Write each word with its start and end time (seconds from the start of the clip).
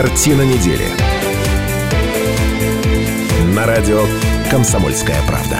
Картина 0.00 0.42
недели. 0.42 0.84
На 3.52 3.66
радио 3.66 4.04
«Комсомольская 4.48 5.20
правда». 5.26 5.58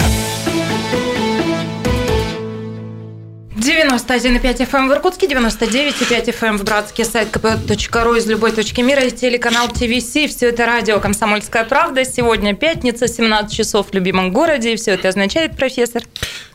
91,5 3.57 4.59
FM 4.59 4.77
эм 4.77 4.89
в 4.91 4.93
Иркутске, 4.93 5.27
99,5 5.27 6.27
FM 6.27 6.47
эм 6.51 6.59
в 6.59 6.63
Братске, 6.63 7.05
сайт 7.05 7.31
kp.ru 7.33 8.17
из 8.17 8.29
любой 8.29 8.53
точки 8.53 8.81
мира 8.81 9.03
и 9.03 9.11
телеканал 9.11 9.67
ТВС. 9.67 10.31
Все 10.33 10.51
это 10.51 10.67
радио 10.67 11.01
«Комсомольская 11.01 11.65
правда». 11.65 12.05
Сегодня 12.05 12.55
пятница, 12.55 13.09
17 13.09 13.53
часов 13.53 13.89
в 13.91 13.93
любимом 13.93 14.33
городе. 14.33 14.75
И 14.75 14.77
все 14.77 14.93
это 14.93 15.09
означает, 15.09 15.57
профессор? 15.57 16.05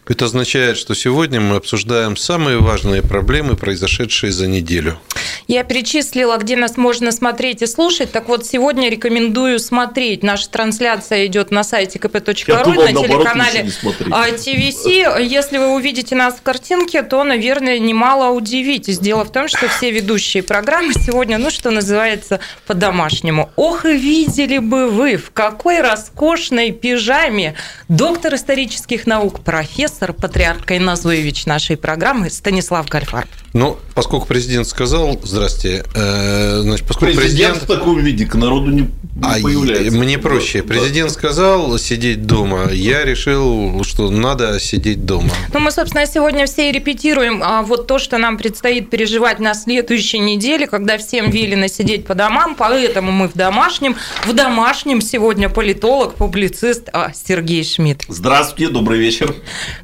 Это 0.05 0.25
означает, 0.25 0.75
что 0.75 0.95
сегодня 0.95 1.39
мы 1.39 1.55
обсуждаем 1.55 2.17
самые 2.17 2.59
важные 2.59 3.01
проблемы, 3.01 3.55
произошедшие 3.55 4.33
за 4.33 4.47
неделю. 4.47 4.99
Я 5.47 5.63
перечислила, 5.63 6.35
где 6.37 6.57
нас 6.57 6.75
можно 6.75 7.13
смотреть 7.13 7.61
и 7.61 7.67
слушать. 7.67 8.11
Так 8.11 8.27
вот, 8.27 8.45
сегодня 8.45 8.89
рекомендую 8.89 9.59
смотреть. 9.59 10.21
Наша 10.21 10.49
трансляция 10.49 11.25
идет 11.25 11.51
на 11.51 11.63
сайте 11.63 11.99
kp.ru, 11.99 12.75
на 12.75 13.01
телеканале 13.01 13.63
ТВС. 13.63 14.85
Если 14.85 15.57
вы 15.57 15.73
увидите 15.73 16.15
нас 16.15 16.35
в 16.35 16.41
картинке, 16.41 17.01
то, 17.03 17.23
наверное, 17.23 17.79
немало 17.79 18.33
удивитесь. 18.33 18.99
Дело 18.99 19.23
в 19.23 19.31
том, 19.31 19.47
что 19.47 19.69
все 19.69 19.89
ведущие 19.91 20.43
программы 20.43 20.93
сегодня, 20.93 21.37
ну, 21.37 21.49
что 21.49 21.71
называется, 21.71 22.41
по-домашнему. 22.67 23.51
Ох, 23.55 23.85
и 23.85 23.95
видели 23.95 24.57
бы 24.57 24.89
вы, 24.89 25.15
в 25.15 25.31
какой 25.31 25.79
роскошной 25.79 26.71
пижаме 26.71 27.55
доктор 27.87 28.35
исторических 28.35 29.07
наук, 29.07 29.39
профессор 29.41 29.92
профессор, 29.93 30.13
патриарх 30.13 30.65
Кайназуевич 30.65 31.45
нашей 31.45 31.77
программы 31.77 32.29
Станислав 32.29 32.87
Гальфар. 32.87 33.27
Ну, 33.53 33.77
поскольку 33.93 34.25
президент 34.25 34.67
сказал, 34.67 35.19
здрасте, 35.23 35.85
э, 35.93 36.61
значит, 36.61 36.87
поскольку 36.87 37.17
президент, 37.17 37.53
президент 37.53 37.63
в 37.63 37.67
таком 37.67 37.99
виде 37.99 38.25
к 38.25 38.33
народу 38.33 38.71
не, 38.71 38.81
не 38.81 38.89
а 39.21 39.39
появляется. 39.39 39.95
Мне 39.95 40.17
проще. 40.17 40.63
Президент 40.63 41.09
да. 41.09 41.13
сказал 41.13 41.77
сидеть 41.77 42.25
дома, 42.25 42.71
я 42.71 43.05
решил, 43.05 43.83
что 43.83 44.09
надо 44.09 44.59
сидеть 44.59 45.05
дома. 45.05 45.29
Ну, 45.53 45.59
мы, 45.59 45.69
собственно, 45.71 46.07
сегодня 46.07 46.47
все 46.47 46.71
репетируем 46.71 47.43
а, 47.43 47.61
вот 47.61 47.85
то, 47.85 47.99
что 47.99 48.17
нам 48.17 48.39
предстоит 48.39 48.89
переживать 48.89 49.39
на 49.39 49.53
следующей 49.53 50.17
неделе, 50.17 50.65
когда 50.65 50.97
всем 50.97 51.29
велено 51.29 51.67
сидеть 51.67 52.07
по 52.07 52.15
домам, 52.15 52.55
поэтому 52.57 53.11
мы 53.11 53.27
в 53.27 53.33
домашнем. 53.33 53.95
В 54.25 54.33
домашнем 54.33 54.99
сегодня 54.99 55.47
политолог, 55.49 56.15
публицист 56.15 56.89
а, 56.91 57.11
Сергей 57.13 57.63
Шмидт. 57.63 58.05
Здравствуйте, 58.07 58.73
добрый 58.73 58.97
вечер. 58.97 59.35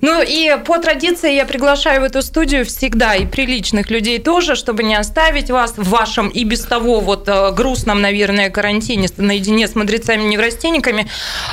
Ну 0.02 0.22
и 0.22 0.58
по 0.66 0.80
традиции 0.80 1.34
я 1.34 1.46
приглашаю 1.46 2.02
в 2.02 2.04
эту 2.04 2.22
студию 2.22 2.66
всегда 2.66 3.16
и 3.16 3.26
прилично 3.26 3.60
личных 3.60 3.90
людей 3.92 4.20
тоже, 4.20 4.56
чтобы 4.56 4.84
не 4.84 4.96
оставить 4.96 5.50
вас 5.50 5.74
в 5.78 5.90
вашем 5.90 6.30
и 6.30 6.44
без 6.44 6.62
того 6.62 7.00
вот 7.00 7.28
э, 7.28 7.52
грустном, 7.52 8.02
наверное, 8.02 8.50
карантине 8.50 9.10
наедине 9.18 9.68
с 9.68 9.76
мудрецами-неврастенниками. 9.76 11.08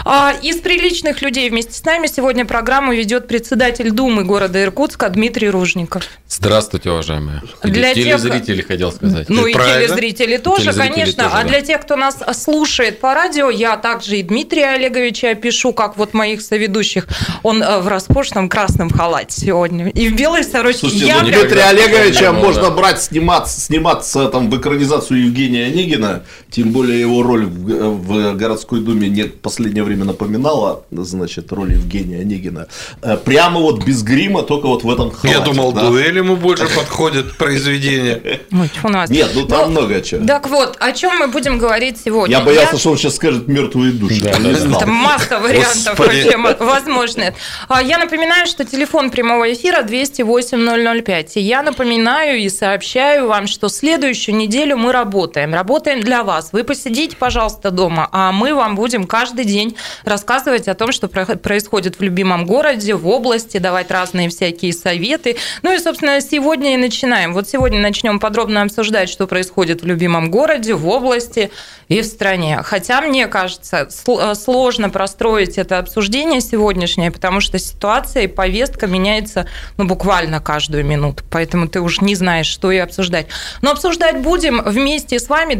А, 0.04 0.32
из 0.42 0.58
приличных 0.58 1.22
людей 1.22 1.50
вместе 1.50 1.72
с 1.72 1.84
нами 1.84 2.06
сегодня 2.06 2.44
программу 2.44 2.92
ведет 2.92 3.28
председатель 3.28 3.90
Думы 3.90 4.24
города 4.24 4.62
Иркутска 4.62 5.08
Дмитрий 5.08 5.50
Ружников. 5.50 6.04
Здравствуйте, 6.28 6.90
уважаемые. 6.90 7.42
Для 7.62 7.94
телезрители, 7.94 8.58
тех... 8.58 8.66
хотел 8.66 8.92
сказать. 8.92 9.28
Ну 9.28 9.46
и 9.46 9.52
телезрители 9.52 10.36
тоже, 10.36 10.64
телезрители 10.64 10.92
конечно. 10.92 11.24
Тоже, 11.24 11.36
а 11.36 11.42
да. 11.42 11.48
Для 11.48 11.60
тех, 11.60 11.80
кто 11.82 11.96
нас 11.96 12.18
слушает 12.32 13.00
по 13.00 13.14
радио, 13.14 13.50
я 13.50 13.76
также 13.76 14.18
и 14.18 14.22
Дмитрия 14.22 14.70
Олеговича 14.70 15.30
опишу, 15.30 15.72
как 15.72 15.96
вот 15.96 16.14
моих 16.14 16.40
соведущих. 16.40 17.06
Он 17.42 17.62
э, 17.62 17.78
в 17.80 17.88
роскошном 17.88 18.35
красном 18.48 18.90
халате 18.90 19.40
сегодня. 19.40 19.88
И 19.88 20.08
в 20.08 20.16
белой 20.16 20.44
сорочке. 20.44 20.80
Слушайте, 20.80 21.06
я 21.06 21.22
ну, 21.22 21.28
Дмитрий 21.28 21.60
Олегович 21.60 21.86
Олеговича 21.96 22.32
можно 22.32 22.70
брать, 22.70 23.02
сниматься, 23.02 23.60
сниматься 23.60 24.28
там 24.28 24.50
в 24.50 24.58
экранизацию 24.58 25.24
Евгения 25.26 25.66
Онегина, 25.66 26.24
тем 26.56 26.72
более 26.72 26.98
его 26.98 27.22
роль 27.22 27.44
в, 27.44 27.90
в 27.90 28.34
городской 28.34 28.80
думе 28.80 29.10
не 29.10 29.24
в 29.24 29.34
последнее 29.34 29.84
время 29.84 30.06
напоминала, 30.06 30.84
значит, 30.90 31.52
роль 31.52 31.72
Евгения 31.72 32.20
Онегина. 32.22 32.66
Э, 33.02 33.18
прямо 33.18 33.60
вот 33.60 33.84
без 33.84 34.02
грима, 34.02 34.42
только 34.42 34.66
вот 34.66 34.82
в 34.82 34.90
этом 34.90 35.10
халате. 35.10 35.38
Я 35.38 35.44
думал, 35.44 35.72
да? 35.72 35.82
дуэль 35.82 36.16
ему 36.16 36.36
больше 36.36 36.66
подходит 36.74 37.36
произведение. 37.36 38.40
Нет, 39.10 39.32
ну 39.34 39.46
там 39.46 39.66
ну, 39.66 39.82
много 39.82 40.00
чего. 40.00 40.26
Так 40.26 40.48
вот, 40.48 40.76
о 40.80 40.92
чем 40.92 41.18
мы 41.18 41.28
будем 41.28 41.58
говорить 41.58 41.98
сегодня? 42.02 42.38
Я 42.38 42.42
боялся, 42.42 42.78
что 42.78 42.92
он 42.92 42.96
сейчас 42.96 43.16
скажет 43.16 43.48
мертвые 43.48 43.92
души. 43.92 44.24
Это 44.24 44.86
масса 44.86 45.38
вариантов 45.38 45.98
вообще 45.98 46.38
возможных. 46.58 47.34
А, 47.68 47.82
я 47.82 47.98
напоминаю, 47.98 48.46
что 48.46 48.64
телефон 48.64 49.10
прямого 49.10 49.52
эфира 49.52 49.82
208 49.82 51.02
005. 51.04 51.36
Я 51.36 51.62
напоминаю 51.62 52.38
и 52.38 52.48
сообщаю 52.48 53.28
вам, 53.28 53.46
что 53.46 53.68
следующую 53.68 54.36
неделю 54.36 54.78
мы 54.78 54.92
работаем. 54.92 55.52
Работаем 55.52 56.00
для 56.00 56.24
вас. 56.24 56.45
Вы 56.52 56.64
посидите, 56.64 57.16
пожалуйста, 57.16 57.70
дома, 57.70 58.08
а 58.12 58.32
мы 58.32 58.54
вам 58.54 58.76
будем 58.76 59.06
каждый 59.06 59.44
день 59.44 59.76
рассказывать 60.04 60.68
о 60.68 60.74
том, 60.74 60.92
что 60.92 61.08
происходит 61.08 61.98
в 61.98 62.02
любимом 62.02 62.46
городе, 62.46 62.94
в 62.94 63.06
области, 63.08 63.58
давать 63.58 63.90
разные 63.90 64.28
всякие 64.28 64.72
советы. 64.72 65.36
Ну 65.62 65.74
и, 65.74 65.78
собственно, 65.78 66.20
сегодня 66.20 66.74
и 66.74 66.76
начинаем. 66.76 67.32
Вот 67.34 67.48
сегодня 67.48 67.80
начнем 67.80 68.18
подробно 68.20 68.62
обсуждать, 68.62 69.08
что 69.08 69.26
происходит 69.26 69.82
в 69.82 69.86
любимом 69.86 70.30
городе, 70.30 70.74
в 70.74 70.88
области 70.88 71.50
и 71.88 72.00
в 72.00 72.04
стране. 72.04 72.60
Хотя, 72.62 73.00
мне 73.00 73.26
кажется, 73.26 73.88
сложно 74.34 74.90
простроить 74.90 75.58
это 75.58 75.78
обсуждение 75.78 76.40
сегодняшнее, 76.40 77.10
потому 77.10 77.40
что 77.40 77.58
ситуация 77.58 78.24
и 78.24 78.26
повестка 78.26 78.86
меняется 78.86 79.46
ну, 79.76 79.84
буквально 79.84 80.40
каждую 80.40 80.84
минуту. 80.84 81.24
Поэтому 81.30 81.68
ты 81.68 81.80
уж 81.80 82.00
не 82.00 82.14
знаешь, 82.14 82.46
что 82.46 82.70
и 82.70 82.78
обсуждать. 82.78 83.26
Но 83.62 83.70
обсуждать 83.72 84.22
будем 84.22 84.62
вместе 84.62 85.18
с 85.18 85.28
вами. 85.28 85.54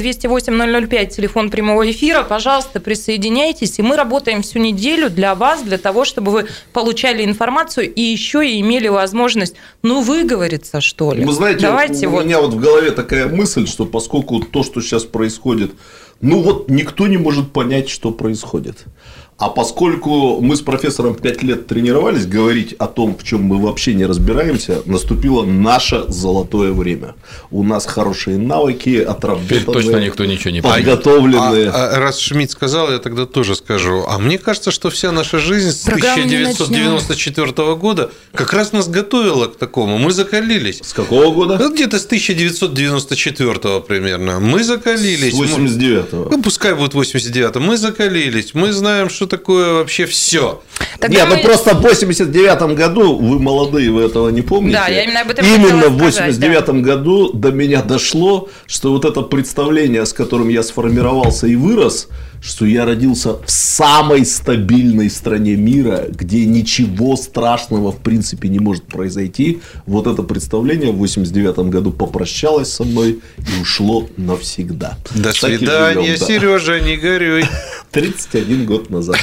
208-005, 0.81 1.06
телефон 1.06 1.50
прямого 1.50 1.91
эфира. 1.91 2.22
Пожалуйста, 2.22 2.81
присоединяйтесь. 2.81 3.78
И 3.78 3.82
мы 3.82 3.97
работаем 3.97 4.42
всю 4.42 4.59
неделю 4.59 5.10
для 5.10 5.34
вас, 5.34 5.62
для 5.62 5.78
того, 5.78 6.04
чтобы 6.04 6.32
вы 6.32 6.47
получали 6.72 7.25
информацию 7.25 7.92
и 7.92 8.00
еще 8.00 8.47
и 8.47 8.60
имели 8.60 8.88
возможность, 8.88 9.56
ну, 9.82 10.03
выговориться, 10.03 10.81
что 10.81 11.12
ли. 11.12 11.25
Вы 11.25 11.32
знаете, 11.32 11.60
Давайте 11.60 12.06
у 12.06 12.10
вот... 12.10 12.25
меня 12.25 12.41
вот 12.41 12.54
в 12.54 12.60
голове 12.60 12.91
такая 12.91 13.28
мысль, 13.28 13.66
что 13.66 13.87
поскольку 13.87 14.41
то, 14.41 14.62
что 14.62 14.81
сейчас 14.81 15.04
происходит, 15.04 15.72
ну 16.20 16.42
вот 16.42 16.70
никто 16.70 17.06
не 17.06 17.19
может 17.19 17.53
понять, 17.53 17.88
что 17.88 18.10
происходит. 18.10 18.84
А 19.38 19.50
поскольку 19.50 20.41
мы 20.41 20.56
с 20.56 20.62
профессором 20.62 21.14
пять 21.14 21.42
лет 21.42 21.66
тренировались 21.66 22.24
говорить 22.26 22.72
о 22.78 22.86
том, 22.86 23.14
в 23.19 23.22
чем 23.22 23.42
мы 23.42 23.60
вообще 23.60 23.92
не 23.92 24.06
разбираемся, 24.06 24.80
наступило 24.86 25.44
наше 25.44 26.04
золотое 26.08 26.72
время. 26.72 27.14
У 27.50 27.62
нас 27.62 27.84
хорошие 27.84 28.38
навыки, 28.38 28.96
отработанные, 28.96 29.60
Теперь 29.60 29.75
точно 29.75 29.96
никто 29.98 30.25
ничего 30.25 30.50
не 30.52 30.62
подготовленные. 30.62 31.69
А, 31.69 31.96
а, 31.96 32.00
раз 32.00 32.19
Шмидт 32.19 32.50
сказал, 32.50 32.91
я 32.91 32.98
тогда 32.98 33.26
тоже 33.26 33.56
скажу. 33.56 34.06
А 34.08 34.19
мне 34.19 34.38
кажется, 34.38 34.70
что 34.70 34.88
вся 34.88 35.12
наша 35.12 35.38
жизнь 35.38 35.70
с 35.70 35.80
Программу 35.80 36.25
1994 36.25 37.75
года 37.75 38.10
как 38.32 38.54
раз 38.54 38.72
нас 38.72 38.88
готовила 38.88 39.48
к 39.48 39.56
такому. 39.56 39.98
Мы 39.98 40.12
закалились. 40.12 40.80
С 40.82 40.94
какого 40.94 41.30
года? 41.34 41.58
Ну, 41.60 41.75
где-то 41.75 41.98
с 41.98 42.06
1994 42.06 43.80
примерно. 43.80 44.41
Мы 44.41 44.64
закалились. 44.64 45.34
С 45.34 45.38
89-го. 45.38 46.30
Ну, 46.30 46.42
пускай 46.42 46.75
будет 46.75 46.94
89 46.94 47.56
Мы 47.56 47.76
закалились. 47.76 48.54
Мы 48.54 48.72
знаем, 48.72 49.10
что 49.10 49.25
что 49.26 49.37
такое 49.37 49.72
вообще 49.75 50.06
все. 50.06 50.62
Тогда 50.98 51.19
Нет, 51.19 51.26
ну 51.28 51.37
мы... 51.37 51.42
ну 51.42 51.48
просто 51.48 51.75
в 51.75 51.82
89 51.82 52.76
году, 52.76 53.16
вы 53.16 53.38
молодые, 53.38 53.91
вы 53.91 54.03
этого 54.03 54.28
не 54.31 54.42
помните. 54.42 54.76
Да, 54.76 54.88
я 54.88 55.04
именно 55.04 55.20
об 55.20 55.31
этом 55.31 55.44
Именно 55.44 55.88
в 55.88 55.98
89 55.98 56.66
да. 56.66 56.72
году 56.72 57.32
до 57.32 57.50
меня 57.50 57.82
дошло, 57.82 58.48
что 58.66 58.92
вот 58.92 59.04
это 59.04 59.22
представление, 59.22 60.06
с 60.06 60.12
которым 60.12 60.48
я 60.48 60.62
сформировался 60.62 61.47
и 61.47 61.56
вырос, 61.56 62.09
что 62.41 62.66
я 62.66 62.84
родился 62.84 63.34
в 63.42 63.50
самой 63.50 64.24
стабильной 64.24 65.10
стране 65.10 65.56
мира, 65.56 66.06
где 66.08 66.44
ничего 66.44 67.16
страшного 67.16 67.92
в 67.92 67.98
принципе 67.98 68.48
не 68.48 68.58
может 68.58 68.84
произойти. 68.84 69.60
Вот 69.86 70.06
это 70.06 70.22
представление 70.22 70.92
в 70.92 70.96
89 70.96 71.58
году 71.70 71.92
попрощалось 71.92 72.72
со 72.72 72.84
мной 72.84 73.20
и 73.38 73.61
ушло 73.61 74.08
навсегда. 74.16 74.99
До 75.14 75.32
свидания, 75.32 76.16
живем, 76.16 76.26
Сережа, 76.26 76.81
не 76.81 76.96
горюй. 76.96 77.44
31 77.90 78.66
год 78.66 78.90
назад. 78.90 79.16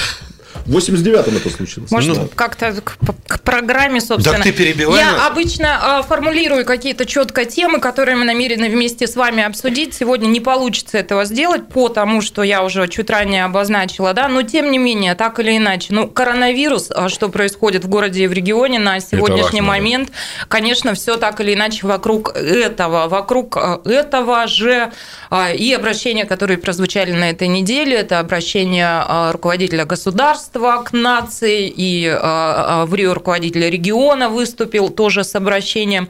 В 0.66 0.78
89-м 0.78 1.38
это 1.38 1.50
случилось. 1.50 1.92
Может, 1.92 2.18
ну, 2.18 2.30
как-то 2.34 2.74
к, 2.82 2.98
к 3.28 3.42
программе, 3.42 4.00
собственно. 4.00 4.38
Так 4.38 4.46
ты 4.46 4.52
перебивай. 4.54 5.00
Я 5.00 5.28
обычно 5.28 6.02
э, 6.02 6.08
формулирую 6.08 6.64
какие-то 6.66 7.06
четко 7.06 7.44
темы, 7.44 7.80
которые 7.80 8.16
мы 8.16 8.24
намерены 8.24 8.70
вместе 8.70 9.08
с 9.08 9.16
вами 9.16 9.44
обсудить. 9.44 9.94
Сегодня 9.94 10.28
не 10.28 10.40
получится 10.40 10.98
этого 10.98 11.26
сделать, 11.26 11.68
потому 11.68 12.22
что 12.22 12.44
я 12.44 12.64
уже 12.64 12.88
чуть 12.88 13.10
ранее 13.10 13.44
обозначила, 13.44 14.14
да, 14.14 14.30
но 14.30 14.42
тем 14.44 14.72
не 14.72 14.78
менее, 14.78 15.16
так 15.16 15.40
или 15.40 15.58
иначе, 15.58 15.88
ну, 15.94 16.08
коронавирус, 16.08 16.90
а 16.92 17.10
что 17.10 17.28
происходит 17.28 17.84
в 17.84 17.90
городе 17.90 18.24
и 18.24 18.28
в 18.28 18.34
регионе 18.34 18.80
на 18.80 19.02
сегодняшний 19.02 19.62
важно, 19.62 19.74
момент, 19.74 20.10
да. 20.10 20.46
конечно, 20.48 20.94
все 20.94 21.18
так 21.18 21.42
или 21.42 21.54
иначе 21.54 21.86
вокруг 21.86 22.36
этого, 22.36 23.10
вокруг 23.10 23.58
э, 23.58 23.80
этого 23.90 24.48
же 24.48 24.92
а, 25.30 25.52
и 25.52 25.74
обращения, 25.74 26.26
которые 26.26 26.58
прозвучали 26.58 27.12
на 27.12 27.30
этой 27.30 27.50
неделе, 27.50 27.98
это 27.98 28.20
обращение 28.20 28.88
а, 28.88 29.32
руководителя 29.34 29.86
государства 29.86 30.53
к 30.60 30.94
нации, 30.94 31.68
и 31.68 32.08
а, 32.08 32.86
в 32.86 32.94
Рио 32.94 33.14
руководитель 33.14 33.70
региона 33.70 34.30
выступил 34.30 34.90
тоже 34.90 35.24
с 35.24 35.36
обращением. 35.36 36.10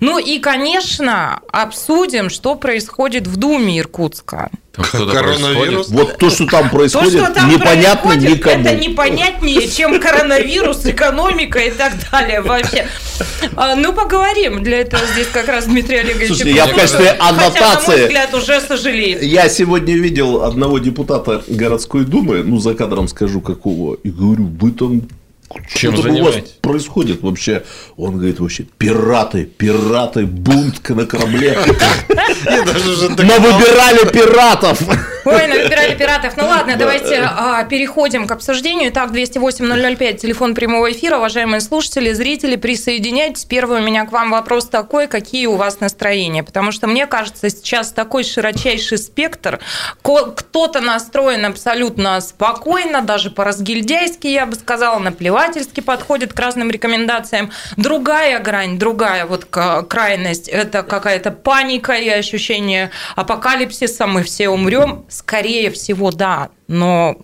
Ну 0.00 0.18
и, 0.18 0.38
конечно, 0.38 1.40
обсудим, 1.52 2.30
что 2.30 2.54
происходит 2.54 3.26
в 3.26 3.36
Думе 3.36 3.78
Иркутска. 3.78 4.50
Там 4.74 4.84
что-то 4.86 5.12
Коронавирус? 5.12 5.86
происходит. 5.86 5.88
Вот 5.88 6.18
то, 6.18 6.30
что 6.30 6.46
там 6.46 6.68
То, 6.68 6.76
происходит, 6.76 7.12
что 7.22 7.32
там 7.32 7.48
непонятно 7.48 8.10
происходит, 8.10 8.38
никому. 8.38 8.64
это 8.66 8.74
непонятнее, 8.74 9.68
чем 9.68 10.00
коронавирус, 10.00 10.84
экономика 10.84 11.60
и 11.60 11.70
так 11.70 11.92
далее 12.10 12.40
вообще. 12.40 12.86
А, 13.54 13.76
Ну, 13.76 13.92
поговорим. 13.92 14.62
Для 14.64 14.80
этого 14.80 15.02
здесь 15.12 15.28
как 15.32 15.46
раз 15.48 15.66
Дмитрий 15.66 15.98
Олегович. 15.98 16.26
Слушайте, 16.28 16.52
я 16.56 16.66
в 16.66 16.74
качестве 16.74 17.06
Хотя, 17.10 17.24
на 17.24 17.32
мой 17.32 17.44
аннотации- 17.46 18.02
взгляд, 18.02 18.34
уже 18.34 18.60
сожалеет. 18.60 19.22
Я 19.22 19.48
сегодня 19.48 19.94
видел 19.96 20.42
одного 20.42 20.78
депутата 20.80 21.42
городской 21.46 22.04
думы, 22.04 22.42
ну 22.42 22.58
за 22.58 22.74
кадром 22.74 23.06
скажу 23.06 23.40
какого, 23.40 23.94
и 24.02 24.10
говорю, 24.10 24.46
вы 24.60 24.72
там 24.72 25.02
Чем 25.68 25.92
что-то 25.94 26.12
у 26.12 26.24
вас 26.24 26.36
происходит 26.60 27.22
вообще? 27.22 27.64
Он 27.96 28.16
говорит 28.16 28.40
вообще, 28.40 28.64
пираты, 28.64 29.44
пираты, 29.44 30.26
бунт 30.26 30.88
на 30.88 31.06
корабле. 31.06 31.58
Мы 32.46 33.38
выбирали 33.38 34.10
пиратов. 34.10 34.82
Ой, 35.24 35.46
навыбирали 35.46 35.94
пиратов. 35.98 36.36
Ну 36.36 36.46
ладно, 36.46 36.76
давайте 36.76 37.22
а, 37.22 37.64
переходим 37.64 38.26
к 38.26 38.30
обсуждению. 38.32 38.90
Итак, 38.90 39.10
208-005, 39.10 40.18
телефон 40.18 40.54
прямого 40.54 40.92
эфира. 40.92 41.16
Уважаемые 41.16 41.60
слушатели, 41.60 42.12
зрители, 42.12 42.56
присоединяйтесь. 42.56 43.44
Первый 43.44 43.80
у 43.80 43.82
меня 43.82 44.04
к 44.04 44.12
вам 44.12 44.30
вопрос 44.30 44.68
такой, 44.68 45.06
какие 45.06 45.46
у 45.46 45.56
вас 45.56 45.80
настроения? 45.80 46.42
Потому 46.42 46.72
что 46.72 46.86
мне 46.86 47.06
кажется, 47.06 47.48
сейчас 47.48 47.92
такой 47.92 48.24
широчайший 48.24 48.98
спектр. 48.98 49.60
Кто-то 50.02 50.80
настроен 50.80 51.46
абсолютно 51.46 52.20
спокойно, 52.20 53.00
даже 53.00 53.30
по-разгильдяйски, 53.30 54.26
я 54.26 54.46
бы 54.46 54.54
сказала, 54.56 54.98
наплевательски 54.98 55.80
подходит 55.80 56.32
к 56.32 56.38
разным 56.38 56.70
рекомендациям. 56.70 57.50
Другая 57.76 58.38
грань, 58.40 58.78
другая 58.78 59.24
вот 59.24 59.46
крайность, 59.46 60.48
это 60.48 60.82
какая-то 60.82 61.30
паника 61.30 61.94
и 61.94 62.08
ощущение 62.08 62.90
апокалипсиса, 63.16 64.06
мы 64.06 64.22
все 64.22 64.48
умрем. 64.48 65.04
Скорее 65.14 65.70
всего, 65.70 66.10
да, 66.10 66.50
но 66.66 67.16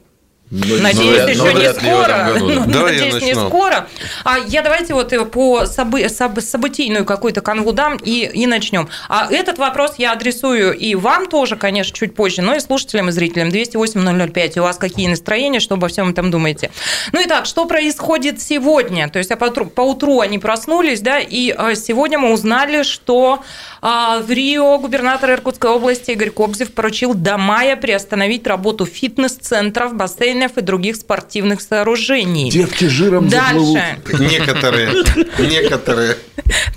Надеюсь, 0.51 1.15
вряд- 1.15 1.29
еще 1.29 1.39
но 1.39 1.49
не 1.51 1.55
вряд 1.55 1.83
ли 1.83 1.89
в 1.91 1.93
этом 1.93 2.03
скоро. 2.03 2.33
году, 2.33 2.49
да. 2.49 2.55
Ну, 2.55 2.73
Давай 2.73 2.97
я 2.97 3.05
Надеюсь, 3.05 3.23
не 3.23 3.35
скоро. 3.35 3.89
А 4.25 4.39
я 4.39 4.63
давайте 4.63 4.95
вот 4.95 5.13
э, 5.13 5.25
по 5.25 5.63
собы- 5.63 6.05
соб- 6.07 6.41
событийную 6.41 7.05
какую-то 7.05 7.41
канву 7.41 7.73
дам 7.73 7.97
и, 7.97 8.29
и 8.35 8.47
начнем. 8.47 8.89
А 9.09 9.29
этот 9.31 9.59
вопрос 9.59 9.95
я 9.99 10.13
адресую 10.13 10.77
и 10.77 10.97
вам 10.97 11.29
тоже, 11.29 11.55
конечно, 11.57 11.97
чуть 11.97 12.17
позже, 12.17 12.43
но 12.43 12.57
и 12.57 12.61
слушателям 12.61 13.11
и 13.11 13.13
зрителям. 13.13 13.51
208-005. 13.51 14.59
У 14.59 14.63
вас 14.63 14.77
какие 14.77 15.07
настроения, 15.07 15.61
что 15.61 15.77
обо 15.77 15.87
всем 15.87 16.11
этом 16.11 16.33
думаете? 16.33 16.73
Ну 17.13 17.21
и 17.21 17.27
так, 17.27 17.47
что 17.47 17.67
происходит 17.67 18.41
сегодня? 18.41 19.09
То 19.09 19.19
есть 19.19 19.31
а 19.31 19.37
поутру, 19.37 19.67
поутру 19.67 20.19
они 20.19 20.39
проснулись, 20.41 21.01
да, 21.01 21.21
и 21.21 21.55
э, 21.57 21.75
сегодня 21.77 22.19
мы 22.19 22.33
узнали, 22.33 22.83
что 22.83 23.45
а, 23.83 24.19
в 24.21 24.31
Рио 24.31 24.79
губернатор 24.79 25.31
Иркутской 25.31 25.71
области 25.71 26.11
Игорь 26.11 26.31
Кобзев 26.31 26.73
поручил 26.73 27.15
до 27.15 27.39
мая 27.39 27.77
приостановить 27.77 28.47
работу 28.47 28.85
фитнес-центров, 28.85 29.95
бассейнов 29.95 30.40
и 30.45 30.61
других 30.61 30.97
спортивных 30.97 31.61
сооружений. 31.61 32.51
Девки 32.51 32.85
жиром. 32.85 33.29
Дальше. 33.29 33.99
Некоторые, 34.19 34.93
некоторые. 35.39 36.17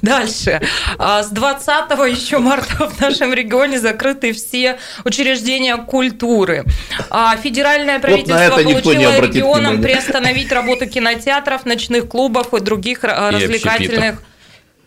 Дальше. 0.01 0.61
А, 0.97 1.23
С 1.23 1.29
20 1.29 1.91
еще 2.11 2.39
марта 2.39 2.87
в 2.89 2.99
нашем 2.99 3.33
регионе 3.33 3.79
закрыты 3.79 4.33
все 4.33 4.79
учреждения 5.05 5.77
культуры. 5.77 6.65
А, 7.09 7.35
Федеральное 7.37 7.99
правительство 7.99 8.49
поручило 8.49 9.15
обратит 9.15 9.35
регионам 9.35 9.81
приостановить 9.81 10.51
работу 10.51 10.87
кинотеатров, 10.87 11.65
ночных 11.65 12.07
клубов 12.07 12.53
и 12.53 12.59
других 12.59 12.99
а, 13.03 13.31
И 13.31 13.35
развлекательных. 13.35 14.21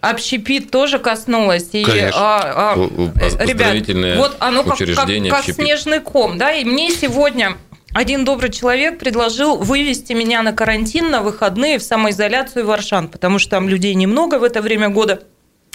Общепит 0.01 0.71
тоже 0.71 0.99
коснулось. 0.99 1.71
И, 1.73 1.83
Конечно. 1.83 2.13
а, 2.15 2.75
а, 2.75 2.89
э, 3.17 3.47
ребят, 3.47 4.19
вот 4.19 4.37
оно 4.39 4.63
как, 4.63 4.79
как, 4.79 5.09
как 5.31 5.45
снежный 5.45 6.01
ком, 6.01 6.39
да, 6.39 6.53
и 6.53 6.65
мне 6.65 6.91
сегодня 6.91 7.57
один 7.97 8.27
добрый 8.27 8.51
человек 8.51 8.99
предложил 8.99 9.57
вывести 9.57 10.13
меня 10.13 10.43
на 10.43 10.53
карантин 10.53 11.11
на 11.11 11.23
выходные 11.23 11.79
в 11.79 11.83
самоизоляцию 11.83 12.67
в 12.67 12.71
Аршан, 12.71 13.09
потому 13.09 13.39
что 13.39 13.53
там 13.53 13.71
людей 13.71 13.95
немного 13.95 14.39
в 14.39 14.45
это 14.45 14.61
время 14.61 14.91
года 14.91 15.23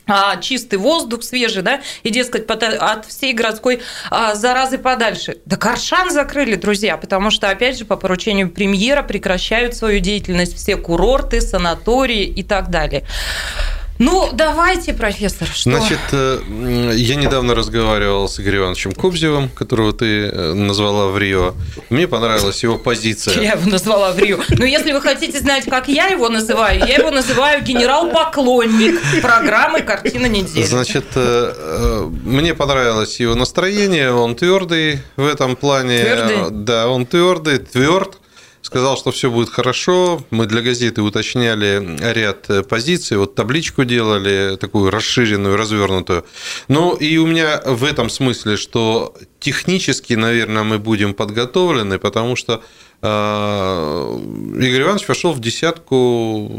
а, 0.06 0.38
чистый 0.38 0.76
воздух, 0.76 1.24
свежий, 1.24 1.64
да, 1.64 1.82
и, 2.04 2.12
дескать, 2.12 2.48
от 2.48 3.08
всей 3.08 3.34
городской 3.34 3.82
а, 4.12 4.36
заразы 4.36 4.78
подальше. 4.78 5.38
Да 5.46 5.58
Каршан 5.58 6.12
закрыли, 6.12 6.56
друзья, 6.56 6.96
потому 6.96 7.32
что, 7.32 7.50
опять 7.50 7.80
же, 7.80 7.86
по 7.86 7.96
поручению 7.96 8.52
премьера 8.52 9.02
прекращают 9.02 9.76
свою 9.76 10.00
деятельность 10.00 10.56
все 10.56 10.78
курорты, 10.78 11.42
санатории 11.42 12.26
и 12.26 12.44
так 12.44 12.70
далее. 12.70 13.04
Ну, 14.00 14.30
давайте, 14.34 14.94
профессор, 14.94 15.48
что? 15.48 15.70
Значит, 15.70 16.00
э, 16.12 16.40
я 16.96 17.16
недавно 17.16 17.54
разговаривал 17.54 18.28
с 18.28 18.40
Игорем 18.40 18.62
Ивановичем 18.62 18.94
Кобзевым, 18.94 19.50
которого 19.50 19.94
ты 19.94 20.26
э, 20.28 20.54
назвала 20.54 21.08
в 21.08 21.18
Рио. 21.18 21.54
Мне 21.90 22.08
понравилась 22.08 22.64
его 22.64 22.78
позиция. 22.78 23.40
Я 23.42 23.52
его 23.54 23.70
назвала 23.70 24.12
в 24.12 24.20
Рио. 24.20 24.40
Но 24.50 24.66
если 24.66 24.92
вы 24.92 25.02
хотите 25.02 25.40
знать, 25.40 25.66
как 25.66 25.88
я 25.88 26.08
его 26.08 26.30
называю, 26.30 26.80
я 26.80 26.96
его 26.96 27.12
называю 27.12 27.64
генерал-поклонник 27.64 29.00
программы 29.22 29.82
«Картина 29.82 30.26
недели». 30.26 30.66
Значит, 30.66 31.06
э, 31.16 32.10
мне 32.24 32.56
понравилось 32.56 33.20
его 33.20 33.36
настроение, 33.36 34.12
он 34.14 34.36
твердый 34.36 35.02
в 35.16 35.26
этом 35.26 35.56
плане. 35.56 36.00
Твердый? 36.00 36.38
Да, 36.50 36.88
он 36.88 37.06
твердый, 37.06 37.60
тверд. 37.60 38.21
Сказал, 38.72 38.96
что 38.96 39.12
все 39.12 39.30
будет 39.30 39.50
хорошо. 39.50 40.22
Мы 40.30 40.46
для 40.46 40.62
газеты 40.62 41.02
уточняли 41.02 41.98
ряд 42.14 42.50
э, 42.50 42.64
позиций, 42.64 43.18
вот 43.18 43.36
табличку 43.36 43.84
делали, 43.84 44.56
такую 44.56 44.90
расширенную, 44.90 45.58
развернутую. 45.58 46.24
Ну 46.70 46.96
и 46.96 47.18
у 47.18 47.28
меня 47.28 47.62
в 47.66 47.84
этом 47.84 48.10
смысле, 48.10 48.56
что 48.56 49.14
технически, 49.42 50.14
наверное, 50.14 50.64
мы 50.64 50.80
будем 50.80 51.14
подготовлены, 51.14 52.00
потому 52.00 52.38
что 52.38 52.64
э, 53.02 54.20
Игорь 54.62 54.84
Иванович 54.84 55.10
вошел 55.10 55.34
в 55.34 55.42
десятку 55.42 55.98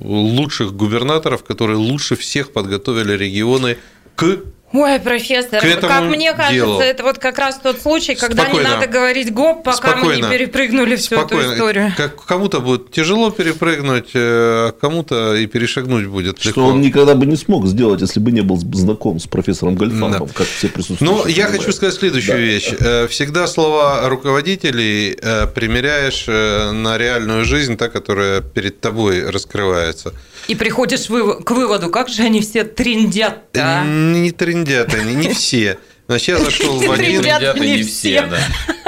лучших 0.04 0.74
губернаторов, 0.74 1.44
которые 1.44 1.78
лучше 1.78 2.16
всех 2.16 2.52
подготовили 2.52 3.14
регионы 3.14 3.78
к 4.16 4.40
Ой, 4.72 4.98
профессор, 5.00 5.60
как 5.80 6.02
мне 6.04 6.32
кажется, 6.32 6.54
делу. 6.54 6.80
это 6.80 7.02
вот 7.02 7.18
как 7.18 7.38
раз 7.38 7.58
тот 7.62 7.80
случай, 7.80 8.14
когда 8.14 8.44
Спокойно. 8.44 8.66
не 8.68 8.74
надо 8.74 8.86
говорить 8.86 9.32
гоп, 9.32 9.64
пока 9.64 9.96
мы 9.96 10.06
не 10.06 10.12
Спокойно. 10.22 10.30
перепрыгнули 10.30 10.96
всю 10.96 11.14
эту 11.16 11.28
Спокойно. 11.28 11.52
историю. 11.54 11.92
Как, 11.96 12.24
кому-то 12.24 12.60
будет 12.60 12.90
тяжело 12.90 13.30
перепрыгнуть, 13.30 14.10
э, 14.14 14.68
а 14.68 14.72
кому-то 14.72 15.34
и 15.34 15.46
перешагнуть 15.46 16.06
будет 16.06 16.38
Что 16.40 16.48
легко. 16.48 16.62
он 16.62 16.80
никогда 16.80 17.14
бы 17.14 17.26
не 17.26 17.36
смог 17.36 17.66
сделать, 17.66 18.00
если 18.00 18.18
бы 18.20 18.32
не 18.32 18.40
был 18.40 18.56
знаком 18.72 19.18
с 19.20 19.26
профессором 19.26 19.74
Гольфамом, 19.76 20.28
как 20.28 20.46
все 20.46 20.68
присутствующие. 20.68 21.06
Но 21.16 21.22
Ну, 21.22 21.26
я 21.28 21.34
понимают. 21.44 21.56
хочу 21.60 21.72
сказать 21.72 21.94
следующую 21.94 22.36
Да. 22.36 22.42
вещь. 22.42 22.72
Э, 22.80 23.06
Всегда 23.08 23.46
слова 23.46 24.08
руководителей 24.08 25.16
э, 25.20 25.46
примеряешь 25.48 26.26
на 26.26 26.96
реальную 26.98 27.44
жизнь, 27.44 27.76
та, 27.76 27.88
которая 27.88 28.40
перед 28.40 28.80
тобой 28.80 29.28
раскрывается. 29.28 30.12
И 30.48 30.54
приходишь 30.54 31.06
к 31.06 31.50
выводу, 31.50 31.88
как 31.90 32.08
же 32.08 32.22
они 32.22 32.40
все 32.40 32.64
трендят-то. 32.64 33.82
Не 33.84 34.30
трендят 34.64 34.94
они, 34.94 35.14
не 35.14 35.32
все. 35.32 35.78
Значит, 36.08 36.28
я 36.28 36.38
зашел 36.38 36.78
в 36.80 36.90
один, 36.90 37.22
Трендят 37.22 37.58
не 37.58 37.82
все, 37.82 38.22
да. 38.22 38.40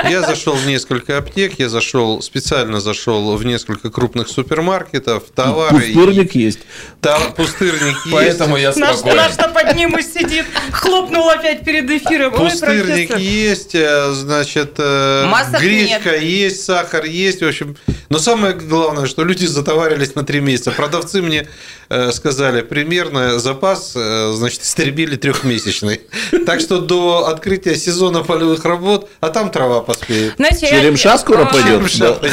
Я 0.09 0.23
зашел 0.23 0.55
в 0.55 0.67
несколько 0.67 1.19
аптек, 1.19 1.59
я 1.59 1.69
зашел, 1.69 2.21
специально 2.23 2.81
зашел 2.81 3.37
в 3.37 3.45
несколько 3.45 3.91
крупных 3.91 4.29
супермаркетов, 4.29 5.25
товары. 5.35 5.77
Пустырник 5.79 6.35
есть. 6.35 6.61
Там 7.01 7.33
пустырник 7.35 7.97
есть. 8.05 8.11
Поэтому 8.13 8.57
я 8.57 8.73
Наш, 8.77 8.97
спокоен. 8.97 9.17
наш-то 9.17 9.49
под 9.49 9.75
ним 9.77 9.97
и 9.99 10.03
сидит, 10.03 10.47
хлопнул 10.73 11.29
опять 11.29 11.65
перед 11.65 11.91
эфиром. 11.91 12.33
Ой, 12.35 12.51
Пустырник 12.51 13.09
профессор. 13.09 13.19
есть, 13.19 13.75
э, 13.75 14.13
значит, 14.13 14.75
э, 14.79 15.27
Масок 15.27 15.61
гречка 15.61 16.17
есть, 16.17 16.65
сахар 16.65 17.05
есть, 17.05 17.41
в 17.43 17.47
общем. 17.47 17.77
Но 18.09 18.19
самое 18.19 18.55
главное, 18.55 19.07
что 19.07 19.25
люди 19.25 19.47
затоварились 19.47 20.15
на 20.15 20.25
три 20.25 20.41
месяца. 20.41 20.71
Продавцы 20.71 21.23
мне 21.23 21.49
э, 21.89 22.13
сказали, 22.13 22.63
примерно 22.63 23.39
запас, 23.39 23.93
значит, 23.95 24.63
истребили 24.63 25.17
трехмесячный. 25.17 26.01
Так 26.47 26.61
что 26.61 26.79
до 26.79 27.27
открытия 27.29 27.75
сезона 27.77 28.23
полевых 28.23 28.65
работ, 28.65 29.09
а 29.21 29.31
там 29.31 29.51
трава 29.51 29.81
поспеет. 29.99 30.35
Знаете, 30.37 30.67
я- 30.67 30.81
Черемша 30.81 31.19
скоро 31.19 31.43
а, 31.43 31.47
пойдет? 31.47 31.69
Черемша 31.91 32.19
Да. 32.21 32.29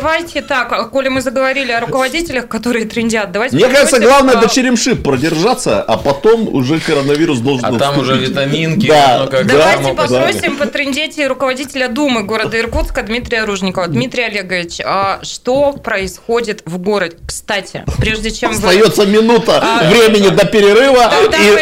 Давайте 0.00 0.42
так, 0.42 0.90
коли 0.90 1.08
мы 1.08 1.20
заговорили 1.20 1.72
о 1.72 1.80
руководителях, 1.80 2.48
которые 2.48 2.84
трендят, 2.86 3.32
давайте 3.32 3.56
Мне 3.56 3.68
кажется, 3.68 3.98
главное 4.00 4.36
а, 4.36 4.40
до 4.40 4.48
черемши 4.48 4.94
продержаться, 4.96 5.82
а 5.82 5.96
потом 5.96 6.48
уже 6.54 6.80
коронавирус 6.80 7.38
должен 7.38 7.64
А 7.74 7.78
там 7.78 7.98
уже 7.98 8.16
витаминки, 8.16 8.86
Да. 8.88 9.26
как 9.30 9.46
Давайте 9.46 9.84
себе. 9.84 9.94
попросим 9.94 10.56
потрендеть 10.56 11.18
и 11.18 11.26
руководителя 11.26 11.88
Думы 11.88 12.22
города 12.22 12.58
Иркутска 12.58 13.02
Дмитрия 13.02 13.44
Ружникова. 13.44 13.88
Дмитрий 13.88 14.24
Олегович, 14.24 14.80
а 14.84 15.20
что 15.22 15.72
происходит 15.72 16.62
в 16.64 16.78
городе? 16.78 17.16
Кстати, 17.26 17.84
прежде 17.98 18.30
чем. 18.30 18.50
Остается 18.52 19.06
минута 19.06 19.60
А, 19.62 19.88
времени 19.90 20.28
до 20.28 20.46
перерыва, 20.46 21.10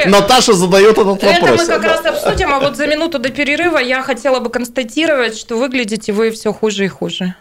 и 0.05 0.09
Наташа 0.09 0.53
задает 0.53 0.99
этот 0.99 1.23
Это 1.23 1.41
вопрос. 1.41 1.61
мы 1.61 1.67
как 1.67 1.85
раз 1.85 2.05
обсудим, 2.05 2.53
а 2.53 2.61
вот 2.61 2.77
за 2.77 2.87
минуту 2.87 3.19
до 3.19 3.29
перерыва 3.31 3.79
я 3.79 4.03
хотела 4.03 4.41
бы 4.41 4.51
констатировать, 4.51 5.28
что 5.37 5.57
выглядите 5.57 6.13
вы 6.13 6.31
все 6.31 6.53
хуже 6.53 6.85
и 6.85 6.89
хуже. 6.89 7.35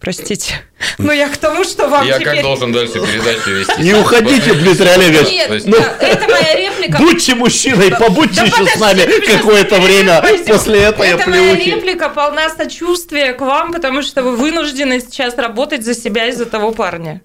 Простите. 0.00 0.54
Ну, 0.98 1.10
я 1.12 1.28
к 1.28 1.36
тому, 1.38 1.64
что 1.64 1.88
вам 1.88 2.06
Я 2.06 2.18
теперь... 2.18 2.34
как 2.34 2.42
должен 2.42 2.70
дальше 2.70 2.94
передачу 2.94 3.50
вести? 3.50 3.82
Не 3.82 3.94
уходите, 3.94 4.54
Дмитрий 4.54 4.88
Олегович. 4.88 5.28
Нет, 5.30 5.64
да, 5.64 5.96
это 5.98 6.28
моя 6.28 6.54
реплика. 6.54 6.98
Будьте 6.98 7.34
мужчиной, 7.34 7.90
побудьте 7.90 8.42
Да 8.42 8.44
еще 8.44 8.66
с 8.66 8.78
нами 8.78 9.26
какое-то 9.26 9.80
время 9.80 10.20
пойдем. 10.20 10.44
после 10.44 10.80
этой 10.82 11.08
Это 11.08 11.30
моя 11.30 11.56
реплика 11.56 12.10
полна 12.10 12.50
сочувствия 12.50 13.32
к 13.32 13.40
вам, 13.40 13.72
потому 13.72 14.02
что 14.02 14.22
вы 14.22 14.36
вынуждены 14.36 15.00
сейчас 15.00 15.36
работать 15.36 15.84
за 15.84 15.94
себя 15.94 16.26
и 16.26 16.32
за 16.32 16.44
того 16.44 16.70
парня. 16.72 17.22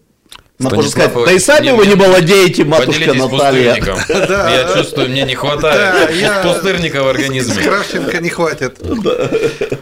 Надо 0.60 0.76
можно 0.76 0.92
сказать, 0.92 1.14
да 1.14 1.32
и 1.32 1.40
сами 1.40 1.68
Ильич, 1.68 1.78
вы 1.78 1.88
не 1.88 1.96
молодеете, 1.96 2.66
матушка 2.66 3.14
Наталья. 3.14 3.76
Я 3.76 4.74
чувствую, 4.76 5.10
мне 5.10 5.24
не 5.24 5.34
Да, 5.34 5.40
хватает 5.40 6.42
пустырника 6.44 7.02
в 7.02 7.08
организме. 7.08 7.64
Кравченко 7.64 8.20
не 8.20 8.30
хватит. 8.30 8.78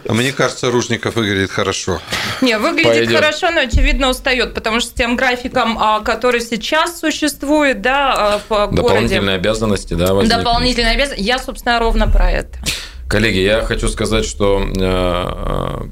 А 0.08 0.14
мне 0.14 0.30
кажется, 0.30 0.70
Ружников 0.70 1.16
выглядит 1.16 1.50
хорошо. 1.50 2.00
Не, 2.42 2.58
выглядит 2.58 3.10
хорошо, 3.10 3.50
но 3.50 3.62
очевидно 3.62 4.08
устает, 4.08 4.54
потому 4.54 4.78
что 4.78 4.90
с 4.90 4.92
тем 4.92 5.16
графиком, 5.16 5.76
а, 5.80 6.00
который 6.00 6.40
сейчас 6.40 7.00
существует, 7.00 7.82
да, 7.82 8.14
а, 8.16 8.40
по 8.46 8.68
городе. 8.68 8.76
Дополнительные 8.76 9.34
обязанности, 9.34 9.94
да, 9.94 10.14
возникли. 10.14 10.38
Дополнительные 10.38 10.94
обязанности. 10.94 11.24
Я, 11.24 11.40
собственно, 11.40 11.80
ровно 11.80 12.06
про 12.06 12.30
это. 12.30 12.56
Коллеги, 13.08 13.38
я 13.38 13.62
хочу 13.62 13.88
сказать, 13.88 14.24
что 14.24 14.60
э, 14.60 14.70
э, 14.78 15.88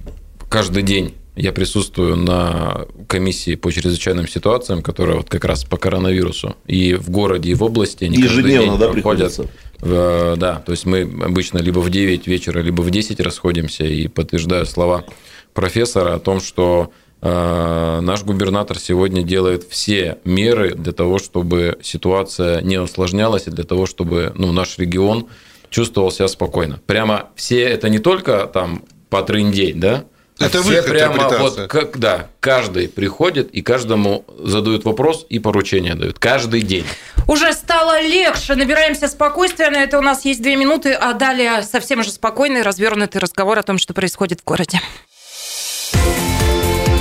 каждый 0.49 0.85
день 0.85 1.17
я 1.37 1.53
присутствую 1.53 2.17
на 2.17 2.87
комиссии 3.09 3.55
по 3.57 3.71
чрезвычайным 3.71 4.27
ситуациям, 4.27 4.83
которая 4.83 5.19
вот 5.19 5.29
как 5.29 5.45
раз 5.45 5.65
по 5.65 5.77
коронавирусу. 5.77 6.57
И 6.67 6.95
в 6.95 7.11
городе, 7.11 7.51
и 7.51 7.55
в 7.55 7.63
области 7.63 8.05
они 8.05 8.17
Ежедневно, 8.17 8.79
да, 8.79 8.89
приходится? 8.89 9.47
В- 9.81 10.37
Да, 10.37 10.57
то 10.65 10.73
есть 10.73 10.87
мы 10.87 11.03
обычно 11.03 11.59
либо 11.59 11.81
в 11.81 11.91
9 11.91 12.27
вечера, 12.27 12.61
либо 12.61 12.81
в 12.81 12.91
10 12.91 13.21
расходимся. 13.21 13.85
И 13.85 14.09
подтверждаю 14.09 14.65
слова 14.65 15.05
профессора 15.53 16.15
о 16.15 16.19
том, 16.19 16.41
что 16.41 16.91
э, 17.21 18.01
наш 18.01 18.25
губернатор 18.25 18.79
сегодня 18.79 19.23
делает 19.23 19.65
все 19.69 20.19
меры 20.25 20.75
для 20.75 20.93
того, 20.93 21.19
чтобы 21.19 21.79
ситуация 21.83 22.63
не 22.63 22.81
усложнялась, 22.81 23.47
и 23.47 23.51
для 23.51 23.65
того, 23.65 23.85
чтобы 23.85 24.33
ну, 24.37 24.53
наш 24.53 24.79
регион 24.79 25.27
чувствовал 25.69 26.11
себя 26.11 26.29
спокойно. 26.29 26.81
Прямо 26.87 27.29
все, 27.37 27.61
это 27.61 27.91
не 27.91 27.99
только 27.99 28.47
там 28.47 28.85
потрындеть, 29.11 29.79
да? 29.79 30.05
Это 30.39 30.63
все 30.63 30.83
прямо 30.83 31.29
вот 31.39 31.67
как, 31.69 31.99
да, 31.99 32.29
каждый 32.41 32.89
приходит 32.89 33.51
и 33.51 33.63
каждому 33.63 34.25
задают 34.39 34.85
вопрос 34.85 35.25
и 35.29 35.39
поручения 35.39 35.95
дают. 35.95 36.19
Каждый 36.19 36.63
день. 36.63 36.85
Уже 37.27 37.53
стало 37.53 38.03
легче, 38.03 38.55
набираемся 38.55 39.09
спокойствия, 39.09 39.71
на 39.71 39.83
это 39.83 39.99
у 39.99 40.03
нас 40.03 40.25
есть 40.25 40.43
две 40.43 40.57
минуты, 40.57 40.93
а 40.93 41.15
далее 41.15 41.63
совсем 41.63 42.03
же 42.03 42.11
спокойный, 42.11 42.63
развернутый 42.63 43.21
разговор 43.21 43.59
о 43.59 43.63
том, 43.63 43.79
что 43.79 43.95
происходит 43.95 44.41
в 44.41 44.45
городе. 44.45 44.81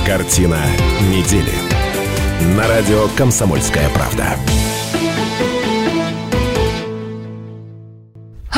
Картина 0.06 0.60
недели. 1.10 1.52
На 2.56 2.68
радио 2.68 3.08
«Комсомольская 3.16 3.88
правда». 3.90 4.36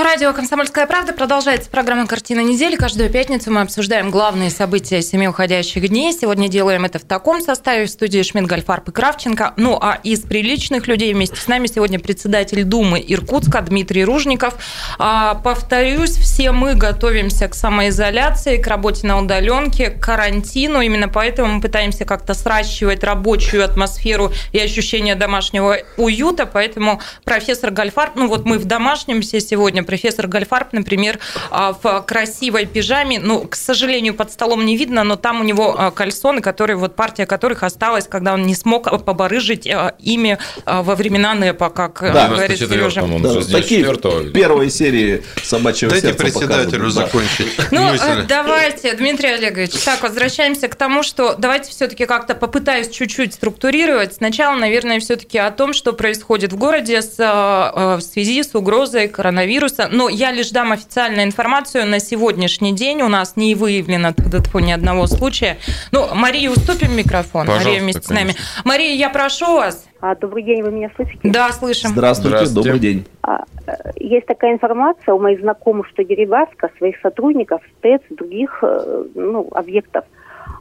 Радио 0.01 0.33
«Комсомольская 0.33 0.87
правда» 0.87 1.13
продолжается 1.13 1.69
программа 1.69 2.07
«Картина 2.07 2.39
недели». 2.39 2.77
Каждую 2.77 3.11
пятницу 3.11 3.51
мы 3.51 3.63
обсуждаем 3.63 4.13
главные 4.13 4.49
события 4.49 5.03
семи 5.03 5.27
уходящих 5.27 5.89
дней. 5.89 6.13
Сегодня 6.13 6.47
делаем 6.47 6.85
это 6.85 7.01
в 7.01 7.03
таком 7.03 7.41
составе 7.41 7.87
в 7.87 7.91
студии 7.91 8.23
Шмидт, 8.23 8.47
Гольфарб 8.47 8.89
и 8.89 8.93
Кравченко. 8.93 9.55
Ну, 9.57 9.77
а 9.81 9.99
из 10.05 10.21
приличных 10.21 10.87
людей 10.87 11.13
вместе 11.13 11.35
с 11.35 11.49
нами 11.49 11.67
сегодня 11.67 11.99
председатель 11.99 12.63
Думы 12.63 13.05
Иркутска 13.09 13.61
Дмитрий 13.61 14.05
Ружников. 14.05 14.55
А, 15.01 15.35
повторюсь, 15.35 16.17
все 16.17 16.53
мы 16.53 16.77
готовимся 16.77 17.49
к 17.49 17.57
самоизоляции, 17.57 18.59
к 18.59 18.69
работе 18.69 19.05
на 19.05 19.19
удаленке, 19.19 19.91
к 19.91 20.01
карантину. 20.01 20.81
Именно 20.81 21.09
поэтому 21.09 21.55
мы 21.55 21.61
пытаемся 21.61 22.05
как-то 22.05 22.35
сращивать 22.35 23.03
рабочую 23.03 23.65
атмосферу 23.65 24.31
и 24.53 24.61
ощущение 24.61 25.17
домашнего 25.17 25.79
уюта. 25.97 26.47
Поэтому 26.47 27.01
профессор 27.25 27.73
Гольфарб, 27.73 28.15
ну 28.15 28.29
вот 28.29 28.45
мы 28.45 28.59
в 28.59 28.65
домашнем 28.65 29.23
все 29.23 29.41
сегодня, 29.41 29.88
профессор 29.89 30.29
Гольфарб, 30.29 30.75
например, 30.75 31.19
а, 31.51 31.73
в 31.73 32.03
красивой 32.03 32.67
пижаме, 32.67 33.19
ну, 33.19 33.49
к 33.49 33.57
сожалению, 33.57 34.13
под 34.13 34.31
столом 34.31 34.67
не 34.67 34.77
видно, 34.77 35.03
но 35.03 35.17
там 35.17 35.41
у 35.41 35.45
него 35.45 35.75
а, 35.79 35.91
кальсоны, 35.91 36.43
которые, 36.43 36.77
вот 36.77 36.95
партия 36.95 37.25
которых 37.25 37.63
осталась, 37.63 38.07
когда 38.07 38.35
он 38.35 38.43
не 38.43 38.55
смог 38.55 38.85
побарыжить 39.05 39.67
а, 39.67 39.95
ими 39.99 40.39
во 40.67 40.95
времена 40.95 41.33
НЭПа, 41.35 41.71
как 41.71 42.03
а, 42.03 42.13
Да, 42.13 42.29
говорит 42.29 42.59
Сережа. 42.59 43.01
94-м, 43.01 43.15
он 43.15 43.23
Да, 43.23 43.41
такие 43.41 43.83
94-го. 43.83 44.31
первые 44.33 44.71
серии 44.71 45.25
собачьего 45.43 45.91
Дайте 45.91 46.09
сердца 46.09 46.23
председателю 46.23 46.91
закончить 46.91 47.57
Ну, 47.71 47.95
э, 47.95 48.25
давайте, 48.29 48.93
Дмитрий 48.95 49.31
Олегович, 49.31 49.71
так, 49.85 50.03
возвращаемся 50.03 50.69
к 50.69 50.75
тому, 50.75 51.03
что 51.03 51.35
давайте 51.39 51.71
все-таки 51.71 52.07
как-то 52.07 52.35
попытаюсь 52.35 52.89
чуть-чуть 52.91 53.35
структурировать. 53.35 54.15
Сначала, 54.15 54.57
наверное, 54.57 55.01
все-таки 55.01 55.39
о 55.39 55.51
том, 55.51 55.73
что 55.73 55.93
происходит 55.93 56.53
в 56.53 56.57
городе 56.57 57.01
с, 57.01 57.15
э, 57.19 57.23
э, 57.25 57.97
в 57.97 58.01
связи 58.01 58.43
с 58.43 58.55
угрозой 58.55 59.09
коронавируса. 59.09 59.78
Но 59.91 60.09
я 60.09 60.33
лишь 60.33 60.51
дам 60.51 60.73
официальную 60.73 61.25
информацию. 61.25 61.87
На 61.87 62.01
сегодняшний 62.01 62.73
день 62.73 63.03
у 63.03 63.09
нас 63.09 63.37
не 63.37 63.55
выявлено 63.55 64.15
ни 64.61 64.73
одного 64.73 65.07
случая. 65.07 65.59
Ну, 65.93 66.07
Марии 66.15 66.49
уступим 66.49 66.97
микрофон. 66.97 67.47
Пожалуйста, 67.47 67.69
Мария 67.69 67.83
вместе 67.83 68.03
с 68.03 68.11
нами. 68.11 68.33
конечно. 68.33 68.63
Мария, 68.65 68.95
я 68.95 69.11
прошу 69.11 69.47
вас. 69.57 69.89
А, 70.01 70.15
добрый 70.15 70.43
день, 70.43 70.63
вы 70.63 70.71
меня 70.71 70.91
слышите? 70.97 71.19
Да, 71.23 71.51
слышим. 71.53 71.91
Здравствуйте, 71.91 72.47
Здравствуйте. 72.47 72.69
добрый 72.69 72.81
день. 72.81 73.07
А, 73.23 73.45
э, 73.67 73.73
есть 73.97 74.27
такая 74.27 74.53
информация 74.53 75.15
у 75.15 75.19
моих 75.19 75.41
знакомых, 75.41 75.89
что 75.89 76.05
Дерибаска 76.05 76.71
своих 76.79 77.01
сотрудников, 77.01 77.63
ТЭЦ, 77.81 78.03
других 78.11 78.59
э, 78.63 79.05
ну, 79.15 79.49
объектов 79.53 80.05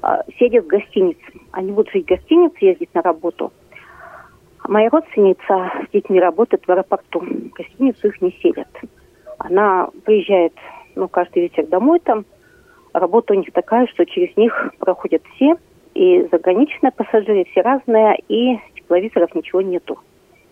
а, 0.01 0.23
селят 0.39 0.65
в 0.65 0.67
гостинице. 0.67 1.21
Они 1.51 1.71
будут 1.71 1.91
жить 1.91 2.05
в 2.05 2.09
гостинице, 2.09 2.57
ездить 2.61 2.93
на 2.93 3.01
работу. 3.01 3.53
Моя 4.67 4.89
родственница 4.89 5.71
с 5.87 5.91
детьми 5.93 6.19
работает 6.19 6.63
в 6.65 6.71
аэропорту. 6.71 7.19
В 7.19 7.49
гостиницу 7.53 8.07
их 8.07 8.21
не 8.21 8.31
селят. 8.41 8.67
Она 9.37 9.89
приезжает 10.05 10.53
ну, 10.95 11.07
каждый 11.07 11.43
вечер 11.43 11.65
домой 11.67 11.99
там. 11.99 12.25
Работа 12.93 13.33
у 13.33 13.37
них 13.37 13.51
такая, 13.53 13.87
что 13.87 14.05
через 14.05 14.35
них 14.35 14.71
проходят 14.79 15.21
все. 15.35 15.55
И 15.93 16.27
заграничные 16.31 16.91
пассажиры, 16.91 17.45
все 17.51 17.61
разные, 17.61 18.17
и 18.27 18.59
тепловизоров 18.75 19.33
ничего 19.35 19.61
нету. 19.61 19.99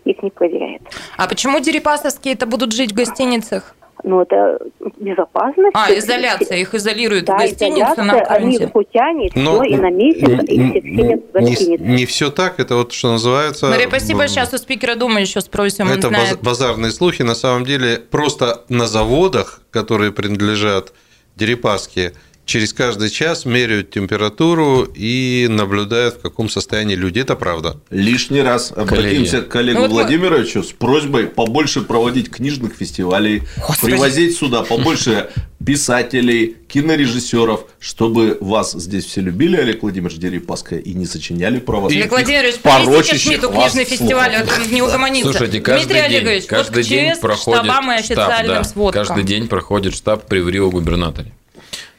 Их 0.04 0.22
не 0.22 0.30
проверяют. 0.30 0.82
А 1.16 1.28
почему 1.28 1.58
дерипасовские-то 1.60 2.46
будут 2.46 2.72
жить 2.72 2.92
в 2.92 2.96
гостиницах? 2.96 3.74
Ну, 4.08 4.20
это 4.22 4.58
безопасность. 5.00 5.72
А, 5.74 5.92
изоляция. 5.92 6.58
Их 6.58 6.72
изолируют 6.76 7.24
Да, 7.24 7.34
в 7.34 7.40
гостиницу 7.40 8.04
на 8.04 8.12
они 8.20 8.56
карантин. 8.56 8.70
хутяне, 8.70 9.30
Но 9.34 9.60
все, 9.60 9.70
и 9.70 9.76
на 9.76 9.90
месяц, 9.90 10.22
и 10.48 10.80
все 10.80 10.80
в 10.80 11.40
не, 11.40 11.50
гостинице. 11.50 11.82
не 11.82 12.06
все 12.06 12.30
так, 12.30 12.60
это 12.60 12.76
вот 12.76 12.92
что 12.92 13.10
называется... 13.10 13.66
Мария, 13.66 13.88
спасибо. 13.88 14.22
м, 14.22 14.28
Сейчас 14.28 14.54
у 14.54 14.58
спикера 14.58 14.94
Думы 14.94 15.20
еще 15.22 15.40
спросим. 15.40 15.88
Это 15.88 16.06
знает. 16.08 16.36
баз- 16.36 16.38
базарные 16.40 16.92
слухи. 16.92 17.22
На 17.22 17.34
самом 17.34 17.64
деле, 17.64 17.96
просто 17.98 18.62
на 18.68 18.86
заводах, 18.86 19.60
которые 19.72 20.12
принадлежат 20.12 20.92
Дерипаске, 21.34 22.12
через 22.46 22.72
каждый 22.72 23.10
час 23.10 23.44
меряют 23.44 23.90
температуру 23.90 24.84
и 24.94 25.46
наблюдают, 25.50 26.14
в 26.14 26.20
каком 26.20 26.48
состоянии 26.48 26.94
люди. 26.94 27.18
Это 27.18 27.34
правда. 27.34 27.78
Лишний 27.90 28.40
раз 28.40 28.72
обратимся 28.74 29.42
к 29.42 29.48
коллегу 29.48 29.80
Ну 29.80 29.86
вот 29.88 29.90
Владимировичу 29.90 30.62
с 30.62 30.72
просьбой 30.72 31.26
побольше 31.26 31.82
проводить 31.82 32.30
книжных 32.30 32.74
фестивалей, 32.74 33.42
Господи. 33.66 33.92
привозить 33.92 34.36
сюда 34.36 34.62
побольше 34.68 35.28
писателей, 35.64 36.56
кинорежиссеров, 36.68 37.64
чтобы 37.80 38.38
вас 38.40 38.72
здесь 38.72 39.04
все 39.04 39.20
любили, 39.20 39.56
Олег 39.56 39.82
Владимирович 39.82 40.18
Дерипаска, 40.18 40.76
и 40.76 40.94
не 40.94 41.06
сочиняли 41.06 41.58
про 41.58 41.80
вас. 41.80 41.92
Олег 41.92 42.10
Владимирович, 42.10 42.56
порочащих 42.56 43.22
Шмидту 43.22 43.50
книжный 43.50 43.84
фестиваль, 43.84 44.36
а 44.36 44.46
то 44.46 44.52
не 44.70 44.82
угомонится. 44.82 45.30
Слушайте, 45.30 45.60
каждый 45.60 45.86
Дмитрий 45.86 46.08
день, 46.08 46.20
Олегович, 46.20 46.46
каждый 46.46 46.82
вот 46.82 46.88
день 46.88 47.12
ЧС, 47.12 47.18
проходит 47.18 47.64
штабам 47.64 47.92
и 47.92 48.02
штаб, 48.02 48.46
да. 48.46 48.64
сводкам. 48.64 49.04
Каждый 49.04 49.24
день 49.24 49.48
проходит 49.48 49.94
штаб 49.94 50.26
при 50.28 50.38
ВРИО 50.38 50.70
губернаторе. 50.70 51.32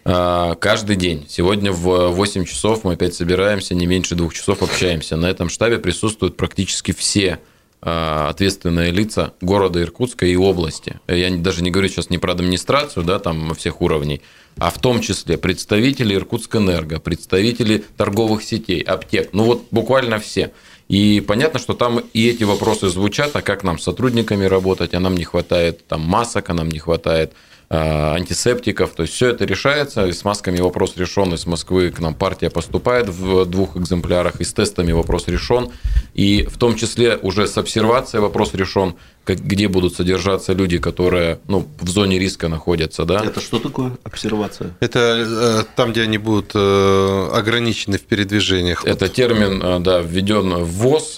А, 0.10 0.56
Каждый 0.56 0.96
день. 0.96 1.26
Сегодня 1.28 1.74
в 1.74 2.12
8 2.12 2.46
часов 2.46 2.86
мы 2.86 2.94
опять 2.94 3.14
собираемся, 3.14 3.76
не 3.76 3.86
меньше 3.86 4.16
двух 4.16 4.34
часов 4.34 4.64
общаемся. 4.64 5.18
На 5.18 5.26
этом 5.26 5.50
штабе 5.50 5.80
присутствуют 5.80 6.38
практически 6.38 6.94
все 6.94 7.40
а, 7.82 8.30
ответственные 8.30 8.92
лица 8.92 9.34
города 9.42 9.82
Иркутска 9.82 10.26
и 10.26 10.38
области. 10.38 11.02
Я 11.10 11.30
даже 11.36 11.62
не 11.62 11.72
говорю 11.72 11.90
сейчас 11.90 12.10
не 12.10 12.20
про 12.20 12.32
администрацию, 12.32 13.04
да, 13.04 13.20
там 13.20 13.54
всех 13.54 13.82
уровней, 13.82 14.22
а 14.58 14.72
в 14.72 14.80
том 14.80 15.02
числе 15.02 15.38
представители 15.38 16.16
Иркутскэнерго, 16.16 17.02
представители 17.02 17.84
торговых 17.98 18.44
сетей, 18.44 18.80
аптек, 18.80 19.32
ну 19.34 19.44
вот 19.44 19.68
буквально 19.72 20.20
все. 20.20 20.54
И 20.88 21.20
понятно, 21.20 21.60
что 21.60 21.74
там 21.74 22.00
и 22.14 22.30
эти 22.30 22.46
вопросы 22.46 22.88
звучат, 22.88 23.36
а 23.36 23.42
как 23.42 23.66
нам 23.66 23.78
с 23.78 23.84
сотрудниками 23.84 24.46
работать, 24.46 24.94
а 24.94 25.02
нам 25.02 25.16
не 25.16 25.26
хватает 25.26 25.86
там 25.86 26.00
масок, 26.00 26.50
а 26.50 26.54
нам 26.54 26.70
не 26.70 26.80
хватает 26.80 27.34
антисептиков. 27.70 28.92
То 28.92 29.04
есть 29.04 29.14
все 29.14 29.30
это 29.30 29.46
решается. 29.46 30.06
И 30.08 30.12
с 30.12 30.24
масками 30.24 30.60
вопрос 30.60 30.96
решен. 30.98 31.34
Из 31.34 31.46
Москвы 31.46 31.92
к 31.92 32.00
нам 32.00 32.16
партия 32.16 32.50
поступает 32.50 33.10
в 33.10 33.46
двух 33.46 33.76
экземплярах. 33.76 34.40
И 34.40 34.44
с 34.44 34.54
тестами 34.54 34.92
вопрос 34.92 35.28
решен. 35.28 35.70
И 36.14 36.44
в 36.44 36.58
том 36.58 36.76
числе 36.76 37.18
уже 37.18 37.48
с 37.48 37.58
обсервацией 37.58 38.22
вопрос 38.22 38.54
решен 38.54 38.96
где 39.36 39.68
будут 39.68 39.96
содержаться 39.96 40.54
люди, 40.54 40.78
которые 40.78 41.40
ну, 41.48 41.68
в 41.80 41.90
зоне 41.90 42.20
риска 42.20 42.48
находятся. 42.48 43.06
Да? 43.06 43.24
Это 43.24 43.42
что 43.42 43.60
такое 43.60 43.98
обсервация? 44.04 44.76
Это 44.80 45.00
э, 45.00 45.64
там, 45.76 45.92
где 45.92 46.04
они 46.04 46.18
будут 46.18 46.52
э, 46.54 47.30
ограничены 47.34 47.98
в 47.98 48.04
передвижениях. 48.04 48.86
Это 48.86 49.10
термин 49.10 49.62
э, 49.62 49.80
да, 49.80 50.00
введен 50.00 50.64
в 50.64 50.72
ВОЗ. 50.78 51.18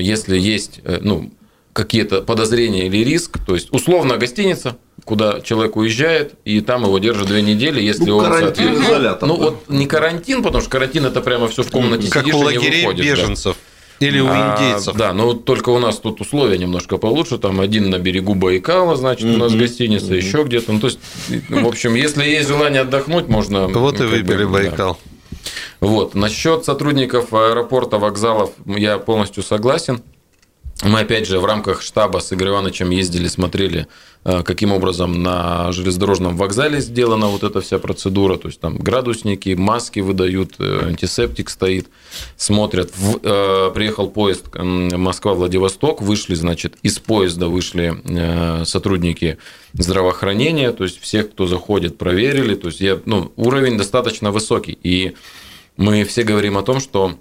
Если 0.00 0.38
есть 0.38 0.80
ну, 0.84 1.30
какие-то 1.80 2.20
подозрения 2.20 2.86
или 2.86 2.98
риск, 2.98 3.38
то 3.46 3.54
есть 3.54 3.72
условно 3.72 4.18
гостиница, 4.18 4.76
куда 5.04 5.40
человек 5.40 5.76
уезжает, 5.76 6.34
и 6.44 6.60
там 6.60 6.84
его 6.84 6.98
держат 6.98 7.28
две 7.28 7.40
недели, 7.40 7.80
если 7.80 8.04
ну, 8.04 8.18
он 8.18 8.24
карантин, 8.24 8.74
изолятор. 8.74 9.28
Ну, 9.28 9.36
да. 9.36 9.44
вот 9.44 9.68
не 9.68 9.86
карантин, 9.86 10.42
потому 10.42 10.60
что 10.60 10.70
карантин 10.70 11.06
это 11.06 11.22
прямо 11.22 11.48
все 11.48 11.62
в 11.62 11.70
комнате 11.70 12.10
как 12.10 12.24
сидишь 12.24 12.34
у 12.34 12.40
лагерей 12.40 12.68
и 12.68 12.82
не 12.82 12.86
выходишь. 12.86 13.18
беженцев. 13.18 13.56
Да. 13.98 14.06
Или 14.06 14.20
у 14.20 14.28
а, 14.28 14.56
индейцев. 14.56 14.94
А, 14.94 14.98
да, 14.98 15.12
но 15.12 15.34
только 15.34 15.70
у 15.70 15.78
нас 15.78 15.98
тут 15.98 16.20
условия 16.20 16.56
немножко 16.56 16.96
получше. 16.96 17.38
Там 17.38 17.60
один 17.60 17.90
на 17.90 17.98
берегу 17.98 18.34
Байкала, 18.34 18.96
значит, 18.96 19.24
у 19.24 19.36
нас 19.36 19.54
гостиница, 19.54 20.14
еще 20.14 20.42
где-то. 20.42 20.72
Ну, 20.72 20.80
то 20.80 20.86
есть, 20.86 20.98
в 21.48 21.66
общем, 21.66 21.94
если 21.94 22.24
есть 22.24 22.48
желание 22.48 22.82
отдохнуть, 22.82 23.28
можно... 23.28 23.68
Вот 23.80 24.00
и 24.00 24.04
выбили 24.04 24.44
Байкал. 24.44 24.98
Вот. 25.80 26.14
Насчет 26.14 26.64
сотрудников 26.64 27.32
аэропорта, 27.34 27.98
вокзалов 27.98 28.52
я 28.66 28.98
полностью 28.98 29.42
согласен. 29.42 30.02
Мы, 30.82 31.00
опять 31.00 31.26
же, 31.26 31.38
в 31.40 31.44
рамках 31.44 31.82
штаба 31.82 32.20
с 32.20 32.32
Игорем 32.32 32.52
Ивановичем 32.52 32.88
ездили, 32.88 33.28
смотрели, 33.28 33.86
э, 34.24 34.42
каким 34.42 34.72
образом 34.72 35.22
на 35.22 35.72
железнодорожном 35.72 36.38
вокзале 36.38 36.80
сделана 36.80 37.26
вот 37.26 37.42
эта 37.42 37.60
вся 37.60 37.78
процедура. 37.78 38.38
То 38.38 38.48
есть 38.48 38.60
там 38.60 38.78
градусники, 38.78 39.54
маски 39.54 40.00
выдают, 40.00 40.54
э, 40.58 40.86
антисептик 40.86 41.50
стоит, 41.50 41.88
смотрят. 42.38 42.90
В, 42.96 43.20
э, 43.22 43.72
приехал 43.74 44.08
поезд 44.08 44.46
Москва-Владивосток, 44.54 46.00
вышли, 46.00 46.34
значит, 46.34 46.76
из 46.82 46.98
поезда 46.98 47.48
вышли 47.48 48.00
э, 48.04 48.64
сотрудники 48.64 49.36
здравоохранения, 49.74 50.72
то 50.72 50.84
есть 50.84 50.98
всех, 50.98 51.30
кто 51.30 51.46
заходит, 51.46 51.98
проверили. 51.98 52.54
То 52.54 52.68
есть 52.68 52.80
я, 52.80 52.98
ну, 53.04 53.32
уровень 53.36 53.76
достаточно 53.76 54.30
высокий. 54.32 54.78
И 54.82 55.12
мы 55.76 56.04
все 56.04 56.22
говорим 56.22 56.56
о 56.56 56.62
том, 56.62 56.80
что 56.80 57.16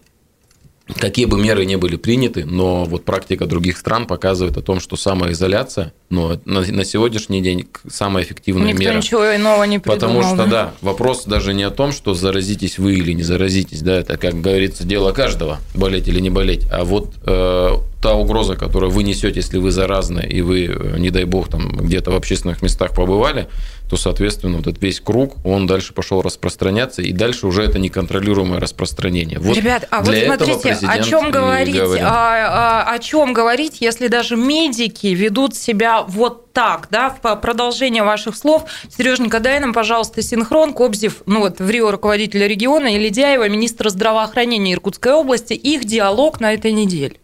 какие 0.98 1.26
бы 1.26 1.38
меры 1.38 1.66
не 1.66 1.76
были 1.76 1.96
приняты, 1.96 2.46
но 2.46 2.86
вот 2.86 3.06
практика 3.06 3.46
других 3.46 3.78
стран 3.78 4.08
показывает 4.08 4.58
о 4.58 4.62
том, 4.62 4.80
что 4.80 4.96
самоизоляция, 4.96 5.94
ну, 6.10 6.40
на, 6.46 6.62
на 6.62 6.86
сегодняшний 6.86 7.42
день 7.42 7.68
самая 7.90 8.24
эффективная 8.24 8.70
Никто 8.70 8.84
мера. 8.84 8.98
ничего 8.98 9.36
иного 9.36 9.64
не 9.64 9.80
придумал. 9.80 10.22
Потому 10.22 10.24
что, 10.24 10.46
да? 10.46 10.46
да, 10.46 10.74
вопрос 10.82 11.26
даже 11.26 11.54
не 11.54 11.64
о 11.64 11.72
том, 11.72 11.92
что 11.92 12.14
заразитесь 12.14 12.80
вы 12.80 12.96
или 12.96 13.14
не 13.14 13.24
заразитесь, 13.24 13.82
да, 13.82 14.00
это, 14.00 14.18
как 14.18 14.40
говорится, 14.42 14.84
дело 14.84 15.12
каждого, 15.12 15.60
болеть 15.76 16.08
или 16.08 16.20
не 16.20 16.30
болеть, 16.30 16.66
а 16.72 16.84
вот 16.84 17.14
э, 17.26 17.70
та 18.02 18.14
угроза, 18.14 18.56
которую 18.56 18.92
вы 18.92 19.04
несете, 19.04 19.38
если 19.38 19.58
вы 19.58 19.72
заразны, 19.72 20.22
и 20.22 20.42
вы, 20.42 20.66
э, 20.66 20.98
не 21.00 21.10
дай 21.10 21.26
бог, 21.26 21.50
там 21.50 21.70
где-то 21.70 22.12
в 22.12 22.16
общественных 22.16 22.62
местах 22.62 22.96
побывали, 22.96 23.50
то, 23.90 23.98
соответственно, 23.98 24.58
вот 24.58 24.68
этот 24.68 24.82
весь 24.82 25.02
круг, 25.02 25.36
он 25.44 25.68
дальше 25.68 25.94
пошел 25.94 26.22
распространяться, 26.22 27.02
и 27.02 27.12
дальше 27.12 27.48
уже 27.48 27.64
это 27.64 27.80
неконтролируемое 27.80 28.60
распространение. 28.60 29.40
Вот 29.40 29.58
Ребят, 29.58 29.88
а 29.90 30.02
вот 30.02 30.16
смотрите, 30.16 30.78
о 30.88 31.04
чем 31.04 31.32
говорить, 31.32 31.76
а, 32.00 32.86
а, 32.88 32.94
о 32.94 33.00
чем 33.00 33.34
говорить, 33.34 33.82
если 33.82 34.08
даже 34.08 34.36
медики 34.36 35.08
ведут 35.08 35.56
себя 35.56 36.04
вот 36.04 36.54
так, 36.54 36.88
да, 36.92 37.10
в 37.22 37.36
продолжение 37.38 38.04
ваших 38.04 38.36
слов. 38.36 38.66
Сереженька, 38.96 39.40
дай 39.40 39.60
нам, 39.60 39.74
пожалуйста, 39.74 40.22
синхрон. 40.22 40.74
Кобзев, 40.74 41.24
ну 41.26 41.40
вот, 41.40 41.60
в 41.60 41.70
Рио 41.70 41.92
руководителя 41.92 42.48
региона, 42.48 42.88
и 42.88 43.00
Ледяева, 43.00 43.50
министра 43.50 43.90
здравоохранения 43.90 44.74
Иркутской 44.74 45.14
области, 45.14 45.54
их 45.54 45.86
диалог 45.86 46.40
на 46.40 46.54
этой 46.54 46.72
неделе. 46.74 47.18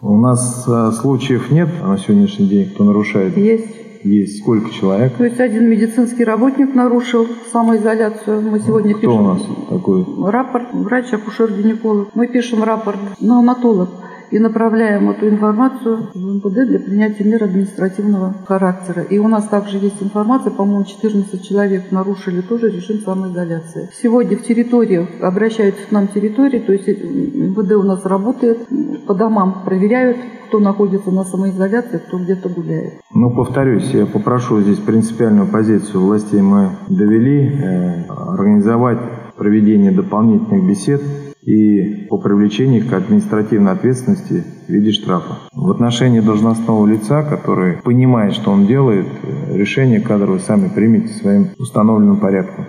У 0.00 0.16
нас 0.16 0.64
э, 0.68 0.92
случаев 0.92 1.50
нет 1.50 1.68
на 1.82 1.98
сегодняшний 1.98 2.46
день, 2.46 2.70
кто 2.70 2.84
нарушает? 2.84 3.36
Есть 3.36 3.78
есть 4.04 4.38
сколько 4.38 4.70
человек? 4.70 5.16
То 5.16 5.24
есть 5.24 5.40
один 5.40 5.68
медицинский 5.68 6.22
работник 6.22 6.72
нарушил 6.72 7.26
самоизоляцию. 7.52 8.42
Мы 8.42 8.60
сегодня 8.60 8.92
Кто 8.94 9.00
пишем 9.00 9.20
у 9.20 9.34
нас 9.34 9.42
такой? 9.68 10.06
рапорт, 10.30 10.68
врач, 10.72 11.12
акушер-гинеколог. 11.12 12.10
Мы 12.14 12.28
пишем 12.28 12.62
рапорт 12.62 12.98
на 13.20 13.40
аматолог 13.40 13.88
и 14.30 14.38
направляем 14.38 15.10
эту 15.10 15.28
информацию 15.28 16.08
в 16.14 16.18
МПД 16.18 16.66
для 16.66 16.78
принятия 16.78 17.24
мер 17.24 17.44
административного 17.44 18.34
характера. 18.46 19.02
И 19.02 19.18
у 19.18 19.28
нас 19.28 19.48
также 19.48 19.78
есть 19.78 20.02
информация, 20.02 20.52
по-моему, 20.52 20.84
14 20.84 21.42
человек 21.42 21.90
нарушили 21.90 22.40
тоже 22.40 22.70
режим 22.70 22.98
самоизоляции. 22.98 23.90
Сегодня 24.02 24.36
в 24.36 24.42
территориях 24.42 25.08
обращаются 25.20 25.86
к 25.86 25.92
нам 25.92 26.08
территории, 26.08 26.58
то 26.58 26.72
есть 26.72 26.88
МВД 26.88 27.72
у 27.72 27.82
нас 27.82 28.04
работает, 28.04 28.66
по 29.06 29.14
домам 29.14 29.62
проверяют, 29.64 30.18
кто 30.48 30.58
находится 30.60 31.10
на 31.10 31.24
самоизоляции, 31.24 31.98
кто 31.98 32.18
где-то 32.18 32.48
гуляет. 32.48 32.94
Ну, 33.12 33.30
повторюсь, 33.30 33.90
я 33.92 34.06
попрошу 34.06 34.60
здесь 34.60 34.78
принципиальную 34.78 35.46
позицию 35.46 36.02
властей 36.02 36.40
мы 36.40 36.70
довели, 36.88 37.48
э, 37.48 38.04
организовать 38.08 38.98
проведение 39.36 39.92
дополнительных 39.92 40.66
бесед 40.66 41.02
и 41.48 42.06
по 42.10 42.18
привлечению 42.18 42.86
к 42.86 42.92
административной 42.92 43.72
ответственности 43.72 44.44
в 44.66 44.70
виде 44.70 44.92
штрафа. 44.92 45.38
В 45.54 45.70
отношении 45.70 46.20
должностного 46.20 46.86
лица, 46.86 47.22
который 47.22 47.78
понимает, 47.78 48.34
что 48.34 48.50
он 48.50 48.66
делает, 48.66 49.06
решение 49.50 50.00
кадровое 50.00 50.40
сами 50.40 50.68
примите 50.68 51.08
своим 51.14 51.48
установленным 51.58 52.20
порядком. 52.20 52.66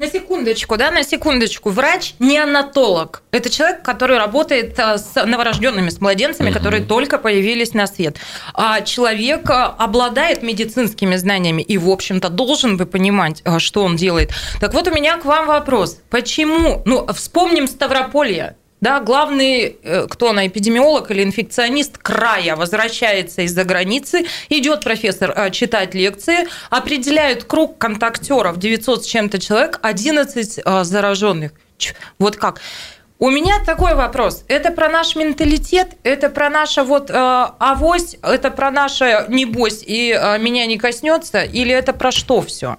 На 0.00 0.06
секундочку, 0.06 0.78
да, 0.78 0.90
на 0.90 1.02
секундочку. 1.02 1.68
Врач 1.68 2.14
не 2.18 2.38
анатолог. 2.38 3.22
Это 3.32 3.50
человек, 3.50 3.82
который 3.82 4.16
работает 4.16 4.80
а, 4.80 4.96
с 4.96 5.26
новорожденными, 5.26 5.90
с 5.90 6.00
младенцами, 6.00 6.48
угу. 6.48 6.56
которые 6.56 6.82
только 6.82 7.18
появились 7.18 7.74
на 7.74 7.86
свет. 7.86 8.16
А 8.54 8.80
человек 8.80 9.50
а, 9.50 9.66
обладает 9.66 10.42
медицинскими 10.42 11.16
знаниями 11.16 11.60
и, 11.60 11.76
в 11.76 11.90
общем-то, 11.90 12.30
должен 12.30 12.78
бы 12.78 12.86
понимать, 12.86 13.42
а, 13.44 13.58
что 13.58 13.82
он 13.84 13.96
делает. 13.96 14.30
Так 14.58 14.72
вот, 14.72 14.88
у 14.88 14.90
меня 14.90 15.18
к 15.18 15.26
вам 15.26 15.46
вопрос. 15.46 15.98
Почему? 16.08 16.80
Ну, 16.86 17.06
вспомним 17.12 17.66
Ставрополье. 17.66 18.56
Да, 18.80 19.00
главный, 19.00 19.76
э, 19.82 20.06
кто 20.08 20.30
она, 20.30 20.46
эпидемиолог 20.46 21.10
или 21.10 21.22
инфекционист 21.22 21.98
края, 21.98 22.56
возвращается 22.56 23.42
из-за 23.42 23.64
границы, 23.64 24.26
идет 24.48 24.82
профессор 24.82 25.32
э, 25.36 25.50
читать 25.50 25.94
лекции, 25.94 26.48
определяют 26.70 27.44
круг 27.44 27.76
контактеров 27.78 28.58
900 28.58 29.04
с 29.04 29.06
чем-то 29.06 29.38
человек, 29.38 29.78
11 29.82 30.60
э, 30.64 30.84
зараженных. 30.84 31.52
Вот 32.18 32.36
как? 32.36 32.60
У 33.18 33.28
меня 33.28 33.62
такой 33.66 33.94
вопрос. 33.94 34.44
Это 34.48 34.70
про 34.70 34.88
наш 34.88 35.14
менталитет, 35.14 35.98
это 36.04 36.30
про 36.30 36.48
наше 36.48 36.82
вот 36.82 37.10
э, 37.10 37.14
авось, 37.14 38.16
это 38.22 38.50
про 38.50 38.70
наше 38.70 39.26
небось 39.28 39.82
и 39.86 40.10
э, 40.18 40.38
меня 40.38 40.64
не 40.64 40.78
коснется, 40.78 41.42
или 41.42 41.70
это 41.70 41.92
про 41.92 42.12
что 42.12 42.40
все? 42.40 42.76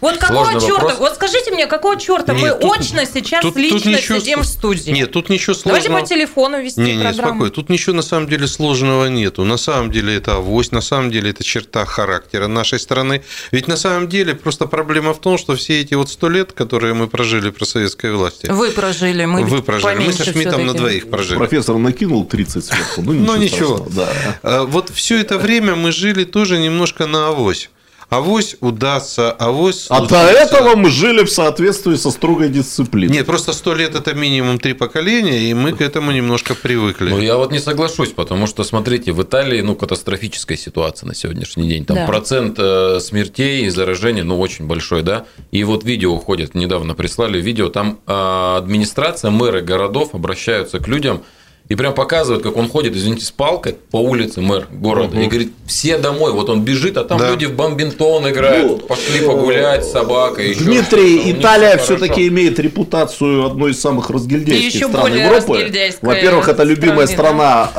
Вот 0.00 0.18
какого 0.18 0.44
Сложный 0.44 0.60
черта? 0.68 0.82
Вопрос. 0.82 0.98
Вот 0.98 1.14
скажите 1.14 1.50
мне, 1.50 1.66
какого 1.66 1.98
черта 1.98 2.34
Нет, 2.34 2.42
мы 2.42 2.60
тут, 2.60 2.78
очно 2.78 3.04
сейчас 3.04 3.42
тут, 3.42 3.56
лично 3.56 3.78
тут 3.78 3.86
ничего, 3.86 4.18
сидим 4.18 4.40
в 4.40 4.46
студии? 4.46 4.90
Нет, 4.90 5.12
тут 5.12 5.28
ничего 5.28 5.54
сложного. 5.54 5.88
Давайте 5.88 6.02
по 6.02 6.14
телефону 6.14 6.62
вести 6.62 6.80
не, 6.80 6.96
не, 6.96 7.02
программу. 7.02 7.30
спокойно. 7.30 7.50
Тут 7.50 7.68
ничего 7.68 7.96
на 7.96 8.02
самом 8.02 8.28
деле 8.28 8.46
сложного 8.46 9.06
нету. 9.06 9.44
На 9.44 9.56
самом 9.56 9.90
деле 9.90 10.16
это 10.16 10.36
авось, 10.36 10.70
на 10.72 10.80
самом 10.80 11.10
деле 11.10 11.30
это 11.30 11.44
черта 11.44 11.84
характера 11.84 12.46
нашей 12.46 12.78
страны. 12.78 13.22
Ведь 13.50 13.68
на 13.68 13.76
самом 13.76 14.08
деле 14.08 14.34
просто 14.34 14.66
проблема 14.66 15.14
в 15.14 15.20
том, 15.20 15.38
что 15.38 15.56
все 15.56 15.80
эти 15.80 15.94
вот 15.94 16.10
сто 16.10 16.28
лет, 16.28 16.52
которые 16.52 16.94
мы 16.94 17.08
прожили 17.08 17.50
при 17.50 17.64
советской 17.64 18.12
власти. 18.12 18.46
Вы 18.50 18.70
прожили, 18.70 19.24
мы 19.24 19.44
Вы 19.44 19.62
прожили. 19.62 20.06
Мы 20.06 20.12
со 20.12 20.24
Шмидтом 20.24 20.66
на 20.66 20.74
двоих 20.74 21.10
прожили. 21.10 21.38
Профессор 21.38 21.76
накинул 21.76 22.24
30 22.24 22.64
сверху. 22.64 23.02
Ну, 23.02 23.12
ничего. 23.12 23.26
Ну, 23.26 23.36
ничего. 23.36 23.88
Да. 23.90 24.08
А, 24.42 24.64
вот 24.64 24.90
все 24.90 25.20
это 25.20 25.38
время 25.38 25.74
мы 25.74 25.92
жили 25.92 26.24
тоже 26.24 26.58
немножко 26.58 27.06
на 27.06 27.28
авось 27.28 27.70
авось 28.10 28.56
удастся, 28.60 29.30
авось 29.30 29.86
А 29.88 30.06
до 30.06 30.26
этого 30.26 30.76
мы 30.76 30.90
жили 30.90 31.24
в 31.24 31.30
соответствии 31.30 31.94
со 31.94 32.10
строгой 32.10 32.48
дисциплиной. 32.48 33.14
Нет, 33.14 33.26
просто 33.26 33.52
сто 33.52 33.74
лет 33.74 33.94
это 33.94 34.14
минимум 34.14 34.58
три 34.58 34.74
поколения, 34.74 35.50
и 35.50 35.54
мы 35.54 35.72
к 35.72 35.80
этому 35.80 36.10
немножко 36.10 36.54
привыкли. 36.54 37.10
Ну, 37.10 37.20
я 37.20 37.36
вот 37.36 37.52
не 37.52 37.60
соглашусь, 37.60 38.10
потому 38.10 38.46
что, 38.46 38.64
смотрите, 38.64 39.12
в 39.12 39.22
Италии, 39.22 39.60
ну, 39.60 39.74
катастрофическая 39.76 40.58
ситуация 40.58 41.06
на 41.06 41.14
сегодняшний 41.14 41.68
день. 41.68 41.86
Там 41.86 41.96
да. 41.96 42.06
процент 42.06 42.56
э, 42.58 42.98
смертей 43.00 43.66
и 43.66 43.70
заражений, 43.70 44.22
ну, 44.22 44.38
очень 44.38 44.66
большой, 44.66 45.02
да. 45.02 45.24
И 45.52 45.62
вот 45.64 45.84
видео 45.84 46.12
уходит, 46.12 46.54
недавно 46.54 46.94
прислали 46.94 47.40
видео, 47.40 47.68
там 47.68 48.00
э, 48.06 48.56
администрация, 48.58 49.30
мэры 49.30 49.62
городов 49.62 50.14
обращаются 50.14 50.80
к 50.80 50.88
людям, 50.88 51.22
И 51.70 51.76
прям 51.76 51.94
показывают, 51.94 52.42
как 52.42 52.56
он 52.56 52.68
ходит, 52.68 52.96
извините, 52.96 53.24
с 53.24 53.30
палкой 53.30 53.76
по 53.92 53.98
улице 53.98 54.40
мэр 54.40 54.66
города. 54.72 55.16
И 55.16 55.26
говорит, 55.28 55.52
все 55.66 55.98
домой. 55.98 56.32
Вот 56.32 56.50
он 56.50 56.62
бежит, 56.62 56.96
а 56.96 57.04
там 57.04 57.18
Да. 57.18 57.30
люди 57.30 57.44
в 57.44 57.54
бомбинтон 57.54 58.28
играют. 58.28 58.66
Ну, 58.72 58.78
Пошли 58.78 59.20
погулять 59.24 59.84
с 59.86 59.92
собакой. 59.92 60.56
Дмитрий, 60.56 61.30
Италия 61.30 61.76
все-таки 61.78 62.26
имеет 62.26 62.58
репутацию 62.58 63.46
одной 63.46 63.70
из 63.70 63.80
самых 63.80 64.10
разгильдяйских 64.10 64.64
И 64.74 64.76
еще 64.78 64.88
стран 64.88 65.02
более 65.02 65.24
Европы. 65.26 65.70
Во-первых, 66.02 66.48
это 66.48 66.64
любимая 66.64 67.06
страна 67.06 67.70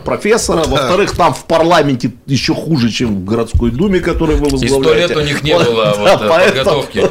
э, 0.00 0.04
профессора. 0.04 0.64
Во-вторых, 0.66 1.12
там 1.16 1.32
в 1.32 1.44
парламенте 1.44 2.10
еще 2.26 2.54
хуже, 2.54 2.90
чем 2.90 3.20
в 3.20 3.24
городской 3.24 3.70
думе, 3.70 4.00
который 4.00 4.34
вы 4.34 4.48
И 4.48 4.50
возглавляете. 4.50 4.82
сто 4.82 5.14
лет 5.14 5.16
у 5.16 5.20
них 5.28 5.42
не 5.44 5.54
было 5.54 5.84
Да, 5.84 5.94
вот, 5.96 6.22
э, 6.22 6.28
поэтому- 6.28 6.82
подготовки. 6.82 7.10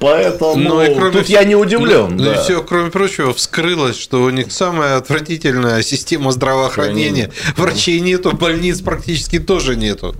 Поэтому 0.00 0.56
Ну, 0.56 0.82
и 0.82 0.94
кроме 0.94 1.12
тут 1.12 1.28
я 1.30 1.44
не 1.44 1.54
удивлен. 1.56 2.16
Ну, 2.16 2.24
да. 2.24 2.34
и 2.34 2.38
все, 2.42 2.62
кроме 2.62 2.90
прочего, 2.90 3.32
вскрылось, 3.32 3.96
что 3.98 4.22
у 4.22 4.28
них 4.30 4.52
самая 4.52 4.96
отвратительная 4.96 5.61
система 5.82 6.32
здравоохранения. 6.32 7.30
Врачей 7.56 8.00
нету, 8.00 8.32
больниц 8.36 8.80
практически 8.80 9.38
тоже 9.38 9.76
нету. 9.76 10.14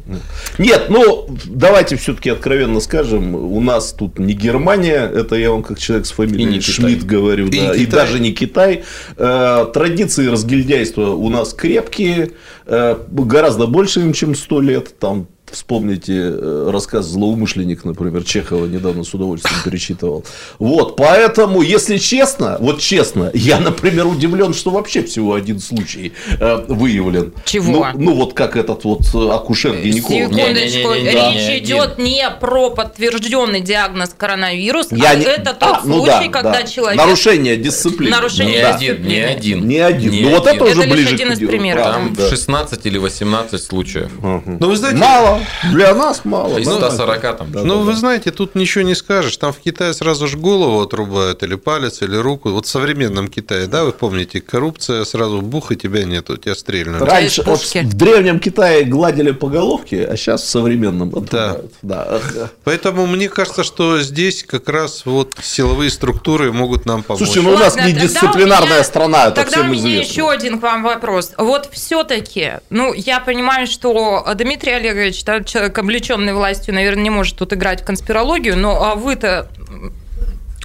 Нет, 0.59 0.87
ну 0.89 1.29
давайте 1.45 1.97
все-таки 1.97 2.31
откровенно 2.31 2.81
скажем, 2.81 3.35
у 3.35 3.61
нас 3.61 3.93
тут 3.93 4.19
не 4.19 4.35
Германия, 4.35 5.11
это 5.13 5.37
я 5.37 5.51
вам 5.51 5.63
как 5.63 5.79
человек 5.79 6.07
с 6.07 6.13
фамилией 6.13 6.61
Шмидт 6.61 7.05
говорю, 7.05 7.49
И 7.49 7.59
да, 7.59 7.75
и, 7.75 7.87
даже 7.87 8.21
не 8.21 8.33
Китай. 8.33 8.85
Э, 9.17 9.67
традиции 9.73 10.27
разгильдяйства 10.27 11.11
у 11.11 11.29
нас 11.29 11.53
крепкие, 11.55 12.33
э, 12.67 12.97
гораздо 13.09 13.67
больше, 13.67 14.13
чем 14.13 14.35
100 14.35 14.61
лет. 14.61 14.99
Там 14.99 15.29
Вспомните 15.53 16.13
э, 16.15 16.71
рассказ 16.73 17.07
«Злоумышленник», 17.07 17.85
например, 17.85 18.25
Чехова 18.25 18.67
недавно 18.67 19.05
с 19.05 19.13
удовольствием 19.13 19.57
перечитывал. 19.65 20.25
Вот, 20.59 20.97
поэтому, 20.97 21.61
если 21.63 21.99
честно, 21.99 22.57
вот 22.59 22.81
честно, 22.81 23.31
я, 23.35 23.61
например, 23.61 24.07
удивлен, 24.07 24.55
что 24.55 24.71
вообще 24.71 25.03
всего 25.03 25.35
один 25.35 25.61
случай 25.61 26.13
э, 26.41 26.65
выявлен. 26.69 27.33
Чего? 27.45 27.89
Ну, 27.95 28.01
ну, 28.03 28.15
вот 28.15 28.33
как 28.35 28.57
этот 28.57 28.85
вот 28.85 29.03
э, 29.15 29.19
акушер-гинеколог. 29.19 30.33
Секундочку, 30.33 30.95
Не-не-не-не-не, 30.95 31.11
речь 31.11 31.49
не 31.49 31.59
идет 31.59 31.99
не 31.99 32.31
про 32.41 32.71
подтвержденный 32.71 33.61
диагноз 33.61 34.11
коронавирус, 34.17 34.89
Я 34.91 35.11
а 35.11 35.15
не- 35.17 35.25
это 35.25 35.53
тот 35.53 35.63
А, 35.63 35.81
ну 35.85 35.99
случай, 35.99 36.27
да, 36.27 36.29
когда 36.29 36.53
да. 36.53 36.63
человек... 36.65 36.97
Нарушение 36.99 37.57
дисциплины. 37.57 38.11
Нарушение 38.11 38.57
Не 38.57 38.63
Да. 38.63 38.75
один, 38.75 39.03
не 39.07 39.19
один. 39.21 39.69
Не 39.69 39.79
один. 39.79 40.11
Не 40.13 40.21
ну, 40.23 40.31
вот 40.31 40.47
один. 40.47 40.63
это 40.63 40.73
уже 40.73 40.81
Это 40.83 40.95
лишь 40.95 40.97
ближе 40.97 41.15
один 41.15 41.29
к 41.29 41.33
из 41.33 41.39
делу, 41.39 41.51
примеров, 41.51 41.85
Там 41.85 42.15
да. 42.15 42.29
16 42.29 42.87
или 42.87 42.99
18 42.99 43.63
случаев. 43.63 44.11
Ну, 44.23 44.69
вы 44.69 44.77
знаете, 44.77 44.99
Мало. 44.99 45.41
Для 45.71 45.95
нас 45.95 46.25
мало. 46.25 46.59
Из 46.59 46.67
да. 46.67 46.91
140 46.91 47.37
там. 47.39 47.49
Ну, 47.53 47.81
вы 47.81 47.95
знаете, 47.95 48.31
тут 48.31 48.55
ничего 48.55 48.85
не 48.85 48.95
скажешь. 48.95 49.37
Там 49.37 49.53
в 49.53 49.59
Китае 49.59 49.95
сразу 49.95 50.27
же 50.27 50.37
голову 50.37 50.81
отрубают, 50.81 51.43
или 51.43 51.55
палец, 51.55 52.03
или 52.03 52.17
руку. 52.17 52.51
Вот 52.51 52.67
в 52.67 52.69
современном 52.69 53.29
Китае, 53.29 53.67
да, 53.67 53.85
вы 53.85 53.93
помните, 53.93 54.41
коррупция 54.41 55.05
сразу 55.05 55.41
бух, 55.41 55.73
и 55.73 55.77
тебя 55.77 56.05
нету, 56.05 56.37
тебя 56.37 56.55
стрельнули. 56.55 57.03
Раньше 57.03 57.43
вот 57.45 57.61
в 57.61 57.95
древнем 57.95 58.39
Китае 58.41 58.85
гладили 58.85 59.31
по 59.33 59.49
головке, 59.49 60.05
а 60.05 60.17
сейчас 60.17 60.43
в 60.43 60.49
современном 60.49 61.09
отрубают. 61.09 61.73
Да. 61.83 62.21
Поэтому 62.65 63.07
мне 63.07 63.29
кажется, 63.29 63.65
что 63.65 64.01
здесь 64.01 64.45
как 64.45 64.69
раз 64.69 65.05
вот 65.07 65.35
силовые 65.43 65.91
структуры 65.91 66.53
могут 66.53 66.87
нам 66.87 67.03
помочь. 67.03 67.19
Слушайте, 67.25 67.49
ну 67.49 67.55
у 67.55 67.59
нас 67.59 67.77
не 67.77 67.93
дисциплинарная 67.93 68.69
у 68.69 68.75
меня- 68.75 68.85
страна, 68.85 69.27
это 69.27 69.43
Тогда 69.43 69.61
у 69.61 69.63
всем 69.63 69.73
меня 69.73 69.81
известно. 69.81 70.13
еще 70.13 70.31
один 70.31 70.59
к 70.59 70.63
вам 70.63 70.83
вопрос. 70.83 71.33
Вот 71.39 71.69
все-таки, 71.73 72.55
ну, 72.71 72.93
я 72.93 73.21
понимаю, 73.21 73.67
что 73.67 74.25
Дмитрий 74.35 74.73
Олегович, 74.73 75.25
да, 75.25 75.32
человек, 75.41 75.79
облеченный 75.79 76.35
властью, 76.35 76.75
наверное, 76.75 77.05
не 77.05 77.11
может 77.11 77.37
тут 77.37 77.53
играть 77.53 77.83
в 77.83 77.85
конспирологию, 77.85 78.57
но 78.57 78.83
а 78.83 78.95
вы-то 78.95 79.49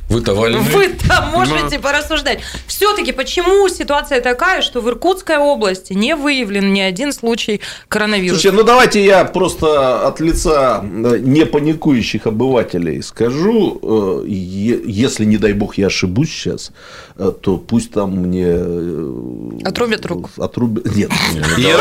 Вы-то 0.09 0.33
вольны. 0.33 0.59
вы-то 0.59 1.29
можете 1.33 1.79
порассуждать. 1.79 2.39
Все-таки 2.65 3.11
почему 3.11 3.67
ситуация 3.67 4.21
такая, 4.21 4.61
что 4.61 4.79
в 4.79 4.87
Иркутской 4.89 5.37
области 5.37 5.93
не 5.93 6.15
выявлен 6.15 6.71
ни 6.71 6.79
один 6.79 7.11
случай 7.11 7.59
коронавируса? 7.89 8.41
Слушайте, 8.41 8.57
ну 8.57 8.63
давайте 8.63 9.03
я 9.03 9.25
просто 9.25 10.07
от 10.07 10.21
лица 10.21 10.81
э, 10.81 11.17
не 11.19 11.45
паникующих 11.45 12.25
обывателей 12.25 13.03
скажу, 13.03 14.23
э, 14.23 14.27
если, 14.27 15.25
не 15.25 15.37
дай 15.37 15.51
бог, 15.51 15.77
я 15.77 15.87
ошибусь 15.87 16.29
сейчас, 16.29 16.71
э, 17.17 17.31
то 17.41 17.57
пусть 17.57 17.91
там 17.91 18.11
мне... 18.11 19.65
Отрубят 19.65 20.05
руку. 20.05 20.29
Отрубят... 20.37 20.85
Нет. 20.95 21.11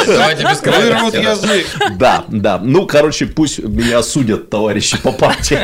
Давайте 0.06 0.42
без 0.42 0.62
Вырвут 0.62 1.14
язык. 1.14 1.66
Да, 1.96 2.24
да. 2.28 2.58
Ну, 2.58 2.86
короче, 2.86 3.26
пусть 3.26 3.60
меня 3.60 3.98
осудят 3.98 4.50
товарищи 4.50 5.00
по 5.00 5.12
партии. 5.12 5.58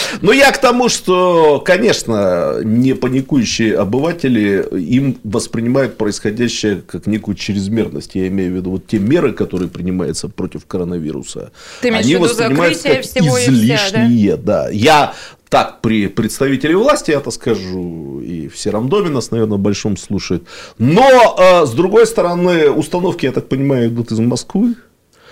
Но 0.22 0.32
я 0.32 0.50
к 0.50 0.58
тому, 0.58 0.88
что, 0.88 1.62
конечно, 1.64 1.99
не 2.08 2.94
паникующие 2.94 3.76
обыватели 3.76 4.64
им 4.78 5.18
воспринимают 5.24 5.96
происходящее 5.96 6.82
как 6.86 7.06
некую 7.06 7.34
чрезмерность. 7.34 8.14
Я 8.14 8.28
имею 8.28 8.52
в 8.52 8.56
виду 8.56 8.70
вот 8.70 8.86
те 8.86 8.98
меры, 8.98 9.32
которые 9.32 9.68
принимаются 9.68 10.28
против 10.28 10.66
коронавируса. 10.66 11.52
Ты 11.80 11.90
они 11.90 12.02
в 12.02 12.06
виду 12.06 12.20
воспринимаются 12.24 12.82
закрытие 12.82 13.02
как 13.02 13.22
всего 13.22 13.38
и 13.38 13.42
вся, 13.42 13.50
да? 13.92 14.06
излишние. 14.06 14.36
Да. 14.36 14.68
Я 14.70 15.14
так 15.48 15.80
при 15.80 16.06
представителей 16.06 16.76
власти 16.76 17.10
это 17.10 17.30
скажу, 17.32 18.20
и 18.20 18.48
в 18.48 18.56
Сером 18.56 18.88
доме 18.88 19.10
нас, 19.10 19.32
наверное, 19.32 19.58
большом 19.58 19.96
слушают. 19.96 20.44
Но, 20.78 21.36
э, 21.38 21.66
с 21.66 21.70
другой 21.70 22.06
стороны, 22.06 22.70
установки, 22.70 23.26
я 23.26 23.32
так 23.32 23.48
понимаю, 23.48 23.88
идут 23.88 24.12
из 24.12 24.20
Москвы. 24.20 24.76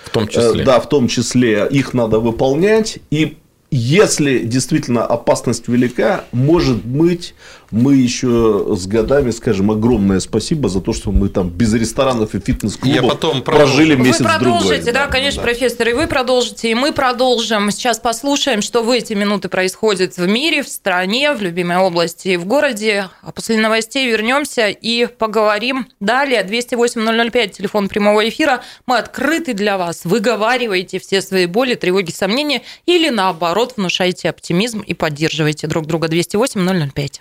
В 0.04 0.10
том 0.10 0.24
Э, 0.24 0.26
числе. 0.26 0.64
Да, 0.64 0.80
в 0.80 0.88
том 0.88 1.06
числе 1.06 1.68
их 1.70 1.94
надо 1.94 2.18
выполнять. 2.18 2.98
И 3.10 3.36
если 3.70 4.38
действительно 4.40 5.04
опасность 5.04 5.68
велика, 5.68 6.24
может 6.32 6.84
быть, 6.84 7.34
мы 7.70 7.96
еще 7.96 8.74
с 8.76 8.86
годами 8.86 9.30
скажем 9.30 9.70
огромное 9.70 10.20
спасибо 10.20 10.68
за 10.68 10.80
то, 10.80 10.92
что 10.92 11.12
мы 11.12 11.28
там 11.28 11.50
без 11.50 11.74
ресторанов 11.74 12.34
и 12.34 12.38
Я 12.38 12.42
фитнес-клубов 12.42 13.10
потом 13.10 13.42
прожили 13.42 13.94
продолжу. 13.94 14.04
месяц 14.04 14.20
Вы 14.20 14.24
продолжите, 14.24 14.74
другой. 14.76 14.92
да, 14.92 15.06
конечно, 15.06 15.42
профессор, 15.42 15.88
и 15.88 15.92
вы 15.92 16.06
продолжите, 16.06 16.70
и 16.70 16.74
мы 16.74 16.92
продолжим. 16.92 17.70
Сейчас 17.70 17.98
послушаем, 17.98 18.62
что 18.62 18.82
в 18.82 18.90
эти 18.90 19.12
минуты 19.12 19.48
происходит 19.48 20.16
в 20.16 20.26
мире, 20.26 20.62
в 20.62 20.68
стране, 20.68 21.32
в 21.34 21.42
любимой 21.42 21.76
области 21.76 22.28
и 22.28 22.36
в 22.36 22.46
городе. 22.46 23.08
А 23.22 23.32
после 23.32 23.58
новостей 23.58 24.10
вернемся 24.10 24.68
и 24.68 25.06
поговорим 25.06 25.86
далее. 26.00 26.42
208-005, 26.44 27.48
телефон 27.50 27.88
прямого 27.88 28.28
эфира. 28.28 28.62
Мы 28.86 28.98
открыты 28.98 29.52
для 29.54 29.76
вас. 29.76 30.04
Выговаривайте 30.04 30.98
все 30.98 31.20
свои 31.20 31.46
боли, 31.46 31.74
тревоги, 31.74 32.10
сомнения 32.10 32.62
или 32.86 33.08
наоборот 33.10 33.74
внушайте 33.76 34.30
оптимизм 34.30 34.80
и 34.80 34.94
поддерживайте 34.94 35.66
друг 35.66 35.86
друга. 35.86 36.08
208-005. 36.08 37.20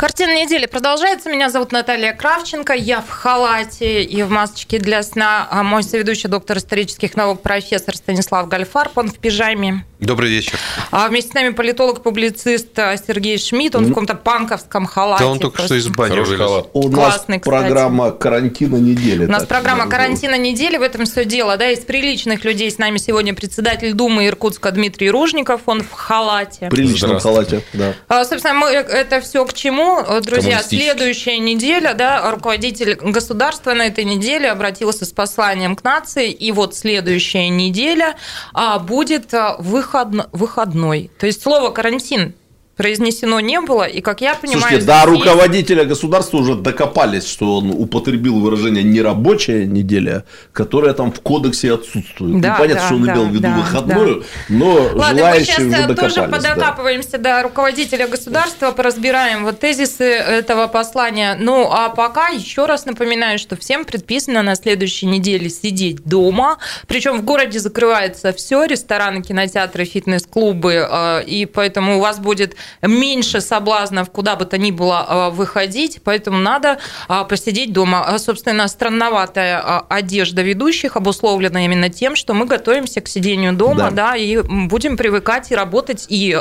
Картина 0.00 0.42
недели 0.42 0.64
продолжается. 0.64 1.28
Меня 1.28 1.50
зовут 1.50 1.72
Наталья 1.72 2.14
Кравченко. 2.14 2.72
Я 2.72 3.02
в 3.02 3.10
халате 3.10 4.02
и 4.02 4.22
в 4.22 4.30
масочке 4.30 4.78
для 4.78 5.02
сна. 5.02 5.46
А 5.50 5.62
мой 5.62 5.82
соведущий 5.82 6.26
доктор 6.26 6.56
исторических 6.56 7.16
наук 7.16 7.42
профессор 7.42 7.94
Станислав 7.94 8.48
Гальфарб. 8.48 8.96
Он 8.96 9.10
в 9.10 9.18
пижаме. 9.18 9.84
Добрый 9.98 10.30
вечер. 10.30 10.58
А 10.90 11.08
вместе 11.08 11.32
с 11.32 11.34
нами 11.34 11.50
политолог-публицист 11.50 12.74
Сергей 13.06 13.36
Шмидт. 13.36 13.76
Он 13.76 13.84
в 13.84 13.88
каком-то 13.88 14.14
панковском 14.14 14.86
халате. 14.86 15.24
Да 15.24 15.30
он 15.30 15.38
только 15.38 15.64
что 15.64 15.74
из 15.74 15.88
бани 15.88 16.20
вылез. 16.20 16.64
У 16.72 16.88
нас 16.88 16.94
Классный, 16.94 17.38
кстати. 17.38 17.60
программа 17.60 18.10
карантина 18.10 18.76
недели. 18.76 19.26
У 19.26 19.30
нас 19.30 19.44
программа 19.44 19.86
карантина 19.86 20.38
недели, 20.38 20.78
в 20.78 20.82
этом 20.82 21.04
все 21.04 21.26
дело. 21.26 21.58
Да, 21.58 21.70
из 21.70 21.80
приличных 21.80 22.46
людей 22.46 22.70
с 22.70 22.78
нами 22.78 22.96
сегодня 22.96 23.34
председатель 23.34 23.92
Думы 23.92 24.28
Иркутска 24.28 24.70
Дмитрий 24.70 25.10
Ружников, 25.10 25.60
он 25.66 25.82
в 25.82 25.92
халате. 25.92 26.68
В 26.68 26.70
приличном 26.70 27.20
халате, 27.20 27.62
да. 27.74 27.92
А, 28.08 28.24
Собственно, 28.24 28.54
мы 28.54 28.68
это 28.68 29.20
все 29.20 29.44
к 29.44 29.52
чему, 29.52 29.89
друзья? 30.22 30.58
Коммунистический. 30.58 30.90
Следующая 30.90 31.38
неделя, 31.38 31.94
да, 31.94 32.30
руководитель 32.30 32.94
государства 32.94 33.72
на 33.74 33.86
этой 33.86 34.04
неделе 34.04 34.50
обратился 34.50 35.04
с 35.04 35.12
посланием 35.12 35.76
к 35.76 35.84
нации, 35.84 36.30
и 36.30 36.52
вот 36.52 36.74
следующая 36.74 37.48
неделя 37.48 38.16
а, 38.52 38.78
будет 38.78 39.32
а, 39.34 39.56
выходно- 39.58 40.28
выходной. 40.32 41.10
То 41.18 41.26
есть 41.26 41.42
слово 41.42 41.70
карантин 41.70 42.34
произнесено 42.80 43.40
не 43.40 43.60
было, 43.60 43.82
и 43.82 44.00
как 44.00 44.22
я 44.22 44.34
понимаю, 44.34 44.62
Слушайте, 44.62 44.86
до 44.86 45.04
руководителя 45.04 45.84
государства 45.84 46.38
уже 46.38 46.54
докопались, 46.54 47.26
что 47.26 47.58
он 47.58 47.72
употребил 47.72 48.40
выражение 48.40 48.82
«нерабочая 48.82 49.66
неделя», 49.66 50.24
которое 50.54 50.94
там 50.94 51.12
в 51.12 51.20
кодексе 51.20 51.74
отсутствует. 51.74 52.40
Да, 52.40 52.52
ну, 52.52 52.58
понятно, 52.58 52.80
да, 52.80 52.86
что 52.86 52.94
он 52.94 53.04
да, 53.04 53.12
имел 53.12 53.24
в 53.26 53.32
виду 53.32 53.42
да, 53.42 53.56
выходную, 53.58 54.24
но 54.48 54.72
Ладно, 54.72 54.96
мы 54.96 55.18
желающие 55.18 55.44
сейчас 55.44 55.58
уже 55.58 55.94
тоже 55.94 56.14
докопались. 56.14 56.42
да. 56.42 56.54
подокапываемся 56.54 57.18
до 57.18 57.42
руководителя 57.42 58.08
государства, 58.08 58.70
поразбираем 58.70 59.44
вот 59.44 59.60
тезисы 59.60 60.04
этого 60.04 60.66
послания. 60.66 61.36
Ну, 61.38 61.68
а 61.70 61.90
пока 61.90 62.28
еще 62.28 62.64
раз 62.64 62.86
напоминаю, 62.86 63.38
что 63.38 63.56
всем 63.56 63.84
предписано 63.84 64.40
на 64.40 64.54
следующей 64.54 65.04
неделе 65.04 65.50
сидеть 65.50 66.02
дома. 66.04 66.56
Причем 66.86 67.18
в 67.18 67.24
городе 67.24 67.58
закрывается 67.58 68.32
все, 68.32 68.64
рестораны, 68.64 69.20
кинотеатры, 69.20 69.84
фитнес-клубы, 69.84 70.88
э, 70.90 71.24
и 71.24 71.44
поэтому 71.44 71.98
у 71.98 72.00
вас 72.00 72.18
будет 72.18 72.56
меньше 72.82 73.40
соблазнов 73.40 74.10
куда 74.10 74.36
бы 74.36 74.44
то 74.44 74.58
ни 74.58 74.70
было 74.70 75.04
а, 75.08 75.30
выходить, 75.30 76.00
поэтому 76.04 76.38
надо 76.38 76.78
а, 77.08 77.24
посидеть 77.24 77.72
дома. 77.72 78.04
А, 78.06 78.18
собственно, 78.18 78.68
странноватая 78.68 79.60
одежда 79.88 80.42
ведущих 80.42 80.96
обусловлена 80.96 81.64
именно 81.64 81.88
тем, 81.88 82.16
что 82.16 82.34
мы 82.34 82.46
готовимся 82.46 83.00
к 83.00 83.08
сидению 83.08 83.52
дома, 83.52 83.90
да, 83.90 84.10
да 84.10 84.16
и 84.16 84.38
будем 84.42 84.96
привыкать 84.96 85.50
и 85.50 85.54
работать, 85.54 86.06
и 86.08 86.38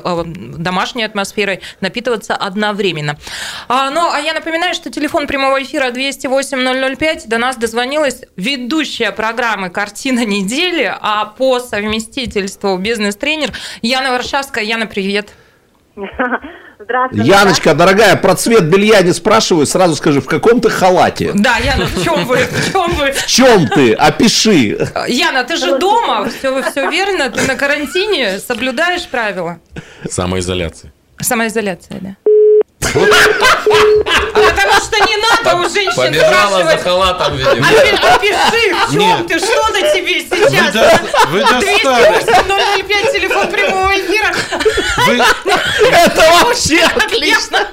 домашней 0.58 1.04
атмосферой 1.04 1.62
напитываться 1.82 2.36
одновременно. 2.36 3.18
Ну, 3.68 4.12
а 4.12 4.20
я 4.20 4.34
напоминаю, 4.34 4.74
что 4.74 4.89
телефон 4.92 5.28
прямого 5.28 5.62
эфира 5.62 5.89
208-005, 5.92 7.28
до 7.28 7.38
нас 7.38 7.58
дозвонилась 7.58 8.22
ведущая 8.36 9.12
программы 9.12 9.70
«Картина 9.70 10.26
недели», 10.26 10.94
а 11.02 11.26
по 11.26 11.60
совместительству 11.60 12.78
бизнес-тренер 12.78 13.52
Яна 13.82 14.12
Варшавская. 14.12 14.63
Яна, 14.63 14.86
привет. 14.86 15.30
Здравствуйте. 16.80 17.28
Яночка, 17.30 17.73
дорогая, 17.73 18.15
про 18.15 18.36
цвет 18.36 18.63
белья 18.65 19.02
не 19.02 19.12
спрашиваю, 19.12 19.65
сразу 19.65 19.95
скажи, 19.95 20.21
в 20.21 20.25
каком 20.25 20.62
ты 20.62 20.69
халате? 20.69 21.32
Да, 21.34 21.58
Яна, 21.58 21.86
в 21.86 22.04
чем 22.04 22.25
вы? 22.25 22.38
В 22.38 22.71
чем 22.71 22.91
вы? 22.95 23.12
В 23.12 23.25
чем 23.25 23.67
ты? 23.67 23.93
Опиши. 23.93 24.78
Яна, 25.08 25.43
ты 25.43 25.58
же 25.58 25.78
дома, 25.78 26.30
все, 26.30 26.62
все 26.63 26.89
верно, 26.89 27.30
ты 27.30 27.45
на 27.47 27.56
карантине, 27.56 28.39
соблюдаешь 28.39 29.08
правила? 29.08 29.60
Самоизоляция. 30.10 30.93
Самоизоляция, 31.19 31.99
да. 31.99 32.15
Потому 32.80 34.74
что 34.82 34.98
не 35.06 35.18
надо 35.18 35.58
у 35.58 35.70
женщин 35.70 35.96
Побежала 35.96 36.63
за 36.63 36.78
халатом, 36.78 37.36
видимо. 37.36 37.68
Опиши, 37.68 38.76
в 38.88 38.94
чем 38.94 39.28
ты, 39.28 39.39
что 39.39 39.68
на 39.70 39.82
тебе 39.94 40.22
сейчас? 40.22 41.00
Вы 41.28 41.42
достали. 41.42 42.24
005, 42.82 43.12
телефон 43.12 43.48
прямого 43.48 43.92
эфира. 43.92 44.34
Это 45.92 46.22
вообще 46.44 46.82
отлично. 46.84 47.68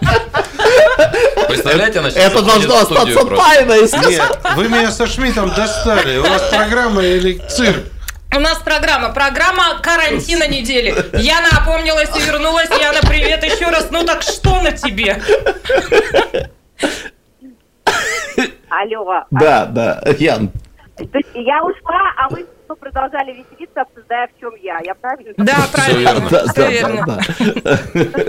Представляете, 1.49 2.01
значит, 2.01 2.19
Это 2.19 2.43
должно 2.43 2.79
остаться 2.79 3.25
тайной. 3.25 3.83
Нет, 4.11 4.39
вы 4.57 4.69
меня 4.69 4.91
со 4.91 5.07
Шмидтом 5.07 5.53
достали. 5.55 6.19
У 6.19 6.23
вас 6.23 6.43
программа 6.51 7.03
или 7.03 7.41
цирк? 7.49 7.85
У 8.35 8.41
нас 8.41 8.59
программа. 8.59 9.11
Программа 9.13 9.81
карантина 9.83 10.47
недели. 10.49 10.95
Яна 11.17 11.49
опомнилась 11.63 12.11
и 12.17 12.21
вернулась. 12.27 12.69
Яна, 12.71 13.01
привет 13.09 13.45
еще 13.45 13.67
раз. 13.71 13.91
Ну 13.91 14.05
так 14.05 14.23
что 14.23 14.61
на 14.61 14.73
тебе? 14.73 15.21
Алло. 18.69 19.25
Да, 19.31 19.67
да, 19.67 20.03
Ян. 20.19 20.51
То 20.97 21.19
есть 21.19 21.29
я 21.35 21.63
ушла, 21.63 22.13
а 22.17 22.29
вы 22.31 22.47
продолжали 22.75 23.33
веселиться, 23.33 23.83
обсуждая, 23.83 24.29
в 24.29 24.41
чем 24.41 24.55
я. 24.57 24.81
Я 24.85 24.95
правильно? 24.95 25.35
Да, 25.37 25.57
правильно. 25.73 26.29
Да, 26.31 26.47
Все 26.53 26.71
верно. 26.71 27.05
Да, 27.07 27.17
да. 27.17 27.77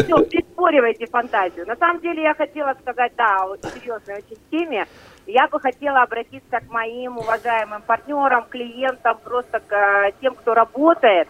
Все, 0.04 0.26
переспоривайте 0.26 1.08
фантазию. 1.08 1.66
На 1.66 1.76
самом 1.76 2.02
деле 2.02 2.24
я 2.24 2.34
хотела 2.34 2.76
сказать, 2.82 3.12
да, 3.18 3.46
о 3.46 3.56
серьезной 3.58 4.18
очень 4.18 4.38
теме. 4.52 4.86
Я 5.28 5.48
бы 5.50 5.60
хотела 5.60 6.04
обратиться 6.04 6.62
к 6.62 6.72
моим 6.72 7.18
уважаемым 7.18 7.82
партнерам, 7.82 8.46
клиентам, 8.50 9.18
просто 9.22 9.60
к 9.60 9.74
э, 9.74 10.14
тем, 10.22 10.34
кто 10.36 10.54
работает, 10.54 11.28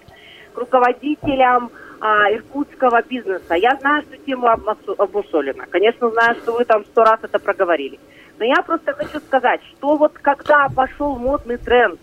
к 0.54 0.58
руководителям 0.58 1.72
а, 2.00 2.32
иркутского 2.32 3.02
бизнеса. 3.02 3.56
Я 3.56 3.76
знаю, 3.80 4.04
что 4.04 4.18
тема 4.18 4.54
обусолена. 4.98 5.66
Конечно, 5.66 6.12
знаю, 6.12 6.36
что 6.36 6.54
вы 6.54 6.66
там 6.66 6.86
сто 6.86 7.04
раз 7.04 7.20
это 7.24 7.40
проговорили. 7.40 8.00
Но 8.38 8.46
я 8.46 8.62
просто 8.62 8.94
хочу 8.94 9.20
сказать, 9.20 9.62
что 9.72 9.98
вот 9.98 10.14
когда 10.14 10.68
пошел 10.70 11.16
модный 11.16 11.58
тренд, 11.58 12.00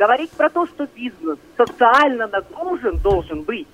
говорить 0.00 0.32
про 0.32 0.50
то, 0.50 0.66
что 0.66 0.88
бизнес 0.96 1.38
социально 1.56 2.26
нагружен 2.26 2.98
должен 2.98 3.42
быть, 3.42 3.68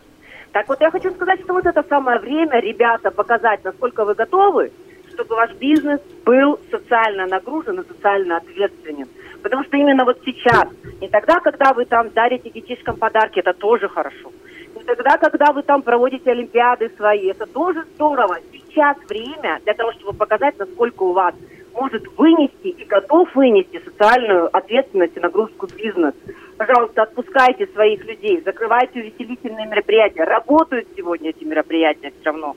так 0.53 0.69
вот 0.69 0.79
я 0.83 0.91
хочу 0.91 1.11
сказать, 1.13 1.41
что 1.41 1.55
вот 1.55 1.65
это 1.65 1.83
самое 1.89 2.19
время, 2.19 2.61
ребята, 2.61 3.11
показать, 3.11 3.65
насколько 3.65 4.05
вы 4.05 4.15
готовы, 4.15 4.73
чтобы 5.14 5.35
ваш 5.35 5.53
бизнес 5.55 6.01
был 6.25 6.59
социально 6.70 7.27
нагружен 7.27 7.81
и 7.81 7.87
социально 7.87 8.38
ответственен. 8.38 9.09
Потому 9.42 9.64
что 9.64 9.77
именно 9.77 10.05
вот 10.05 10.18
сейчас, 10.25 10.68
не 11.01 11.09
тогда, 11.09 11.40
когда 11.40 11.72
вы 11.72 11.85
там 11.85 12.11
дарите 12.11 12.51
детишкам 12.51 12.96
подарки, 12.96 13.40
это 13.40 13.53
тоже 13.53 13.88
хорошо. 13.88 14.33
Не 14.75 14.85
тогда, 14.85 15.18
когда 15.18 15.53
вы 15.53 15.62
там 15.62 15.83
проводите 15.83 16.31
олимпиады 16.31 16.90
свои, 16.96 17.29
это 17.29 17.46
тоже 17.46 17.85
здорово. 17.94 18.38
Сейчас 18.53 18.96
время 19.09 19.61
для 19.64 19.75
того, 19.75 19.92
чтобы 19.92 20.12
показать, 20.12 20.59
насколько 20.59 21.03
у 21.03 21.12
вас 21.12 21.35
может 21.75 22.07
вынести 22.16 22.68
и 22.68 22.85
готов 22.85 23.35
вынести 23.35 23.83
социальную 23.85 24.55
ответственность 24.55 25.16
и 25.16 25.20
нагрузку 25.20 25.66
бизнес. 25.77 26.14
Пожалуйста, 26.57 27.03
отпускайте 27.03 27.66
своих 27.68 28.05
людей, 28.05 28.42
закрывайте 28.44 29.01
увеселительные 29.01 29.66
мероприятия. 29.66 30.25
Работают 30.25 30.87
сегодня 30.96 31.31
эти 31.31 31.44
мероприятия 31.44 32.12
все 32.20 32.31
равно 32.31 32.57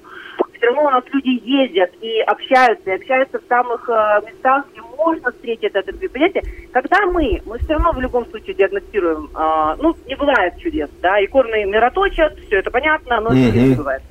все 0.57 0.67
равно 0.67 0.85
у 0.85 0.89
нас 0.89 1.03
люди 1.11 1.41
ездят 1.43 1.91
и 2.01 2.21
общаются, 2.21 2.89
и 2.89 2.95
общаются 2.95 3.39
в 3.39 3.47
самых 3.47 3.89
э, 3.89 4.21
местах, 4.27 4.65
где 4.71 4.81
можно 4.81 5.31
встретить 5.31 5.71
это 5.73 5.93
предприятие. 5.93 6.43
Когда 6.71 7.05
мы, 7.05 7.41
мы 7.45 7.57
все 7.59 7.73
равно 7.73 7.91
в 7.91 7.99
любом 7.99 8.25
случае 8.27 8.55
диагностируем, 8.55 9.29
э, 9.35 9.75
ну, 9.81 9.95
не 10.05 10.15
бывает 10.15 10.57
чудес, 10.57 10.89
да, 11.01 11.19
и 11.19 11.27
корные 11.27 11.65
мироточат, 11.65 12.37
все 12.39 12.59
это 12.59 12.71
понятно, 12.71 13.19
но 13.21 13.31
mm-hmm. 13.31 13.45
чудес 13.47 13.77
бывает. 13.77 14.01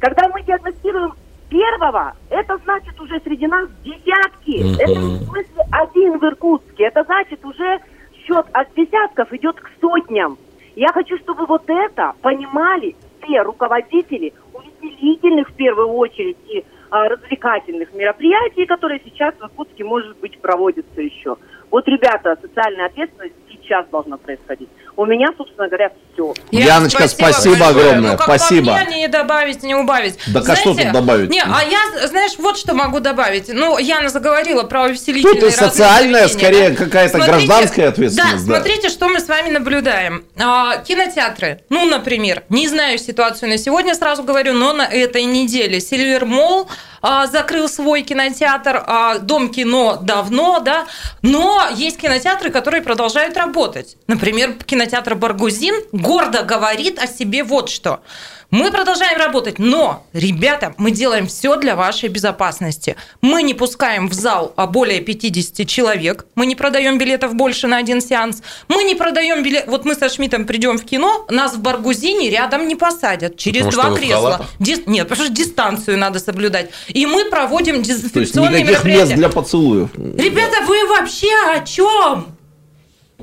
Когда 0.00 0.28
мы 0.28 0.42
диагностируем 0.42 1.12
первого, 1.48 2.14
это 2.30 2.56
значит 2.64 2.98
уже 3.00 3.20
среди 3.20 3.46
нас 3.46 3.68
десятки. 3.84 4.62
Mm-hmm. 4.62 4.76
Это 4.78 5.00
в 5.00 5.24
смысле 5.24 5.64
один 5.70 6.18
в 6.18 6.24
Иркутске. 6.24 6.84
Это 6.84 7.04
значит 7.04 7.44
уже 7.44 7.80
счет 8.26 8.46
от 8.52 8.74
десятков 8.74 9.32
идет 9.32 9.60
к 9.60 9.70
сотням. 9.80 10.38
Я 10.76 10.88
хочу, 10.92 11.18
чтобы 11.18 11.46
вот 11.46 11.64
это 11.68 12.14
понимали 12.22 12.94
все 13.20 13.42
руководители 13.42 14.32
увеселительных 14.80 15.48
в 15.50 15.54
первую 15.54 15.88
очередь 15.88 16.36
и 16.48 16.64
а, 16.90 17.08
развлекательных 17.08 17.92
мероприятий, 17.94 18.66
которые 18.66 19.00
сейчас 19.04 19.34
в 19.36 19.42
Иркутске, 19.42 19.84
может 19.84 20.16
быть, 20.18 20.38
проводятся 20.40 21.00
еще. 21.00 21.36
Вот, 21.70 21.86
ребята, 21.86 22.36
социальная 22.40 22.86
ответственность 22.86 23.34
сейчас 23.48 23.86
должна 23.88 24.16
происходить. 24.16 24.68
У 25.00 25.06
меня, 25.06 25.28
собственно 25.34 25.66
говоря, 25.66 25.90
все. 26.12 26.34
Яночка, 26.50 27.08
спасибо, 27.08 27.32
спасибо 27.32 27.68
огромное. 27.68 28.10
Ну, 28.12 28.16
как 28.18 28.24
спасибо. 28.24 28.76
По 28.76 28.84
мне 28.84 28.98
не 28.98 29.08
добавить, 29.08 29.62
не 29.62 29.74
убавить. 29.74 30.18
Да 30.26 30.42
Знаете, 30.42 30.60
что 30.60 30.74
тут 30.74 30.92
добавить? 30.92 31.30
Не, 31.30 31.40
а 31.40 31.62
я, 31.64 32.06
знаешь, 32.06 32.32
вот 32.36 32.58
что 32.58 32.74
могу 32.74 33.00
добавить. 33.00 33.48
Ну, 33.48 33.78
Яна 33.78 34.10
заговорила 34.10 34.64
про 34.64 34.82
увеселительные 34.82 35.40
Тут 35.40 35.52
социальная, 35.54 36.28
скорее, 36.28 36.68
да? 36.68 36.84
какая-то 36.84 37.16
смотрите, 37.16 37.46
гражданская 37.46 37.88
ответственность. 37.88 38.46
Да, 38.46 38.52
да, 38.52 38.56
смотрите, 38.58 38.90
что 38.90 39.08
мы 39.08 39.20
с 39.20 39.28
вами 39.28 39.48
наблюдаем. 39.48 40.26
А, 40.38 40.76
кинотеатры, 40.86 41.62
ну, 41.70 41.86
например, 41.86 42.42
не 42.50 42.68
знаю 42.68 42.98
ситуацию 42.98 43.48
на 43.48 43.56
сегодня, 43.56 43.94
сразу 43.94 44.22
говорю, 44.22 44.52
но 44.52 44.74
на 44.74 44.82
этой 44.82 45.24
неделе 45.24 45.80
Сильвер 45.80 46.26
Молл 46.26 46.68
а, 47.00 47.26
закрыл 47.26 47.70
свой 47.70 48.02
кинотеатр, 48.02 48.84
а, 48.86 49.18
Дом 49.18 49.48
кино 49.48 49.98
давно, 50.02 50.60
да, 50.60 50.84
но 51.22 51.62
есть 51.74 51.96
кинотеатры, 51.96 52.50
которые 52.50 52.82
продолжают 52.82 53.38
работать. 53.38 53.96
Например, 54.06 54.52
кинотеатр 54.66 54.89
Баргузин 54.90 55.74
гордо 55.92 56.42
говорит 56.42 56.98
о 56.98 57.06
себе 57.06 57.44
вот 57.44 57.68
что– 57.68 58.00
мы 58.50 58.72
продолжаем 58.72 59.16
работать, 59.16 59.60
но, 59.60 60.04
ребята, 60.12 60.74
мы 60.76 60.90
делаем 60.90 61.28
все 61.28 61.54
для 61.54 61.76
вашей 61.76 62.08
безопасности. 62.08 62.96
Мы 63.20 63.44
не 63.44 63.54
пускаем 63.54 64.08
в 64.08 64.12
зал 64.12 64.52
а 64.56 64.66
более 64.66 65.00
50 65.00 65.66
человек, 65.68 66.26
мы 66.34 66.46
не 66.46 66.56
продаем 66.56 66.98
билетов 66.98 67.34
больше 67.34 67.68
на 67.68 67.76
один 67.76 68.00
сеанс, 68.00 68.42
мы 68.66 68.82
не 68.82 68.96
продаем 68.96 69.44
билет... 69.44 69.68
Вот 69.68 69.84
мы 69.84 69.94
со 69.94 70.08
Шмидтом 70.08 70.46
придем 70.46 70.78
в 70.78 70.84
кино, 70.84 71.26
нас 71.30 71.54
в 71.54 71.60
Баргузине 71.60 72.28
рядом 72.28 72.66
не 72.66 72.74
посадят, 72.74 73.36
через 73.36 73.66
потому 73.66 73.82
два 73.82 73.96
кресла. 73.96 74.46
Ди... 74.58 74.82
Нет, 74.86 75.08
потому 75.08 75.26
что 75.26 75.34
дистанцию 75.34 75.98
надо 75.98 76.18
соблюдать. 76.18 76.70
И 76.88 77.06
мы 77.06 77.26
проводим 77.26 77.82
дезинфекционные 77.82 78.50
То 78.50 78.56
есть 78.58 78.70
мероприятия. 78.70 79.02
мест 79.02 79.14
для 79.14 79.28
поцелуев. 79.28 79.90
Ребята, 79.94 80.64
вы 80.66 80.88
вообще 80.88 81.30
о 81.54 81.64
чем? 81.64 82.26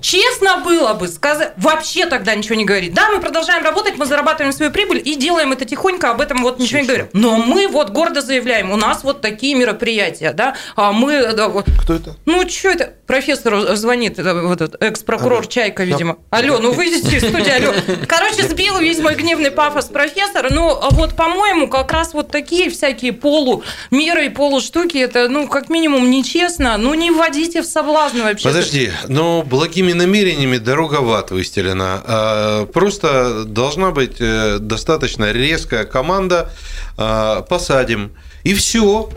Честно 0.01 0.57
было 0.57 0.93
бы 0.93 1.07
сказать, 1.07 1.53
вообще 1.57 2.05
тогда 2.05 2.35
ничего 2.35 2.55
не 2.55 2.65
говорить. 2.65 2.93
Да, 2.93 3.09
мы 3.09 3.19
продолжаем 3.19 3.63
работать, 3.63 3.97
мы 3.97 4.05
зарабатываем 4.05 4.53
свою 4.53 4.71
прибыль 4.71 5.01
и 5.03 5.15
делаем 5.15 5.51
это 5.51 5.65
тихонько, 5.65 6.11
об 6.11 6.21
этом 6.21 6.41
вот 6.41 6.59
ничего 6.59 6.79
Слушай. 6.79 6.81
не 6.81 6.87
говорим. 6.87 7.07
Но 7.13 7.37
мы 7.37 7.67
вот 7.67 7.89
гордо 7.89 8.21
заявляем, 8.21 8.71
у 8.71 8.75
нас 8.75 9.03
вот 9.03 9.21
такие 9.21 9.55
мероприятия, 9.55 10.33
да, 10.33 10.55
а 10.75 10.91
мы... 10.91 11.33
Да, 11.33 11.49
вот, 11.49 11.65
Кто 11.81 11.95
это? 11.95 12.15
Ну, 12.25 12.47
что 12.47 12.69
это? 12.69 12.93
Профессор 13.05 13.75
звонит, 13.75 14.17
вот 14.17 14.61
этот 14.61 14.81
экс-прокурор 14.81 15.39
алло. 15.39 15.47
Чайка, 15.47 15.83
видимо. 15.83 16.17
Алло, 16.29 16.59
ну 16.59 16.71
выйдите 16.73 17.17
из 17.17 17.23
студии, 17.27 17.49
алло. 17.49 17.73
Короче, 18.07 18.43
сбил 18.43 18.77
весь 18.79 18.99
мой 18.99 19.15
гневный 19.15 19.51
пафос 19.51 19.85
профессора. 19.85 20.49
Ну, 20.51 20.69
а 20.69 20.89
вот, 20.91 21.15
по-моему, 21.15 21.67
как 21.67 21.91
раз 21.91 22.13
вот 22.13 22.31
такие 22.31 22.69
всякие 22.69 23.13
полумеры 23.13 24.25
и 24.25 24.29
полуштуки, 24.29 24.97
это, 24.97 25.29
ну, 25.29 25.47
как 25.47 25.69
минимум, 25.69 26.09
нечестно. 26.09 26.77
Ну, 26.77 26.93
не 26.93 27.11
вводите 27.11 27.61
в 27.61 27.65
соблазн 27.65 28.21
вообще. 28.21 28.49
Подожди, 28.49 28.91
но 29.07 29.43
благими 29.43 29.86
благими 29.87 29.93
намерениями 29.93 30.57
дорога 30.57 31.01
в 31.01 31.11
ад 31.11 31.31
выстелена. 31.31 32.01
А, 32.05 32.65
просто 32.65 33.45
должна 33.45 33.91
быть 33.91 34.17
э, 34.19 34.57
достаточно 34.59 35.31
резкая 35.31 35.85
команда. 35.85 36.49
А, 36.97 37.41
посадим. 37.41 38.11
И 38.43 38.53
все. 38.53 39.09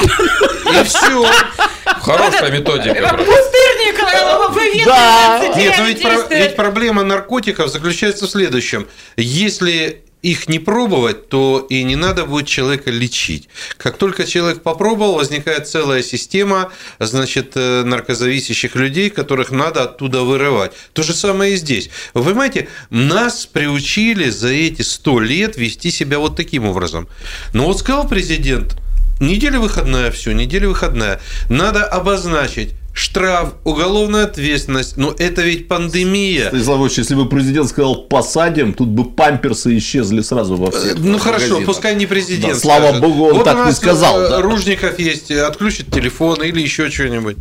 И 0.00 0.84
все. 0.84 1.26
Хорошая 1.84 2.50
методика. 2.50 3.08
Пустырник, 3.16 3.98
вы 4.50 4.84
Да. 4.84 5.54
Нет, 5.56 5.74
но 5.78 5.84
ведь, 5.84 6.30
ведь 6.30 6.56
проблема 6.56 7.02
наркотиков 7.02 7.70
заключается 7.70 8.26
в 8.26 8.30
следующем. 8.30 8.86
Если 9.16 10.02
их 10.22 10.48
не 10.48 10.58
пробовать, 10.60 11.28
то 11.28 11.66
и 11.68 11.82
не 11.82 11.96
надо 11.96 12.24
будет 12.24 12.46
человека 12.46 12.90
лечить. 12.90 13.48
Как 13.76 13.98
только 13.98 14.24
человек 14.24 14.62
попробовал, 14.62 15.14
возникает 15.14 15.68
целая 15.68 16.02
система, 16.02 16.70
значит, 17.00 17.52
э, 17.56 17.82
наркозависящих 17.82 18.76
людей, 18.76 19.10
которых 19.10 19.50
надо 19.50 19.82
оттуда 19.82 20.22
вырывать. 20.22 20.72
То 20.92 21.02
же 21.02 21.12
самое 21.12 21.54
и 21.54 21.56
здесь. 21.56 21.90
Вы 22.14 22.24
понимаете, 22.24 22.68
нас 22.90 23.46
приучили 23.46 24.30
за 24.30 24.48
эти 24.48 24.82
сто 24.82 25.18
лет 25.18 25.56
вести 25.56 25.90
себя 25.90 26.18
вот 26.18 26.36
таким 26.36 26.64
образом. 26.66 27.08
Но 27.52 27.66
вот 27.66 27.80
сказал 27.80 28.06
президент, 28.06 28.76
неделя 29.20 29.58
выходная, 29.58 30.12
все, 30.12 30.32
неделя 30.32 30.68
выходная. 30.68 31.20
Надо 31.48 31.84
обозначить 31.84 32.74
штраф, 32.92 33.54
уголовная 33.64 34.24
ответственность. 34.24 34.96
Но 34.96 35.14
это 35.18 35.42
ведь 35.42 35.68
пандемия. 35.68 36.48
Станислав 36.48 36.90
если 36.98 37.14
бы 37.14 37.28
президент 37.28 37.68
сказал 37.68 38.02
посадим, 38.02 38.74
тут 38.74 38.88
бы 38.88 39.10
памперсы 39.10 39.76
исчезли 39.78 40.20
сразу 40.20 40.56
во 40.56 40.70
всех 40.70 40.98
Ну 40.98 41.18
хорошо, 41.18 41.44
магазинах. 41.44 41.66
пускай 41.66 41.94
не 41.94 42.06
президент. 42.06 42.54
Да, 42.54 42.58
слава 42.60 42.84
скажет. 42.84 43.00
богу, 43.00 43.26
он 43.28 43.34
вот 43.36 43.44
так 43.44 43.66
не 43.66 43.72
сказал. 43.72 44.20
Э, 44.20 44.28
да. 44.30 44.40
Ружников 44.42 44.98
есть, 44.98 45.30
отключит 45.30 45.90
телефон 45.90 46.42
или 46.42 46.60
еще 46.60 46.90
что-нибудь. 46.90 47.36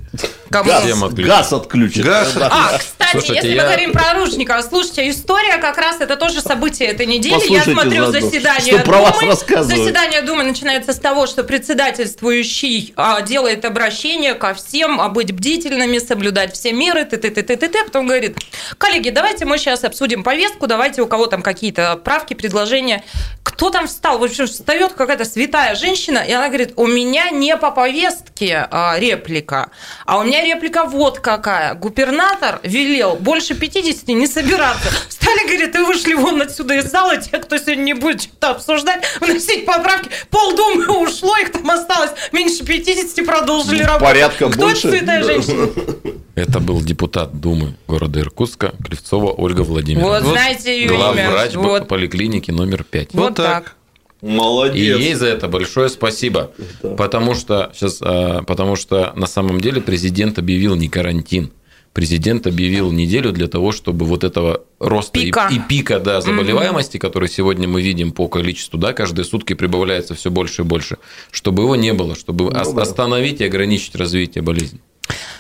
Газ, 0.50 0.86
газ 1.14 1.54
отключит. 1.54 2.06
Газ. 2.06 2.34
А, 2.40 2.80
кстати, 3.12 3.26
слушайте, 3.26 3.48
если 3.48 3.58
я... 3.58 3.64
мы 3.64 3.70
говорим 3.70 3.92
про 3.92 4.14
Ружникова, 4.14 4.62
слушайте, 4.62 5.10
история 5.10 5.58
как 5.58 5.78
раз 5.78 6.00
это 6.00 6.16
тоже 6.16 6.42
событие 6.42 6.90
этой 6.90 7.06
недели. 7.06 7.34
Послушайте 7.34 7.72
я 7.72 7.76
смотрю 7.76 8.06
заседание 8.12 8.60
что 8.62 8.72
Думы. 8.72 8.84
Про 8.84 9.00
вас 9.02 9.68
заседание 9.68 10.22
Думы 10.22 10.44
начинается 10.44 10.94
с 10.94 11.00
того, 11.00 11.28
что 11.28 11.44
председательствующий 11.44 12.94
а, 12.96 13.22
делает 13.22 13.66
обращение 13.66 14.34
ко 14.34 14.54
всем 14.54 15.02
а 15.02 15.10
быть 15.10 15.32
бдительными, 15.32 15.98
соблюдать 16.00 16.54
все 16.54 16.74
меры, 16.74 17.06
т 17.06 17.18
т 17.18 17.30
т 17.30 17.42
т 17.44 17.56
т 17.56 17.68
т 17.68 17.84
потом 17.84 18.08
говорит, 18.08 18.38
коллеги, 18.78 19.10
давайте 19.10 19.46
мы 19.46 19.58
сейчас 19.58 19.84
обсудим 19.84 20.24
повестку, 20.24 20.68
давайте 20.68 21.02
у 21.02 21.08
кого 21.08 21.28
там 21.28 21.42
какие-то 21.42 21.98
правки, 21.98 22.34
предложения. 22.34 23.04
Кто 23.44 23.70
там 23.70 23.88
встал? 23.88 24.20
В 24.20 24.24
общем, 24.24 24.48
встает 24.48 24.94
какая-то 24.94 25.26
святая 25.26 25.76
женщина, 25.76 26.20
и 26.20 26.32
она 26.32 26.48
говорит, 26.48 26.74
у 26.76 26.88
меня 26.88 27.30
не 27.32 27.58
по 27.58 27.72
повестке 27.72 28.68
а, 28.72 28.96
реплика, 28.98 29.72
а 30.06 30.20
у 30.20 30.24
меня 30.24 30.44
реплика 30.44 30.86
вот 30.86 31.20
какая. 31.20 31.74
Губернатор 31.74 32.60
велел 32.64 33.01
больше 33.10 33.56
50 33.56 34.08
не 34.10 34.28
собираться. 34.28 34.90
Стали, 35.10 35.48
говорит, 35.48 35.76
и 35.76 35.80
вышли 35.80 36.14
вон 36.14 36.42
отсюда 36.42 36.76
из 36.76 36.90
зала, 36.92 37.18
те, 37.18 37.38
кто 37.38 37.58
сегодня 37.58 37.84
не 37.84 37.94
будет 37.94 38.22
что-то 38.22 38.52
обсуждать, 38.52 39.04
вносить 39.20 39.66
поправки. 39.66 40.10
Полдумы 40.30 40.88
ушло, 41.02 41.38
их 41.38 41.52
там 41.52 41.70
осталось 41.70 42.12
меньше 42.32 42.66
50, 42.66 43.26
продолжили 43.26 43.84
работать. 43.84 44.08
Порядка 44.08 44.50
Кто 44.50 44.62
больше. 44.62 44.88
это 44.88 44.98
святая 44.98 45.24
женщина? 45.24 45.70
Это 46.36 46.60
был 46.60 46.82
депутат 46.82 47.40
Думы 47.40 47.76
города 47.88 48.20
Иркутска 48.20 48.74
Кривцова 48.84 49.32
Ольга 49.34 49.62
Владимировна. 49.62 50.22
Вот, 50.22 50.30
знаете 50.30 50.80
ее 50.80 50.88
Главврач 50.88 51.54
имя. 51.54 51.62
Вот. 51.62 51.88
поликлиники 51.88 52.52
номер 52.52 52.84
5. 52.84 53.14
Вот, 53.14 53.22
вот 53.22 53.36
так. 53.36 53.76
Молодец. 54.22 55.00
И 55.00 55.02
ей 55.04 55.14
за 55.16 55.28
это 55.28 55.48
большое 55.48 55.90
спасибо. 55.90 56.52
Да. 56.82 56.90
Потому 56.96 57.34
что 57.34 57.72
сейчас, 57.74 57.98
а, 58.02 58.44
потому 58.44 58.76
что 58.76 59.12
на 59.16 59.26
самом 59.26 59.60
деле 59.60 59.82
президент 59.82 60.38
объявил 60.38 60.76
не 60.76 60.90
карантин. 60.90 61.52
Президент 61.94 62.48
объявил 62.48 62.92
неделю 62.92 63.34
для 63.34 63.48
того, 63.48 63.74
чтобы 63.74 64.06
вот 64.06 64.24
этого 64.24 64.62
роста 64.80 65.20
пика. 65.20 65.50
И, 65.52 65.56
и 65.56 65.60
пика 65.60 66.00
да, 66.00 66.22
заболеваемости, 66.22 66.98
угу. 66.98 67.02
который 67.02 67.28
сегодня 67.28 67.68
мы 67.68 67.82
видим 67.82 68.14
по 68.14 68.30
количеству, 68.30 68.80
да, 68.80 68.94
каждые 68.94 69.26
сутки 69.26 69.54
прибавляется 69.54 70.16
все 70.16 70.32
больше 70.32 70.62
и 70.62 70.66
больше, 70.66 70.98
чтобы 71.32 71.64
его 71.64 71.76
не 71.76 71.94
было, 71.94 72.16
чтобы 72.16 72.46
ну, 72.46 72.80
остановить 72.80 73.42
и 73.42 73.46
ограничить 73.46 73.96
развитие 73.96 74.42
болезни. 74.42 74.80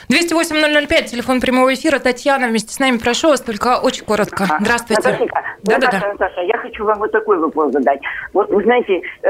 208-005, 0.09 1.05
телефон 1.05 1.39
прямого 1.39 1.73
эфира. 1.73 1.99
Татьяна 1.99 2.47
вместе 2.47 2.73
с 2.73 2.79
нами. 2.79 2.97
Прошу 2.97 3.29
вас, 3.29 3.39
только 3.39 3.79
очень 3.79 4.03
коротко. 4.03 4.45
Здравствуйте. 4.59 5.01
Наташенька, 5.01 5.41
да, 5.63 5.75
Наташа, 5.75 5.91
да, 5.91 5.99
да. 5.99 6.11
Наташа, 6.11 6.41
я 6.41 6.57
хочу 6.57 6.83
вам 6.83 6.99
вот 6.99 7.11
такой 7.11 7.37
вопрос 7.37 7.71
задать. 7.71 8.01
Вот, 8.33 8.49
вы 8.49 8.61
знаете, 8.63 9.01
э, 9.21 9.29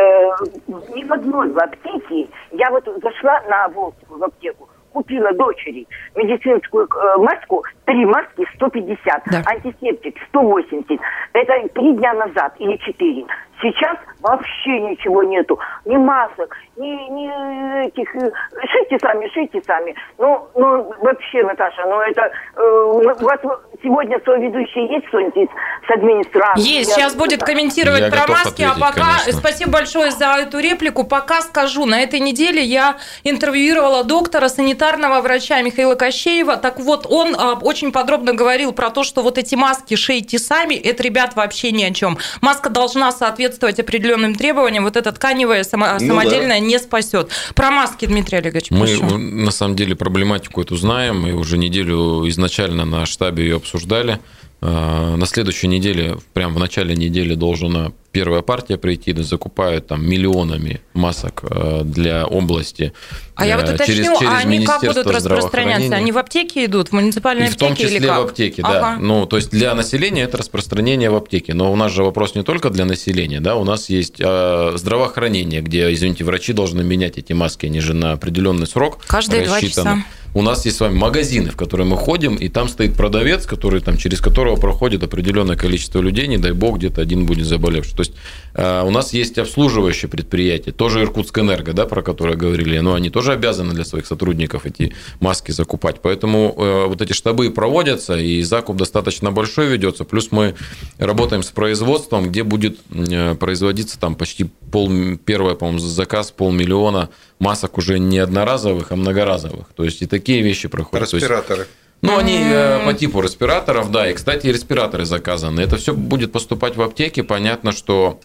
ни 0.96 1.04
в 1.04 1.14
одной 1.14 1.52
в 1.52 1.60
аптеке, 1.60 2.28
я 2.52 2.72
вот 2.72 2.84
зашла 2.86 3.42
на 3.48 3.68
Волжскую 3.68 4.20
в 4.20 4.24
аптеку, 4.24 4.70
купила 4.94 5.32
дочери 5.34 5.88
медицинскую 6.16 6.88
э, 6.88 7.18
маску, 7.18 7.64
три 7.86 8.06
маски 8.06 8.46
150, 8.56 9.24
да. 9.32 9.44
антисептик 9.46 10.16
180. 10.30 11.00
Это 11.34 11.68
три 11.74 11.94
дня 11.94 12.14
назад 12.14 12.54
или 12.60 12.78
четыре. 12.78 13.26
Сейчас 13.62 13.98
вообще 14.22 14.80
ничего 14.80 15.24
нету. 15.24 15.60
Ни 15.86 15.96
масок, 15.98 16.56
ни, 16.78 16.88
ни 17.12 17.86
этих... 17.86 18.16
Э, 18.16 18.32
шейте 18.72 18.98
сами, 19.00 19.28
шейте 19.34 19.62
сами. 19.66 19.96
Ну, 20.18 20.48
ну 20.56 20.94
вообще, 21.02 21.44
Наташа, 21.44 21.84
ну 21.86 22.00
это... 22.02 22.32
Э, 22.56 22.62
у 22.62 23.26
вас 23.26 23.40
сегодня 23.84 24.20
соведущий 24.26 24.88
есть 24.94 25.08
кто-нибудь 25.08 25.50
с 25.88 25.92
администрацией? 25.92 26.78
Есть. 26.80 26.94
Сейчас 26.94 27.16
будет 27.16 27.44
комментировать 27.44 28.02
я 28.02 28.12
про 28.12 28.28
маски. 28.32 28.64
А 28.64 28.72
а 28.72 28.80
пока... 28.80 29.20
Конечно. 29.24 29.34
Спасибо 29.34 29.72
большое 29.72 30.12
за 30.12 30.38
эту 30.40 30.60
реплику. 30.60 31.04
Пока 31.04 31.42
скажу. 31.42 31.86
На 31.86 32.02
этой 32.02 32.20
неделе 32.20 32.64
я 32.64 32.98
интервьюировала 33.24 34.04
доктора, 34.04 34.48
санитарного 34.50 35.22
врача 35.22 35.62
Михаила 35.62 35.96
Кощеева. 35.96 36.58
Так 36.58 36.80
вот, 36.80 37.06
он 37.10 37.36
а, 37.36 37.60
очень 37.62 37.92
подробно 37.92 38.34
говорил 38.34 38.72
про 38.72 38.90
то, 38.90 39.04
что 39.04 39.22
вот 39.22 39.38
эти 39.38 39.56
маски 39.56 39.96
шейте 39.96 40.40
сами, 40.40 40.76
это, 40.76 41.04
ребят, 41.04 41.36
вообще 41.36 41.72
ни 41.72 41.84
о 41.84 41.94
чем. 41.94 42.18
Маска 42.42 42.70
должна 42.70 43.12
соответствовать 43.12 43.51
определенным 43.80 44.36
требованиям. 44.36 44.84
Вот 44.84 44.98
эта 44.98 45.12
тканевая 45.12 45.64
само, 45.64 45.88
ну, 46.00 46.08
самодельная 46.08 46.60
да. 46.60 46.66
не 46.66 46.80
спасет. 46.80 47.30
Про 47.56 47.72
маски, 47.72 48.06
Дмитрий 48.06 48.38
Олегович, 48.38 48.72
Мы 48.72 48.88
прошу. 48.98 49.18
на 49.18 49.52
самом 49.52 49.76
деле 49.76 49.96
проблематику 49.96 50.62
эту 50.62 50.76
знаем. 50.76 51.22
Мы 51.22 51.34
уже 51.34 51.58
неделю 51.58 52.28
изначально 52.30 52.86
на 52.86 53.06
штабе 53.06 53.44
ее 53.44 53.58
обсуждали. 53.58 54.20
А, 54.64 55.16
на 55.16 55.26
следующей 55.26 55.68
неделе, 55.68 56.18
прямо 56.34 56.54
в 56.56 56.60
начале 56.60 56.96
недели 56.96 57.34
должна 57.34 57.94
первая 58.12 58.44
партия 58.44 58.78
прийти, 58.78 59.12
да, 59.12 59.24
закупают 59.24 59.88
там 59.88 60.08
миллионами 60.08 60.82
масок 60.94 61.44
а, 61.50 61.82
для 61.84 62.28
области. 62.28 62.94
А 63.34 63.48
я 63.48 63.58
вот 63.58 63.70
э, 63.70 63.74
уточню, 63.74 63.96
через, 63.96 64.20
через 64.20 64.32
а 64.32 64.38
они 64.38 64.64
как 64.64 64.84
будут 64.84 65.08
распространяться? 65.08 65.96
Они 65.96 66.12
в 66.12 66.20
аптеке 66.20 66.66
идут, 66.66 66.90
в 66.90 66.92
муниципальные 66.92 67.48
аптеки? 67.48 67.64
И 67.64 67.66
в 67.66 67.68
том 67.68 67.76
числе 67.76 67.98
или 67.98 68.06
как? 68.06 68.20
в 68.20 68.22
аптеке, 68.22 68.62
да. 68.62 68.78
Ага. 68.78 68.98
Ну, 69.02 69.26
то 69.26 69.38
есть 69.38 69.50
для 69.50 69.74
населения 69.74 70.22
это 70.22 70.38
распространение 70.38 71.10
в 71.10 71.16
аптеке. 71.16 71.56
Но 71.56 71.74
у 71.74 71.76
нас 71.76 71.92
же 71.92 72.04
вопрос 72.04 72.36
не 72.36 72.44
только 72.44 72.70
для 72.70 72.86
населения, 72.86 73.40
да, 73.40 73.56
у 73.56 73.64
нас 73.64 73.90
есть 73.90 74.18
здравоохранение, 74.18 75.62
где, 75.62 75.92
извините, 75.92 76.24
врачи 76.24 76.54
должны 76.54 76.84
менять 76.84 77.18
эти 77.18 77.34
маски, 77.34 77.66
они 77.66 77.80
же 77.80 77.96
на 77.96 78.12
определенный 78.12 78.68
срок 78.68 79.00
Каждые 79.08 79.46
два 79.46 79.60
часа 79.60 80.04
у 80.34 80.42
нас 80.42 80.66
есть 80.66 80.78
с 80.78 80.80
вами 80.80 80.98
магазины, 80.98 81.50
в 81.50 81.56
которые 81.58 81.86
мы 81.86 81.98
ходим, 81.98 82.36
и 82.36 82.48
там 82.48 82.70
стоит 82.70 82.96
продавец, 82.96 83.46
который, 83.46 83.82
там, 83.82 83.98
через 83.98 84.22
которого 84.22 84.56
проходит 84.56 85.04
определенное 85.04 85.58
количество 85.58 86.00
людей, 86.00 86.28
не 86.28 86.38
дай 86.38 86.54
бог, 86.54 86.78
где-то 86.78 87.02
один 87.02 87.26
будет 87.26 87.46
заболевший. 87.46 87.96
То 87.96 88.02
есть 88.02 88.14
э, 88.54 88.84
у 88.84 88.92
нас 88.92 89.14
есть 89.14 89.38
обслуживающие 89.38 90.10
предприятия, 90.10 90.72
тоже 90.72 91.02
Иркутскэнерго, 91.02 91.74
да, 91.74 91.86
про 91.86 92.02
которое 92.02 92.36
говорили, 92.36 92.80
но 92.80 92.94
они 92.94 93.10
тоже 93.10 93.34
обязаны 93.34 93.74
для 93.74 93.84
своих 93.84 94.06
сотрудников 94.06 94.66
эти 94.66 94.94
маски 95.20 95.52
закупать. 95.52 95.98
Поэтому 96.02 96.56
э, 96.58 96.86
вот 96.88 97.02
эти 97.02 97.14
штабы 97.14 97.52
проводятся, 97.52 98.18
и 98.18 98.42
закуп 98.44 98.78
достаточно 98.78 99.32
большой 99.32 99.68
ведется. 99.68 100.06
Плюс 100.06 100.32
мы 100.32 100.56
работаем 100.98 101.44
с 101.44 101.50
производством, 101.50 102.30
где 102.30 102.44
будет 102.44 102.80
э, 102.92 103.36
производиться 103.36 104.00
там 104.00 104.16
почти 104.16 104.46
пол, 104.72 104.90
первый, 105.26 105.56
по-моему, 105.56 105.80
заказ 105.80 106.32
полмиллиона 106.32 107.10
масок 107.40 107.78
уже 107.78 108.00
не 108.00 108.20
одноразовых, 108.20 108.92
а 108.92 108.96
многоразовых. 108.96 109.68
То 109.76 109.84
есть 109.84 110.02
и 110.02 110.06
такие 110.06 110.21
вещи 110.30 110.68
проходят. 110.68 111.12
Респираторы. 111.14 111.68
Ну, 112.02 112.18
они 112.18 112.40
э, 112.42 112.84
по 112.86 112.94
типу 112.94 113.22
респираторов, 113.22 113.92
да, 113.92 114.10
и, 114.10 114.14
кстати, 114.14 114.48
респираторы 114.48 115.06
заказаны. 115.06 115.62
Это 115.62 115.78
все 115.78 115.94
будет 115.94 116.32
поступать 116.32 116.76
в 116.76 116.82
аптеке. 116.82 117.24
Понятно, 117.24 117.72
что 117.72 118.20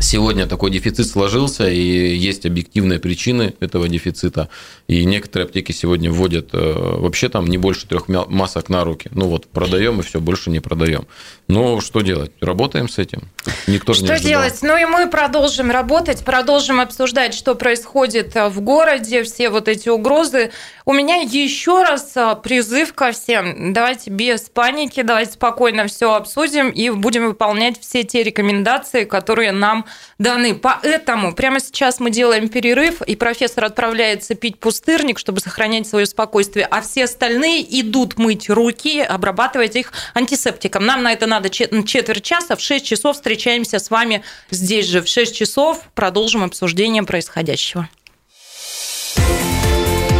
Сегодня 0.00 0.46
такой 0.46 0.70
дефицит 0.70 1.06
сложился, 1.06 1.68
и 1.68 2.16
есть 2.16 2.46
объективные 2.46 2.98
причины 2.98 3.54
этого 3.60 3.86
дефицита. 3.86 4.48
И 4.88 5.04
некоторые 5.04 5.44
аптеки 5.44 5.72
сегодня 5.72 6.10
вводят 6.10 6.50
э, 6.52 6.72
вообще 6.98 7.28
там 7.28 7.46
не 7.46 7.58
больше 7.58 7.86
трех 7.86 8.08
масок 8.08 8.70
на 8.70 8.82
руки. 8.82 9.10
Ну 9.12 9.26
вот, 9.26 9.46
продаем 9.46 10.00
и 10.00 10.02
все, 10.02 10.18
больше 10.18 10.50
не 10.50 10.60
продаем. 10.60 11.06
Но 11.48 11.80
что 11.80 12.00
делать? 12.00 12.32
Работаем 12.40 12.88
с 12.88 12.98
этим. 12.98 13.28
Никто 13.66 13.92
что 13.92 14.04
не 14.04 14.16
Что 14.16 14.24
делать? 14.26 14.58
Ну 14.62 14.76
и 14.76 14.86
мы 14.86 15.08
продолжим 15.08 15.70
работать, 15.70 16.24
продолжим 16.24 16.80
обсуждать, 16.80 17.34
что 17.34 17.54
происходит 17.54 18.34
э, 18.36 18.48
в 18.48 18.60
городе, 18.62 19.22
все 19.22 19.50
вот 19.50 19.68
эти 19.68 19.90
угрозы. 19.90 20.50
У 20.86 20.92
меня 20.92 21.16
еще 21.16 21.82
раз 21.82 22.12
э, 22.16 22.36
призыв 22.42 22.94
ко 22.94 23.12
всем. 23.12 23.74
Давайте 23.74 24.10
без 24.10 24.42
паники, 24.42 25.02
давайте 25.02 25.32
спокойно 25.32 25.86
все 25.88 26.14
обсудим 26.14 26.70
и 26.70 26.88
будем 26.90 27.28
выполнять 27.28 27.78
все 27.80 28.02
те 28.02 28.22
рекомендации, 28.22 29.04
которые 29.04 29.52
нам 29.52 29.69
нам 29.70 29.86
даны. 30.18 30.54
Поэтому 30.54 31.34
прямо 31.34 31.60
сейчас 31.60 32.00
мы 32.00 32.10
делаем 32.10 32.48
перерыв, 32.48 33.02
и 33.02 33.16
профессор 33.16 33.64
отправляется 33.64 34.34
пить 34.34 34.58
пустырник, 34.58 35.18
чтобы 35.18 35.40
сохранять 35.40 35.86
свое 35.86 36.06
спокойствие, 36.06 36.66
а 36.66 36.80
все 36.80 37.04
остальные 37.04 37.80
идут 37.80 38.18
мыть 38.18 38.50
руки, 38.50 39.00
обрабатывать 39.00 39.76
их 39.76 39.92
антисептиком. 40.14 40.84
Нам 40.84 41.02
на 41.02 41.12
это 41.12 41.26
надо 41.26 41.50
четверть 41.50 42.22
часа, 42.22 42.56
в 42.56 42.60
6 42.60 42.84
часов 42.84 43.16
встречаемся 43.16 43.78
с 43.78 43.90
вами 43.90 44.22
здесь 44.50 44.86
же. 44.86 45.00
В 45.02 45.08
6 45.08 45.34
часов 45.34 45.80
продолжим 45.94 46.42
обсуждение 46.42 47.02
происходящего. 47.02 47.88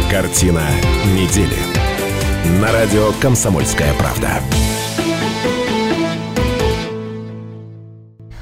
Картина 0.09 0.67
недели. 1.05 1.57
На 2.61 2.71
радио 2.71 3.11
«Комсомольская 3.21 3.93
правда». 3.93 4.41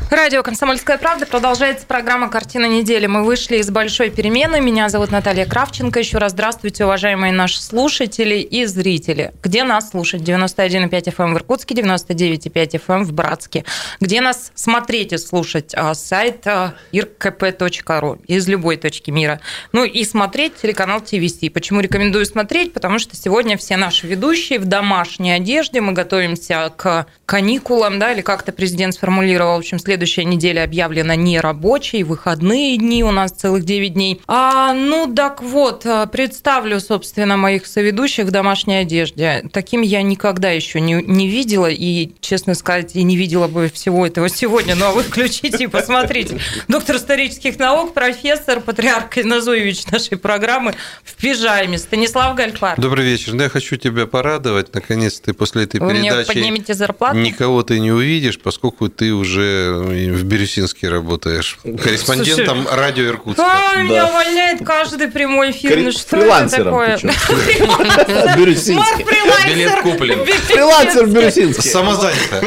Радио 0.10 0.41
«Комсомольская 0.41 0.98
правда». 0.98 1.28
Продолжается 1.28 1.86
программа 1.86 2.30
«Картина 2.32 2.65
недели». 2.65 3.06
Мы 3.06 3.24
вышли 3.24 3.58
из 3.58 3.69
большой 3.69 4.10
перемены. 4.10 4.60
Меня 4.60 4.89
зовут 4.89 5.12
Наталья 5.12 5.45
Кравченко. 5.45 6.00
Еще 6.00 6.17
раз 6.17 6.32
здравствуйте, 6.32 6.86
уважаемые 6.86 7.32
наши 7.32 7.62
слушатели 7.62 8.38
и 8.39 8.65
зрители. 8.65 9.34
Где 9.43 9.63
нас 9.63 9.91
слушать? 9.91 10.24
91,5 10.24 10.89
FM 10.89 11.13
эм 11.26 11.34
в 11.36 11.38
Иркутске, 11.38 11.76
99,5 11.76 12.52
FM 12.52 12.81
эм 12.88 13.04
в 13.04 13.13
Братске. 13.13 13.65
Где 14.00 14.21
нас 14.21 14.52
смотреть 14.56 15.13
и 15.13 15.19
слушать? 15.19 15.73
А, 15.75 15.94
сайт 15.94 16.48
а, 16.48 16.73
irkp.ru 16.92 18.19
из 18.25 18.48
любой 18.48 18.77
точки 18.77 19.12
мира. 19.12 19.40
Ну 19.73 19.83
и 19.83 20.04
смотреть 20.06 20.56
телеканал 20.56 21.02
ТВС. 21.02 21.38
Почему 21.54 21.81
рекомендую 21.81 22.25
смотреть? 22.25 22.73
Потому 22.73 22.98
что 22.98 23.15
сегодня 23.15 23.60
все 23.60 23.77
наши 23.77 24.08
ведущие 24.08 24.58
в 24.58 24.65
домашней 24.65 25.33
одежде. 25.33 25.81
Мы 25.81 25.92
готовимся 25.92 26.73
к 26.75 27.06
каникулам, 27.27 28.00
да, 28.00 28.12
или 28.12 28.21
как-то 28.21 28.52
президент 28.52 28.96
сформулировал, 28.96 29.58
в 29.58 29.60
общем, 29.60 29.77
след 29.77 29.98
следующая 30.00 30.23
неделя 30.23 30.63
объявлена 30.63 31.17
нерабочей, 31.17 32.04
выходные 32.04 32.77
дни 32.77 33.04
у 33.04 33.12
нас 33.12 33.31
целых 33.31 33.65
9 33.65 33.93
дней. 33.93 34.21
А, 34.27 34.73
ну, 34.73 35.13
так 35.13 35.43
вот, 35.43 35.85
а, 35.85 36.06
представлю, 36.06 36.79
собственно, 36.79 37.35
моих 37.35 37.67
соведущих 37.67 38.25
в 38.25 38.31
домашней 38.31 38.75
одежде. 38.75 39.43
Таким 39.52 39.81
я 39.81 40.02
никогда 40.02 40.52
еще 40.52 40.79
не, 40.79 40.93
не 40.93 41.27
видела, 41.27 41.69
и, 41.69 42.12
честно 42.21 42.56
сказать, 42.56 42.95
и 42.95 43.04
не 43.04 43.17
видела 43.17 43.50
бы 43.50 43.69
всего 43.73 44.08
этого 44.08 44.29
сегодня. 44.29 44.75
Ну, 44.75 44.85
а 44.85 44.91
вы 44.93 45.04
включите 45.04 45.65
и 45.65 45.67
посмотрите. 45.67 46.39
Доктор 46.69 46.95
исторических 46.95 47.60
наук, 47.60 47.93
профессор, 47.93 48.62
патриарх 48.62 49.17
Назуевич 49.17 49.85
нашей 49.87 50.17
программы 50.17 50.75
в 51.04 51.13
пижаме. 51.15 51.77
Станислав 51.77 52.35
Гальфар. 52.35 52.79
Добрый 52.79 53.04
вечер. 53.04 53.33
Ну, 53.33 53.43
я 53.43 53.50
хочу 53.50 53.75
тебя 53.75 54.08
порадовать. 54.08 54.73
Наконец 54.73 55.19
ты 55.19 55.33
после 55.33 55.63
этой 55.63 55.81
вы 55.81 55.89
передачи... 55.89 56.13
Мне 56.13 56.23
поднимете 56.25 56.73
зарплату? 56.73 57.17
Никого 57.17 57.63
ты 57.63 57.81
не 57.81 57.91
увидишь, 57.91 58.39
поскольку 58.39 58.87
ты 58.87 59.13
уже 59.13 59.88
в 59.90 60.23
Бирюсинске 60.23 60.90
работаешь. 60.90 61.58
Корреспондентом 61.63 62.63
Слушай, 62.63 62.75
радио 62.75 63.06
Иркутска. 63.08 63.44
А, 63.46 63.75
да. 63.75 63.83
меня 63.83 64.08
увольняет 64.08 64.65
каждый 64.65 65.08
прямой 65.10 65.52
эфир. 65.52 65.73
Кри- 65.73 65.83
ну 65.83 65.92
что 65.92 66.17
это 66.17 66.50
такое? 66.50 66.98
Бирюсинске. 68.37 69.06
Билет 69.48 69.81
куплен. 69.81 70.25
Фрилансер 70.25 71.08
Бирюсинске. 71.08 71.69
Самозанято. 71.69 72.44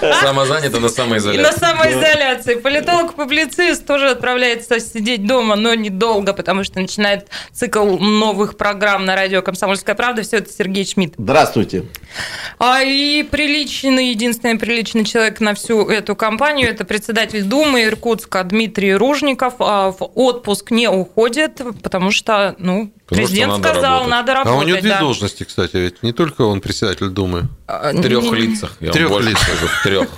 Самозанято 0.22 0.80
на 0.80 0.88
самоизоляции. 0.88 1.42
На 1.42 1.52
самоизоляции. 1.52 2.54
Политолог-публицист 2.56 3.86
тоже 3.86 4.10
отправляется 4.10 4.80
сидеть 4.80 5.26
дома, 5.26 5.56
но 5.56 5.74
недолго, 5.74 6.32
потому 6.32 6.64
что 6.64 6.80
начинает 6.80 7.28
цикл 7.52 7.84
новых 7.98 8.56
программ 8.56 9.04
на 9.04 9.16
радио 9.16 9.42
«Комсомольская 9.42 9.94
правда». 9.94 10.22
Все 10.22 10.38
это 10.38 10.52
Сергей 10.52 10.84
Шмидт. 10.86 11.14
Здравствуйте. 11.18 11.84
А 12.58 12.82
и 12.82 13.22
приличный, 13.22 14.10
единственный 14.10 14.58
приличный 14.58 15.04
человек 15.04 15.40
на 15.40 15.54
всю 15.54 15.85
эту 15.88 16.16
компанию. 16.16 16.68
Это 16.68 16.84
председатель 16.84 17.42
Думы 17.42 17.84
Иркутска 17.84 18.44
Дмитрий 18.44 18.94
Ружников. 18.94 19.54
А 19.58 19.92
в 19.92 20.10
отпуск 20.14 20.70
не 20.70 20.88
уходит, 20.88 21.60
потому 21.82 22.10
что, 22.10 22.54
ну, 22.58 22.92
потому 23.06 23.26
президент 23.26 23.52
что 23.52 23.62
надо 23.62 23.68
сказал, 23.70 23.92
работать. 23.92 24.10
надо 24.10 24.34
работать. 24.34 24.54
А 24.54 24.64
у 24.64 24.68
него 24.68 24.80
две 24.80 24.90
да. 24.90 25.00
должности, 25.00 25.44
кстати, 25.44 25.76
ведь 25.76 26.02
не 26.02 26.12
только 26.12 26.42
он 26.42 26.60
председатель 26.60 27.08
Думы. 27.08 27.48
А, 27.66 27.92
в 27.92 28.02
трех 28.02 28.32
лицах. 28.32 28.76
Я 28.80 28.92
трех 28.92 29.20
лицах. 29.20 29.48
В 29.48 29.82
трех. 29.82 30.08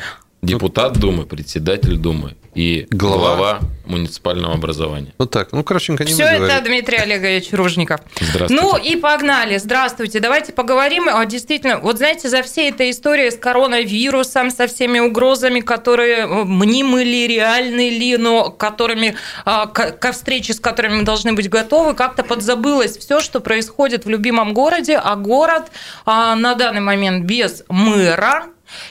Депутат 0.43 0.99
Думы, 0.99 1.27
председатель 1.27 1.97
Думы 1.97 2.37
и 2.55 2.87
глава, 2.91 3.37
глава 3.37 3.61
муниципального 3.87 4.55
образования. 4.55 5.13
Вот 5.19 5.31
так. 5.31 5.53
Ну, 5.53 5.65
короченько, 5.65 6.05
не 6.05 6.13
Все 6.13 6.25
это 6.25 6.39
говорить. 6.39 6.65
Дмитрий 6.65 6.97
Олегович 6.99 7.53
Ружников. 7.53 8.01
Здравствуйте. 8.21 8.55
Ну 8.63 8.77
и 8.77 8.97
погнали. 8.97 9.59
Здравствуйте. 9.59 10.21
Давайте 10.21 10.53
поговорим. 10.53 11.09
А, 11.09 11.25
действительно, 11.27 11.79
вот 11.79 11.99
знаете, 11.99 12.29
за 12.29 12.43
всей 12.43 12.71
этой 12.71 12.91
историей 12.91 13.31
с 13.31 13.37
коронавирусом, 13.37 14.51
со 14.51 14.67
всеми 14.67 14.99
угрозами, 14.99 15.61
которые 15.61 16.19
э, 16.19 16.45
мнимы 16.45 17.05
ли, 17.05 17.27
реальны 17.27 17.91
ли, 17.91 18.17
но 18.17 18.51
которыми, 18.51 19.17
а, 19.45 19.67
ко 19.67 20.13
встрече 20.13 20.53
с 20.53 20.61
которыми 20.61 20.99
мы 20.99 21.03
должны 21.03 21.33
быть 21.33 21.49
готовы, 21.49 21.95
как-то 21.95 22.23
подзабылось 22.23 22.97
все, 22.97 23.21
что 23.21 23.41
происходит 23.41 24.05
в 24.05 24.09
любимом 24.09 24.55
городе, 24.55 24.97
а 24.97 25.17
город 25.17 25.71
а, 26.05 26.35
на 26.35 26.55
данный 26.55 26.81
момент 26.81 27.25
без 27.25 27.65
мэра, 27.69 28.47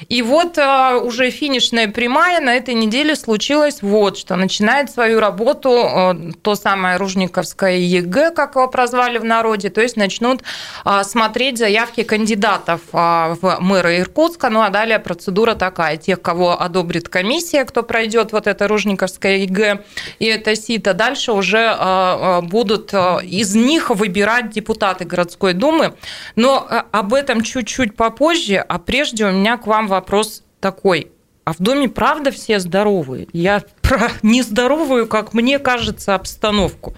и 0.10 0.22
вот 0.22 0.58
а, 0.58 0.98
уже 0.98 1.30
финишная 1.30 1.88
прямая 1.88 2.40
на 2.40 2.56
этой 2.56 2.74
неделе 2.74 3.16
случилось 3.16 3.82
вот 3.82 4.18
что. 4.18 4.36
Начинает 4.36 4.92
свою 4.92 5.20
работу 5.20 5.72
а, 5.72 6.16
то 6.42 6.56
самое 6.56 6.98
Ружниковское 6.98 7.78
ЕГЭ, 7.78 8.32
как 8.32 8.56
его 8.56 8.68
прозвали 8.68 9.18
в 9.18 9.24
народе, 9.24 9.70
то 9.70 9.82
есть 9.82 9.98
начнут 9.98 10.42
а, 10.84 11.04
смотреть 11.04 11.58
заявки 11.58 12.04
кандидатов 12.04 12.82
в 12.92 13.58
мэра 13.60 14.00
Иркутска. 14.00 14.50
Ну 14.50 14.62
а 14.62 14.70
далее 14.70 15.00
процедура 15.00 15.56
такая. 15.56 15.98
Тех, 15.98 16.22
кого 16.22 16.60
одобрит 16.60 17.10
комиссия, 17.10 17.66
кто 17.66 17.84
пройдет 17.84 18.32
вот 18.32 18.48
это 18.48 18.68
Ружниковское 18.68 19.38
ЕГЭ 19.38 19.84
и 20.20 20.26
это 20.26 20.56
сито, 20.56 20.94
дальше 20.94 21.32
уже 21.32 21.76
будут 22.44 22.94
из 22.94 23.56
них 23.56 23.90
выбирать 23.90 24.50
депутаты 24.50 25.06
городской 25.06 25.54
думы. 25.54 25.94
Но 26.36 26.68
об 26.92 27.14
этом 27.14 27.42
чуть-чуть 27.42 27.96
попозже, 27.96 28.58
а 28.58 28.80
прежде 28.80 29.26
у 29.26 29.32
меня 29.32 29.58
к 29.58 29.67
вам 29.68 29.88
вопрос 29.88 30.44
такой. 30.60 31.12
А 31.44 31.54
в 31.54 31.60
доме 31.60 31.88
правда 31.88 32.32
все 32.32 32.60
здоровые? 32.60 33.28
Я 33.32 33.64
про 33.82 34.10
нездоровую, 34.22 35.08
как 35.08 35.34
мне 35.34 35.60
кажется, 35.60 36.16
обстановку. 36.16 36.96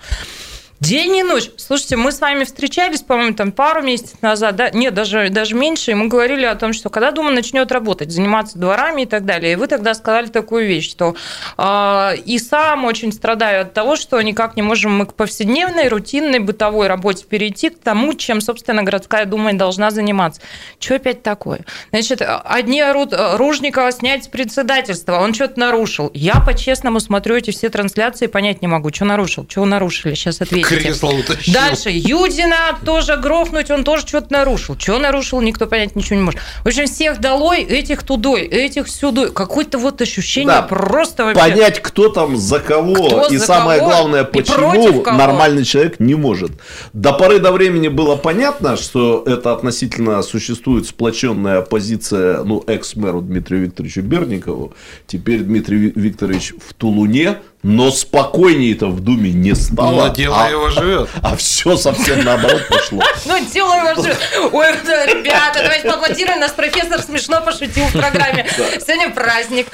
День 0.79 1.17
и 1.17 1.23
ночь. 1.23 1.51
Слушайте, 1.57 1.97
мы 1.97 2.13
с 2.13 2.21
вами 2.21 2.45
встречались, 2.45 3.01
по-моему, 3.01 3.33
там 3.33 3.51
пару 3.51 3.81
месяцев 3.81 4.21
назад, 4.21 4.55
да, 4.55 4.69
нет, 4.69 4.93
даже, 4.93 5.27
даже 5.27 5.53
меньше, 5.53 5.91
и 5.91 5.93
мы 5.93 6.07
говорили 6.07 6.45
о 6.45 6.55
том, 6.55 6.71
что 6.71 6.89
когда 6.89 7.11
Дума 7.11 7.31
начнет 7.31 7.69
работать, 7.73 8.11
заниматься 8.11 8.57
дворами 8.57 9.01
и 9.01 9.05
так 9.05 9.25
далее, 9.25 9.53
и 9.53 9.55
вы 9.57 9.67
тогда 9.67 9.93
сказали 9.93 10.27
такую 10.27 10.67
вещь, 10.67 10.89
что 10.89 11.15
э, 11.57 12.15
и 12.25 12.39
сам 12.39 12.85
очень 12.85 13.11
страдаю 13.11 13.63
от 13.63 13.73
того, 13.73 13.97
что 13.97 14.21
никак 14.21 14.55
не 14.55 14.61
можем 14.61 14.97
мы 14.97 15.05
к 15.05 15.15
повседневной, 15.15 15.89
рутинной, 15.89 16.39
бытовой 16.39 16.87
работе 16.87 17.25
перейти 17.25 17.71
к 17.71 17.79
тому, 17.79 18.13
чем, 18.13 18.39
собственно, 18.39 18.81
городская 18.81 19.25
Дума 19.25 19.51
и 19.51 19.55
должна 19.55 19.91
заниматься. 19.91 20.39
Что 20.79 20.95
опять 20.95 21.23
такое? 21.23 21.65
Значит, 21.91 22.21
одни 22.21 22.79
орут 22.79 23.13
Ружникова 23.13 23.91
снять 23.91 24.23
с 24.23 24.27
председательства, 24.29 25.19
он 25.19 25.33
что-то 25.33 25.59
нарушил. 25.59 26.09
Я 26.13 26.35
по-честному 26.39 27.01
смотрю 27.01 27.35
эти 27.35 27.51
все 27.51 27.69
трансляции, 27.69 28.27
понять 28.27 28.61
не 28.61 28.69
могу, 28.69 28.93
что 28.93 29.03
нарушил, 29.03 29.45
что 29.49 29.65
нарушили, 29.65 30.13
сейчас 30.13 30.39
ответим 30.39 30.68
кресло 30.69 31.09
утащил. 31.09 31.53
Дальше. 31.53 31.89
Юдина 31.89 32.77
тоже 32.85 33.17
грохнуть, 33.17 33.71
он 33.71 33.83
тоже 33.83 34.05
что-то 34.07 34.31
нарушил. 34.31 34.77
Что 34.77 34.99
нарушил, 34.99 35.41
никто 35.41 35.67
понять 35.67 35.95
ничего 35.95 36.15
не 36.15 36.21
может. 36.21 36.39
В 36.63 36.67
общем, 36.67 36.85
всех 36.85 37.19
долой, 37.19 37.61
этих 37.61 38.03
тудой, 38.03 38.43
этих 38.43 38.87
сюдой. 38.87 39.31
Какое-то 39.31 39.77
вот 39.77 40.01
ощущение 40.01 40.55
да, 40.55 40.61
просто 40.61 41.25
вообще... 41.25 41.41
Понять, 41.41 41.81
кто 41.81 42.09
там 42.09 42.37
за 42.37 42.59
кого, 42.59 42.93
кто 42.93 43.27
и 43.27 43.37
за 43.37 43.45
самое 43.45 43.79
кого, 43.79 43.91
главное, 43.91 44.23
почему 44.23 45.03
нормальный 45.03 45.63
человек 45.63 45.99
не 45.99 46.15
может. 46.15 46.51
До 46.93 47.13
поры 47.13 47.39
до 47.39 47.51
времени 47.51 47.87
было 47.87 48.15
понятно, 48.15 48.77
что 48.77 49.23
это 49.25 49.53
относительно 49.53 50.21
существует 50.21 50.87
сплоченная 50.87 51.59
оппозиция, 51.59 52.43
ну, 52.43 52.63
экс-мэру 52.67 53.21
Дмитрию 53.21 53.63
Викторовичу 53.63 54.01
Берникову. 54.01 54.73
Теперь 55.07 55.41
Дмитрий 55.41 55.91
Викторович 55.95 56.53
в 56.65 56.73
Тулуне, 56.73 57.39
но 57.61 57.91
спокойнее-то 57.91 58.87
в 58.87 59.01
Думе 59.01 59.31
не 59.31 59.53
стало. 59.53 60.07
Но 60.07 60.13
дело 60.13 60.45
а, 60.45 60.49
его 60.49 60.69
живет. 60.69 61.09
А, 61.21 61.31
а 61.31 61.35
все 61.35 61.75
совсем 61.75 62.23
наоборот 62.23 62.67
пошло. 62.69 63.01
Ну, 63.25 63.45
дело 63.51 63.73
его 63.73 64.01
живет. 64.01 64.17
Ой, 64.51 64.71
ребята, 64.71 65.59
давайте 65.61 65.87
поаплодируем. 65.89 66.39
Нас 66.39 66.51
профессор 66.51 67.01
смешно 67.01 67.41
пошутил 67.41 67.85
в 67.85 67.91
программе. 67.91 68.47
Сегодня 68.85 69.09
праздник. 69.11 69.67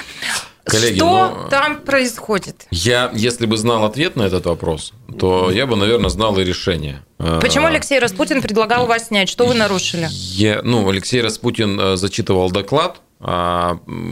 Коллеги, 0.65 0.95
что 0.95 1.43
ну, 1.43 1.49
там 1.49 1.81
происходит? 1.81 2.65
Я, 2.71 3.11
если 3.13 3.45
бы 3.45 3.55
знал 3.55 3.85
ответ 3.85 4.15
на 4.15 4.23
этот 4.23 4.47
вопрос, 4.47 4.93
то 5.19 5.51
я 5.51 5.67
бы, 5.67 5.75
наверное, 5.75 6.09
знал 6.09 6.37
и 6.39 6.43
решение. 6.43 7.03
Почему 7.17 7.67
а, 7.67 7.69
Алексей 7.69 7.99
Распутин 7.99 8.41
предлагал 8.41 8.87
вас 8.87 9.07
снять? 9.07 9.29
Что 9.29 9.45
вы 9.45 9.53
нарушили? 9.53 10.07
Я, 10.09 10.61
ну, 10.63 10.89
Алексей 10.89 11.21
Распутин 11.21 11.79
э, 11.79 11.97
зачитывал 11.97 12.49
доклад, 12.49 12.99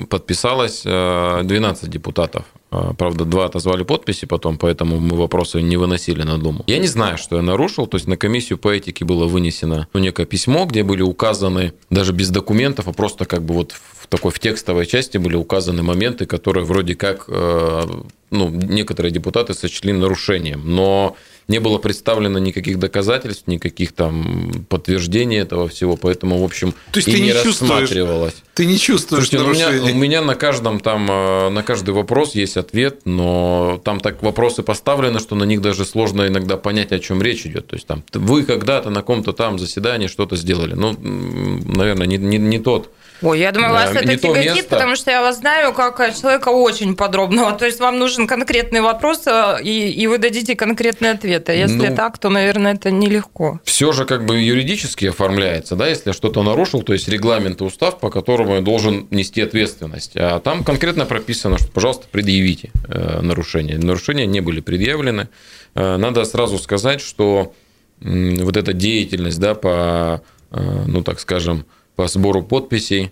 подписалось 0.10 0.84
12 0.84 1.84
э, 1.84 1.88
депутатов. 1.88 2.46
А, 2.72 2.94
правда, 2.96 3.26
два 3.26 3.46
отозвали 3.46 3.84
подписи 3.84 4.26
потом, 4.26 4.58
поэтому 4.58 5.00
мы 5.00 5.16
вопросы 5.16 5.62
не 5.62 5.78
выносили 5.78 6.24
на 6.24 6.40
Думу. 6.40 6.64
Я 6.66 6.80
не 6.80 6.88
знаю, 6.88 7.20
что 7.20 7.36
я 7.36 7.44
нарушил. 7.44 7.86
То 7.86 7.98
есть 7.98 8.08
на 8.08 8.18
комиссию 8.18 8.58
по 8.58 8.70
этике 8.70 9.06
было 9.06 9.28
вынесено 9.28 9.88
ну, 9.94 10.00
некое 10.00 10.26
письмо, 10.26 10.66
где 10.66 10.84
были 10.84 11.04
указаны, 11.04 11.74
даже 11.92 12.14
без 12.14 12.32
документов, 12.32 12.88
а 12.88 12.94
просто 12.94 13.26
как 13.26 13.44
бы 13.44 13.54
вот 13.54 13.74
в 13.74 14.08
такой 14.08 14.32
в 14.32 14.40
текстовой 14.40 14.88
части 14.88 15.20
были 15.20 15.36
указаны 15.36 15.84
моменты, 15.84 16.26
которые 16.26 16.66
вроде 16.66 16.96
как 16.96 17.26
э, 17.28 17.84
ну, 18.32 18.50
некоторые 18.50 19.12
депутаты 19.12 19.54
сочли 19.54 19.94
нарушением. 19.94 20.64
Но 20.66 21.16
не 21.48 21.60
было 21.60 21.78
представлено 21.78 22.40
никаких 22.40 22.80
доказательств, 22.80 23.48
никаких 23.48 23.92
там 23.92 24.66
подтверждений 24.70 25.38
этого 25.38 25.68
всего, 25.68 25.98
поэтому, 25.98 26.40
в 26.40 26.44
общем, 26.44 26.74
То 26.92 26.98
есть 27.00 27.08
и 27.08 27.14
не, 27.14 27.22
не 27.22 27.34
рассматривалось. 27.34 28.36
Ты 28.54 28.66
не 28.66 28.78
чувствуешь 28.78 29.30
Слушайте, 29.30 29.46
ну, 29.46 29.52
у, 29.52 29.54
меня, 29.54 29.70
нарушений. 29.70 29.92
у 29.92 29.96
меня 29.96 30.22
на 30.22 30.36
каждом 30.36 30.80
там, 30.80 31.10
э, 31.10 31.50
на 31.50 31.64
каждый 31.64 31.92
вопрос 31.92 32.36
есть 32.36 32.56
ответ, 32.56 33.02
но 33.06 33.82
там 33.84 34.00
так 34.00 34.22
вопросы 34.22 34.62
поставлены, 34.62 35.20
что 35.20 35.34
на 35.36 35.44
них 35.44 35.62
даже 35.62 35.86
сложно 35.86 36.28
иногда 36.28 36.58
понять, 36.58 36.92
о 36.92 37.00
чем 37.00 37.22
речь 37.24 37.46
идет. 37.48 37.68
То 37.68 37.76
есть 37.76 37.88
там 37.88 38.04
вы 38.14 38.44
когда-то 38.44 38.92
на 38.92 39.02
каком-то 39.02 39.34
там 39.34 39.58
заседании 39.58 40.08
что-то 40.08 40.36
сделали. 40.36 40.74
Ну, 40.76 40.96
наверное, 41.00 42.06
не, 42.06 42.18
не, 42.18 42.38
не 42.38 42.60
тот 42.60 42.92
Ой, 43.24 43.40
я 43.40 43.52
думаю, 43.54 43.72
вас 43.72 43.92
Да, 43.92 44.00
это 44.00 44.10
не 44.10 44.18
то 44.18 44.28
тяготит, 44.28 44.56
место. 44.56 44.70
потому 44.70 44.96
что 44.98 45.12
я 45.12 45.22
вас 45.22 45.38
знаю 45.38 45.74
как 45.74 46.00
э, 46.02 46.14
человека 46.14 46.50
очень 46.50 46.96
подробного. 46.96 47.54
То 47.54 47.66
есть 47.66 47.80
вам 47.80 47.98
нужен 47.98 48.28
конкретный 48.28 48.82
вопрос, 48.82 49.26
э, 49.28 49.60
и, 49.64 49.90
и 49.92 50.08
вы 50.08 50.18
дадите 50.18 50.56
конкретный 50.58 51.12
ответ. 51.12 51.48
А 51.48 51.54
если 51.54 51.88
Ну, 51.88 51.96
так, 51.96 52.18
то, 52.18 52.30
наверное, 52.30 52.74
это 52.74 52.92
нелегко. 52.92 53.62
все 53.64 53.94
же 53.94 54.04
как 54.06 54.26
бы 54.26 54.40
юридически 54.40 55.06
оформляется, 55.06 55.76
да, 55.76 55.88
если 55.88 56.10
я 56.10 56.14
что-то 56.14 56.44
нарушил, 56.44 56.82
то 56.84 56.92
есть 56.92 57.08
регламент 57.08 57.62
и 57.62 57.64
устав, 57.64 58.00
по 58.00 58.10
которому 58.10 58.43
я 58.52 58.62
должен 58.62 59.08
нести 59.12 59.42
ответственность. 59.42 60.14
А 60.16 60.40
там 60.40 60.64
конкретно 60.64 61.06
прописано, 61.06 61.58
что, 61.58 61.72
пожалуйста, 61.72 62.08
предъявите 62.12 62.72
э, 62.88 63.22
нарушения. 63.22 63.78
Нарушения 63.78 64.26
не 64.26 64.42
были 64.42 64.60
предъявлены. 64.60 65.30
Э, 65.76 65.98
Надо 65.98 66.26
сразу 66.26 66.60
сказать, 66.60 67.02
что 67.02 67.54
вот 68.00 68.58
эта 68.58 68.74
деятельность, 68.74 69.40
да, 69.40 69.56
по, 69.56 70.22
э, 70.52 70.84
ну 70.88 71.02
так 71.04 71.20
скажем, 71.20 71.66
по 71.96 72.08
сбору 72.08 72.44
подписей 72.44 73.12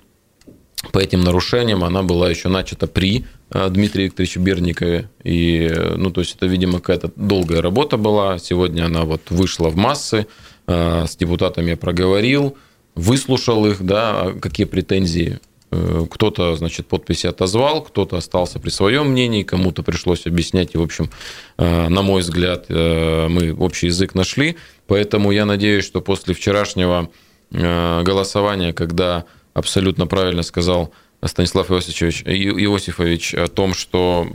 по 0.92 1.00
этим 1.00 1.22
нарушениям, 1.22 1.84
она 1.84 2.04
была 2.04 2.30
еще 2.30 2.50
начата 2.50 2.88
при 2.88 3.26
Дмитрии 3.50 4.06
Викторовиче 4.06 4.40
Берникове. 4.40 5.10
И, 5.24 5.72
ну, 5.96 6.10
то 6.10 6.22
есть, 6.22 6.36
это, 6.36 6.48
видимо, 6.48 6.80
какая-то 6.80 7.12
долгая 7.16 7.62
работа 7.62 7.98
была. 7.98 8.40
Сегодня 8.40 8.86
она 8.86 9.04
вот 9.04 9.22
вышла 9.30 9.70
в 9.70 9.76
массы, 9.76 10.26
с 10.66 11.16
депутатами 11.18 11.72
я 11.72 11.78
проговорил, 11.78 12.58
выслушал 12.96 13.66
их, 13.66 13.84
да, 13.84 14.34
какие 14.42 14.66
претензии. 14.66 15.40
Э, 15.72 16.06
Кто-то, 16.10 16.56
значит, 16.56 16.88
подписи 16.88 17.28
отозвал, 17.28 17.84
кто-то 17.84 18.18
остался 18.18 18.60
при 18.60 18.70
своем 18.70 19.12
мнении, 19.12 19.44
кому-то 19.44 19.84
пришлось 19.84 20.28
объяснять. 20.28 20.76
И, 20.76 20.78
в 20.78 20.82
общем, 20.82 21.10
э, 21.58 21.88
на 21.88 22.02
мой 22.02 22.22
взгляд, 22.22 22.66
э, 22.70 23.28
мы 23.30 23.54
общий 23.54 23.88
язык 23.88 24.16
нашли. 24.16 24.58
Поэтому 24.88 25.32
я 25.32 25.46
надеюсь, 25.46 25.86
что 25.86 26.02
после 26.02 26.34
вчерашнего 26.34 27.10
голосования, 27.54 28.72
когда 28.72 29.26
абсолютно 29.54 30.08
правильно 30.08 30.42
сказал 30.42 30.94
Станислав 31.22 31.70
Иосифович, 31.70 32.24
Иосифович 32.24 33.34
о 33.36 33.48
том, 33.48 33.74
что 33.74 34.28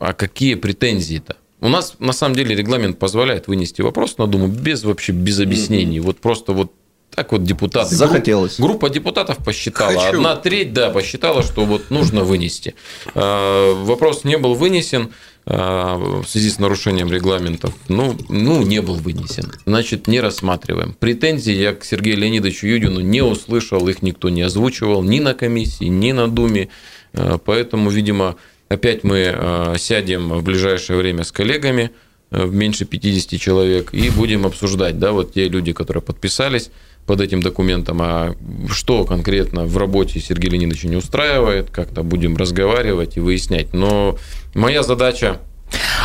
а 0.00 0.12
какие 0.12 0.54
претензии-то? 0.54 1.36
У 1.60 1.68
нас 1.68 1.96
на 1.98 2.12
самом 2.12 2.36
деле 2.36 2.54
регламент 2.54 2.98
позволяет 2.98 3.48
вынести 3.48 3.80
вопрос 3.80 4.18
на 4.18 4.26
Думу 4.26 4.48
без 4.48 4.84
вообще 4.84 5.12
без 5.12 5.40
объяснений. 5.40 6.00
Вот 6.00 6.18
просто 6.18 6.52
вот 6.52 6.72
так 7.18 7.32
вот 7.32 7.42
депутаты. 7.42 7.96
Захотелось. 7.96 8.60
Группа 8.60 8.88
депутатов 8.90 9.38
посчитала. 9.38 9.92
Хочу. 9.92 10.18
Одна 10.18 10.36
треть, 10.36 10.72
да, 10.72 10.90
посчитала, 10.90 11.42
что 11.42 11.64
вот 11.64 11.90
нужно 11.90 12.22
вынести. 12.22 12.76
Э, 13.12 13.72
Вопрос 13.74 14.22
не 14.22 14.38
был 14.38 14.54
вынесен 14.54 15.10
э, 15.44 15.52
в 15.52 16.24
связи 16.28 16.48
с 16.48 16.60
нарушением 16.60 17.10
регламентов. 17.10 17.74
Ну, 17.88 18.16
ну, 18.28 18.62
не 18.62 18.80
был 18.80 18.94
вынесен. 18.94 19.50
Значит, 19.66 20.06
не 20.06 20.20
рассматриваем. 20.20 20.94
Претензий 21.00 21.54
я 21.54 21.74
к 21.74 21.84
Сергею 21.84 22.18
Леонидовичу 22.18 22.68
Юдину 22.68 23.00
не 23.00 23.22
услышал, 23.22 23.88
их 23.88 24.00
никто 24.02 24.28
не 24.28 24.42
озвучивал 24.42 25.02
ни 25.02 25.18
на 25.18 25.34
комиссии, 25.34 25.86
ни 25.86 26.12
на 26.12 26.28
Думе. 26.28 26.68
Э, 27.14 27.36
Поэтому, 27.44 27.90
видимо, 27.90 28.36
опять 28.68 29.02
мы 29.02 29.74
сядем 29.76 30.28
в 30.28 30.44
ближайшее 30.44 30.98
время 30.98 31.24
с 31.24 31.32
коллегами, 31.32 31.90
э, 32.30 32.46
меньше 32.46 32.84
50 32.84 33.40
человек, 33.40 33.92
и 33.92 34.08
будем 34.10 34.46
обсуждать, 34.46 35.00
да, 35.00 35.10
вот 35.10 35.34
те 35.34 35.48
люди, 35.48 35.72
которые 35.72 36.00
подписались 36.00 36.70
под 37.08 37.22
этим 37.22 37.40
документом, 37.42 38.00
а 38.02 38.36
что 38.70 39.04
конкретно 39.04 39.64
в 39.64 39.78
работе 39.78 40.20
Сергея 40.20 40.52
Леонидовича 40.52 40.88
не 40.88 40.96
устраивает, 40.96 41.70
как-то 41.70 42.02
будем 42.02 42.36
разговаривать 42.36 43.16
и 43.16 43.20
выяснять. 43.20 43.72
Но 43.72 44.18
моя 44.54 44.82
задача 44.82 45.40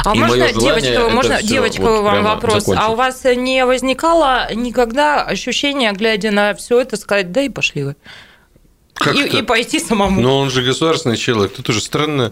А 0.05 0.15
И 0.15 0.17
можно, 0.19 0.53
девочка, 0.53 1.09
можно, 1.09 1.43
девочка, 1.43 1.81
вот 1.81 2.03
вам 2.03 2.23
вопрос. 2.23 2.59
закончить. 2.59 2.81
А 2.81 2.89
у 2.89 2.95
вас 2.95 3.21
не 3.25 3.65
возникало 3.65 4.47
никогда 4.53 5.23
ощущения, 5.23 5.91
глядя 5.91 6.31
на 6.31 6.53
все 6.53 6.79
это, 6.79 6.95
сказать, 6.95 7.33
да 7.33 7.41
и 7.41 7.49
пошли 7.49 7.83
вы. 7.83 7.95
Как 8.93 9.13
И, 9.13 9.23
это? 9.23 9.37
и 9.37 9.41
пойти 9.41 9.79
самому. 9.79 10.21
Но 10.21 10.39
он 10.39 10.49
же 10.49 10.63
государственный 10.63 11.17
человек, 11.17 11.51
тут 11.53 11.67
уже 11.67 11.81
странно. 11.81 12.31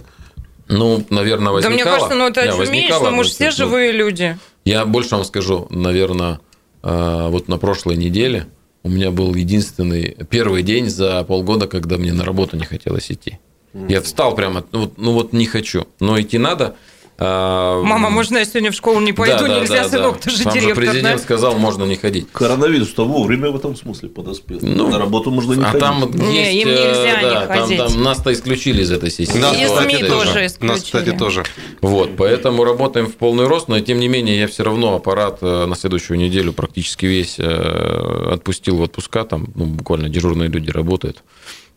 ну, 0.69 1.05
наверное, 1.09 1.47
да 1.47 1.51
возникала. 1.51 1.73
мне 1.73 1.83
кажется, 1.83 2.15
ну 2.15 2.27
это 2.29 2.55
возникала, 2.55 3.09
ну 3.09 3.17
мы 3.17 3.23
же 3.25 3.29
но 3.31 3.35
все 3.35 3.45
ну, 3.47 3.51
живые 3.51 3.91
люди. 3.91 4.37
Я 4.63 4.85
больше 4.85 5.15
вам 5.15 5.25
скажу, 5.25 5.67
наверное, 5.71 6.39
э, 6.83 7.27
вот 7.29 7.49
на 7.49 7.57
прошлой 7.57 7.97
неделе 7.97 8.47
у 8.83 8.89
меня 8.89 9.11
был 9.11 9.33
единственный 9.35 10.17
первый 10.29 10.63
день 10.63 10.89
за 10.89 11.23
полгода, 11.23 11.67
когда 11.67 11.97
мне 11.97 12.13
на 12.13 12.23
работу 12.23 12.57
не 12.57 12.65
хотелось 12.65 13.11
идти. 13.11 13.39
Я 13.87 14.01
встал 14.01 14.35
прямо, 14.35 14.65
ну 14.71 14.91
ну 14.97 15.13
вот 15.13 15.33
не 15.33 15.45
хочу, 15.45 15.87
но 15.99 16.19
идти 16.19 16.37
надо. 16.37 16.75
А, 17.23 17.79
Мама, 17.83 18.09
можно 18.09 18.39
я 18.39 18.45
сегодня 18.45 18.71
в 18.71 18.73
школу 18.73 18.99
не 18.99 19.13
пойду? 19.13 19.37
да, 19.45 19.47
да, 19.47 19.59
Нельзя, 19.59 19.83
да, 19.83 19.89
сынок, 19.89 20.15
да. 20.15 20.19
ты 20.21 20.29
же 20.31 20.43
Вам 20.43 20.53
директор. 20.55 20.75
президент 20.75 21.17
да? 21.17 21.17
сказал, 21.19 21.53
можно 21.55 21.83
не 21.83 21.95
ходить. 21.95 22.27
Коронавирус-то 22.31 23.05
вовремя 23.05 23.51
в 23.51 23.55
этом 23.57 23.75
смысле 23.75 24.09
подоспел. 24.09 24.57
Ну, 24.63 24.89
На 24.89 24.97
работу 24.97 25.29
можно 25.29 25.53
не 25.53 25.61
а 25.61 25.65
ходить. 25.67 25.79
там 25.81 26.11
Не, 26.13 26.45
есть, 26.53 26.63
им 26.63 26.69
э, 26.69 26.71
нельзя 26.71 27.21
не 27.21 27.29
да, 27.29 27.45
там, 27.45 27.59
ходить. 27.61 27.77
там 27.77 28.03
нас-то 28.03 28.33
исключили 28.33 28.81
из 28.81 28.91
этой 28.91 29.11
системы. 29.11 29.39
Нас, 29.41 29.55
И 29.55 29.65
кстати, 29.65 29.95
СМИ 29.97 30.07
тоже. 30.09 30.25
тоже 30.33 30.41
Нас, 30.41 30.53
кстати, 30.53 30.79
исключили. 30.79 31.17
тоже. 31.17 31.43
Вот, 31.81 32.17
поэтому 32.17 32.63
работаем 32.63 33.05
в 33.05 33.15
полный 33.15 33.45
рост, 33.45 33.67
но 33.67 33.79
тем 33.81 33.99
не 33.99 34.07
менее 34.07 34.39
я 34.39 34.47
все 34.47 34.63
равно 34.63 34.95
аппарат 34.95 35.37
э, 35.41 35.65
на 35.67 35.75
следующую 35.75 36.17
неделю 36.17 36.53
практически 36.53 37.05
весь 37.05 37.35
э, 37.37 38.29
отпустил 38.33 38.77
в 38.77 38.81
отпуска, 38.81 39.25
там 39.25 39.45
ну, 39.53 39.65
буквально 39.65 40.09
дежурные 40.09 40.49
люди 40.49 40.71
работают. 40.71 41.23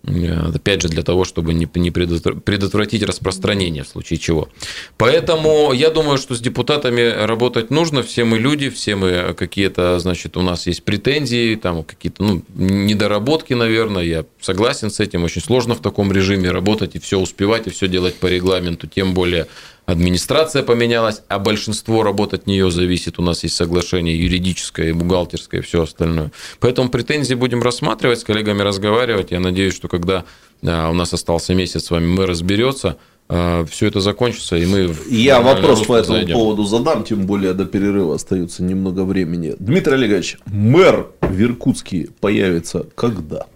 Э, 0.06 0.50
Опять 0.54 0.82
же, 0.82 0.88
для 0.88 1.02
того, 1.02 1.24
чтобы 1.24 1.54
не 1.54 1.68
не 1.74 1.90
предотвра- 1.90 2.40
предотвратить 2.40 3.02
распространение 3.02 3.82
в 3.82 3.88
случае 3.88 4.18
чего. 4.18 4.48
Поэтому 4.96 5.72
я 5.72 5.90
думаю, 5.90 6.18
что 6.18 6.34
с 6.34 6.40
депутатами 6.40 7.02
работать 7.26 7.70
нужно. 7.70 8.02
Все 8.02 8.24
мы 8.24 8.38
люди, 8.38 8.68
все 8.70 8.96
мы 8.96 9.34
какие-то, 9.34 9.98
значит, 9.98 10.36
у 10.36 10.42
нас 10.42 10.66
есть 10.66 10.82
претензии, 10.84 11.54
там 11.56 11.82
какие-то 11.82 12.22
ну, 12.22 12.42
недоработки, 12.54 13.54
наверное. 13.54 14.04
Я 14.04 14.24
согласен 14.40 14.90
с 14.90 15.00
этим. 15.00 15.24
Очень 15.24 15.42
сложно 15.42 15.74
в 15.74 15.80
таком 15.80 16.12
режиме 16.12 16.50
работать 16.50 16.96
и 16.96 16.98
все 16.98 17.18
успевать, 17.18 17.66
и 17.66 17.70
все 17.70 17.88
делать 17.88 18.14
по 18.14 18.26
регламенту. 18.26 18.86
Тем 18.86 19.14
более 19.14 19.46
администрация 19.86 20.62
поменялась, 20.62 21.22
а 21.28 21.38
большинство 21.38 22.02
работ 22.02 22.34
от 22.34 22.46
нее 22.46 22.70
зависит. 22.70 23.18
У 23.18 23.22
нас 23.22 23.42
есть 23.42 23.56
соглашение 23.56 24.18
юридическое, 24.18 24.88
и 24.88 24.92
бухгалтерское, 24.92 25.60
и 25.60 25.64
все 25.64 25.82
остальное. 25.82 26.32
Поэтому 26.60 26.88
претензии 26.88 27.34
будем 27.34 27.62
рассматривать, 27.62 28.20
с 28.20 28.24
коллегами 28.24 28.62
разговаривать. 28.62 29.30
Я 29.30 29.40
надеюсь, 29.40 29.74
что 29.74 29.88
когда 29.88 30.24
а, 30.62 30.90
у 30.90 30.94
нас 30.94 31.12
остался 31.12 31.54
месяц 31.54 31.84
с 31.84 31.90
вами, 31.90 32.06
мы 32.06 32.26
разберется, 32.26 32.96
все 33.26 33.86
это 33.86 34.00
закончится, 34.00 34.56
и 34.56 34.66
мы 34.66 34.94
Я 35.08 35.40
вопрос 35.40 35.86
по 35.86 35.96
этому 35.96 36.18
зайдем. 36.18 36.34
поводу 36.36 36.64
задам, 36.64 37.04
тем 37.04 37.24
более 37.24 37.54
до 37.54 37.64
перерыва 37.64 38.16
остается 38.16 38.62
немного 38.62 39.04
времени. 39.04 39.54
Дмитрий 39.58 39.94
Олегович, 39.94 40.36
мэр 40.44 41.06
в 41.22 41.42
Иркутске 41.42 42.08
появится 42.20 42.86
когда? 42.94 43.46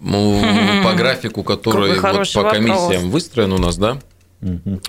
Ну, 0.00 0.42
по 0.82 0.94
графику, 0.94 1.42
который 1.44 1.90
вот 1.90 2.00
по 2.00 2.08
вопрос. 2.08 2.32
комиссиям 2.32 3.10
выстроен 3.10 3.52
у 3.52 3.58
нас, 3.58 3.76
да? 3.76 3.98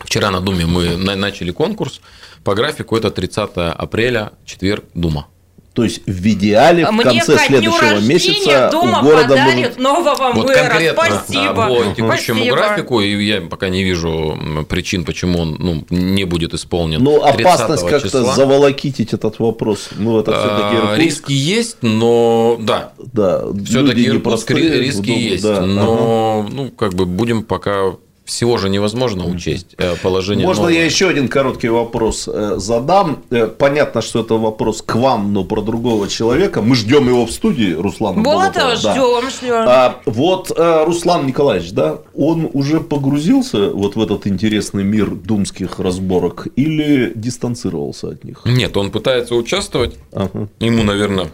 Вчера 0.03 0.31
на 0.31 0.41
Думе 0.41 0.65
мы 0.65 0.97
на- 0.97 1.15
начали 1.15 1.51
конкурс. 1.51 2.01
По 2.43 2.55
графику 2.55 2.97
это 2.97 3.11
30 3.11 3.51
апреля, 3.71 4.31
четверг, 4.45 4.83
Дума. 4.93 5.27
То 5.73 5.83
есть 5.83 6.05
в 6.05 6.27
идеале 6.27 6.85
в 6.85 6.91
Мне 6.91 7.03
конце 7.03 7.35
ко 7.35 7.47
дню 7.47 7.71
следующего 7.71 7.99
месяца 7.99 8.69
дома 8.71 8.99
у 8.99 9.03
города 9.03 9.29
подарят 9.29 9.55
может... 9.55 9.79
нового 9.79 10.33
Вот 10.35 10.47
мэра. 10.47 10.69
конкретно 10.69 11.03
Спасибо. 11.03 11.65
а, 11.65 11.67
по 11.67 11.95
текущему 11.95 12.37
Спасибо. 12.37 12.55
графику, 12.55 13.01
и 13.01 13.25
я 13.25 13.41
пока 13.41 13.69
не 13.69 13.83
вижу 13.83 14.37
причин, 14.69 15.03
почему 15.03 15.39
он 15.39 15.55
ну, 15.59 15.83
не 15.89 16.25
будет 16.25 16.53
исполнен. 16.53 17.03
Ну, 17.03 17.19
30 17.23 17.39
опасность 17.41 17.87
как-то 17.87 18.23
заволокитить 18.23 19.13
этот 19.13 19.39
вопрос. 19.39 19.89
Ну, 19.95 20.19
это 20.19 20.31
все-таки 20.31 20.93
А, 20.93 20.95
Риски 20.95 21.31
есть, 21.31 21.77
но 21.81 22.57
да, 22.59 22.93
Да, 23.11 23.43
все-таки 23.65 24.05
иркутск 24.05 24.51
риски 24.51 25.09
есть, 25.09 25.43
да, 25.43 25.57
ага. 25.57 25.65
но 25.65 26.47
ну 26.51 26.69
как 26.69 26.93
бы 26.93 27.07
будем 27.07 27.41
пока 27.41 27.95
всего 28.25 28.57
же 28.57 28.69
невозможно 28.69 29.25
учесть 29.25 29.75
э, 29.77 29.95
положение. 30.01 30.45
Можно 30.45 30.63
новое. 30.63 30.77
я 30.79 30.85
еще 30.85 31.09
один 31.09 31.27
короткий 31.27 31.69
вопрос 31.69 32.29
э, 32.31 32.55
задам? 32.57 33.23
Э, 33.29 33.47
Понятно, 33.47 34.01
что 34.01 34.21
это 34.21 34.35
вопрос 34.35 34.81
к 34.81 34.95
вам, 34.95 35.33
но 35.33 35.43
про 35.43 35.61
другого 35.61 36.07
человека. 36.07 36.61
Мы 36.61 36.75
ждем 36.75 37.07
его 37.07 37.25
в 37.25 37.31
студии, 37.31 37.73
Руслана 37.73 38.21
Болотова 38.21 38.75
Болотова, 38.75 38.81
да. 38.81 38.93
ждем, 38.93 39.29
ждем. 39.29 39.65
А, 39.67 40.01
вот 40.05 40.51
Руслан 40.57 41.27
Николаевич, 41.27 41.71
да, 41.71 41.99
он 42.15 42.49
уже 42.53 42.79
погрузился 42.79 43.69
вот 43.69 43.95
в 43.95 44.01
этот 44.01 44.27
интересный 44.27 44.83
мир 44.83 45.09
думских 45.09 45.79
разборок 45.79 46.47
или 46.55 47.11
дистанцировался 47.15 48.09
от 48.09 48.23
них? 48.23 48.41
Нет, 48.45 48.75
он 48.77 48.91
пытается 48.91 49.35
участвовать. 49.35 49.95
Ага. 50.13 50.47
Ему, 50.59 50.83
наверное, 50.83 51.29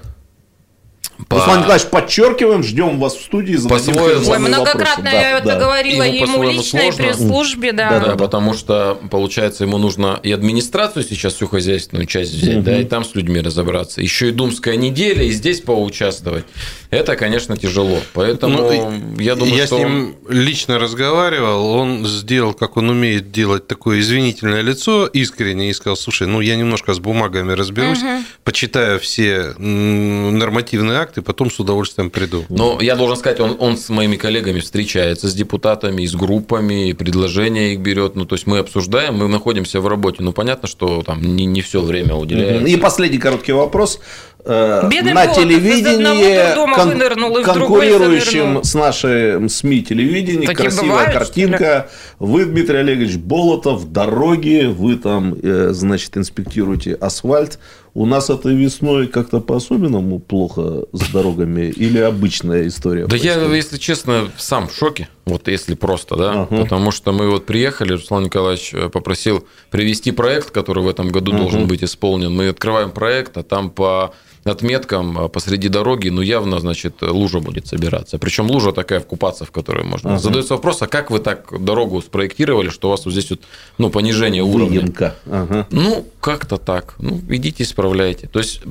По... 1.27 1.37
Руслан 1.37 1.59
Николаевич, 1.59 1.87
подчеркиваем, 1.89 2.63
ждем 2.63 2.97
вас 2.99 3.15
в 3.15 3.21
студии. 3.21 3.57
По-своему. 3.67 4.31
Ой, 4.31 4.39
многократно 4.39 5.03
да, 5.03 5.11
я 5.11 5.39
да. 5.39 5.51
это 5.51 5.59
говорила 5.59 6.03
ему, 6.03 6.43
ему 6.43 6.49
лично 6.49 6.79
и 6.79 6.91
пресс-службе, 6.91 7.73
да. 7.73 7.89
Да, 7.89 7.99
да. 7.99 8.15
потому 8.15 8.53
что, 8.53 8.97
получается, 9.11 9.65
ему 9.65 9.77
нужно 9.77 10.19
и 10.23 10.31
администрацию 10.31 11.03
сейчас 11.03 11.33
всю 11.33 11.47
хозяйственную 11.47 12.05
часть 12.05 12.33
взять, 12.33 12.57
угу. 12.57 12.63
да, 12.63 12.79
и 12.79 12.85
там 12.85 13.03
с 13.03 13.15
людьми 13.15 13.41
разобраться. 13.41 14.01
Еще 14.01 14.29
и 14.29 14.31
думская 14.31 14.77
неделя, 14.77 15.23
и 15.23 15.31
здесь 15.31 15.59
поучаствовать. 15.61 16.45
Это, 16.89 17.15
конечно, 17.15 17.57
тяжело. 17.57 17.99
Поэтому 18.13 18.57
ну, 18.59 19.19
я 19.19 19.35
думаю, 19.35 19.55
я 19.55 19.67
что... 19.67 19.75
с 19.75 19.79
ним 19.79 20.15
лично 20.29 20.79
разговаривал, 20.79 21.69
он 21.71 22.05
сделал, 22.05 22.53
как 22.53 22.77
он 22.77 22.89
умеет 22.89 23.31
делать 23.31 23.67
такое 23.67 23.99
извинительное 23.99 24.61
лицо, 24.61 25.05
искренне, 25.05 25.69
и 25.69 25.73
сказал, 25.73 25.97
слушай, 25.97 26.27
ну 26.27 26.39
я 26.39 26.55
немножко 26.55 26.93
с 26.93 26.99
бумагами 26.99 27.51
разберусь, 27.51 28.01
угу. 28.01 28.23
почитаю 28.43 28.99
все 28.99 29.53
нормативные 29.57 30.97
акты, 30.97 31.08
потом 31.15 31.51
с 31.51 31.59
удовольствием 31.59 32.09
приду. 32.09 32.45
Но 32.49 32.79
я 32.81 32.95
должен 32.95 33.17
сказать, 33.17 33.39
он, 33.39 33.57
он 33.59 33.77
с 33.77 33.89
моими 33.89 34.15
коллегами 34.15 34.59
встречается 34.59 35.27
с 35.27 35.33
депутатами, 35.33 36.05
с 36.05 36.15
группами, 36.15 36.93
предложения 36.93 37.73
их 37.73 37.79
берет. 37.79 38.15
Ну, 38.15 38.25
то 38.25 38.35
есть 38.35 38.47
мы 38.47 38.59
обсуждаем, 38.59 39.15
мы 39.15 39.27
находимся 39.27 39.81
в 39.81 39.87
работе. 39.87 40.17
Ну, 40.19 40.31
понятно, 40.31 40.67
что 40.67 41.03
там 41.03 41.21
не, 41.21 41.45
не 41.45 41.61
все 41.61 41.81
время 41.81 42.15
уделяется. 42.15 42.67
И 42.67 42.77
последний 42.77 43.19
короткий 43.19 43.53
вопрос. 43.53 43.99
Э, 44.45 44.87
Бедный 44.89 45.13
на 45.13 45.27
телевидении 45.27 46.53
кон- 46.73 47.43
конкурирующим 47.43 48.63
с 48.63 48.73
нашим 48.73 49.49
СМИ 49.49 49.83
телевидением 49.83 50.45
Такие 50.47 50.69
красивая 50.69 50.89
бывают, 50.89 51.13
картинка. 51.13 51.89
Вы, 52.19 52.45
Дмитрий 52.45 52.77
Олегович 52.77 53.17
Болотов, 53.17 53.91
дороги, 53.91 54.65
вы 54.65 54.95
там, 54.95 55.35
э, 55.41 55.69
значит, 55.71 56.17
инспектируете 56.17 56.93
асфальт. 56.93 57.59
У 57.99 58.05
нас 58.05 58.29
этой 58.29 58.55
весной 58.55 59.07
как-то 59.07 59.41
по-особенному 59.41 60.19
плохо 60.19 60.85
с 60.93 61.11
дорогами 61.11 61.63
или 61.63 61.97
обычная 61.99 62.65
история? 62.65 63.07
Да 63.07 63.17
я, 63.17 63.33
если 63.53 63.75
честно, 63.75 64.29
сам 64.37 64.69
в 64.69 64.73
шоке, 64.73 65.09
вот 65.25 65.49
если 65.49 65.75
просто, 65.75 66.15
да, 66.15 66.43
ага. 66.43 66.61
потому 66.61 66.91
что 66.91 67.11
мы 67.11 67.29
вот 67.29 67.45
приехали, 67.45 67.91
Руслан 67.91 68.23
Николаевич 68.23 68.73
э, 68.73 68.87
попросил 68.87 69.45
привести 69.69 70.11
проект, 70.11 70.51
который 70.51 70.81
в 70.81 70.87
этом 70.87 71.09
году 71.09 71.33
ага. 71.33 71.41
должен 71.41 71.67
быть 71.67 71.83
исполнен. 71.83 72.33
Мы 72.33 72.47
открываем 72.47 72.91
проект, 72.91 73.35
а 73.35 73.43
там 73.43 73.69
по 73.69 74.13
отметкам 74.43 75.17
а 75.17 75.27
посреди 75.27 75.69
дороги, 75.69 76.09
ну, 76.09 76.21
явно, 76.21 76.59
значит, 76.59 77.01
лужа 77.01 77.39
будет 77.39 77.67
собираться. 77.67 78.17
Причем 78.17 78.49
лужа 78.49 78.71
такая 78.71 78.99
в 78.99 79.05
купаться, 79.05 79.45
в 79.45 79.51
которой 79.51 79.83
можно. 79.83 80.11
Ага. 80.11 80.19
Задается 80.19 80.53
вопрос, 80.55 80.81
а 80.81 80.87
как 80.87 81.11
вы 81.11 81.19
так 81.19 81.47
дорогу 81.63 82.01
спроектировали, 82.01 82.69
что 82.69 82.87
у 82.87 82.91
вас 82.91 83.05
вот 83.05 83.11
здесь 83.11 83.29
вот, 83.29 83.41
ну, 83.77 83.89
понижение 83.89 84.43
уровня? 84.43 84.81
Выемка. 84.81 85.15
Ага. 85.25 85.67
Ну, 85.71 86.05
как-то 86.21 86.57
так. 86.57 86.95
Ну, 86.99 87.19
идите, 87.29 87.63
исправляйте. 87.63 88.27
То 88.27 88.39
есть, 88.39 88.61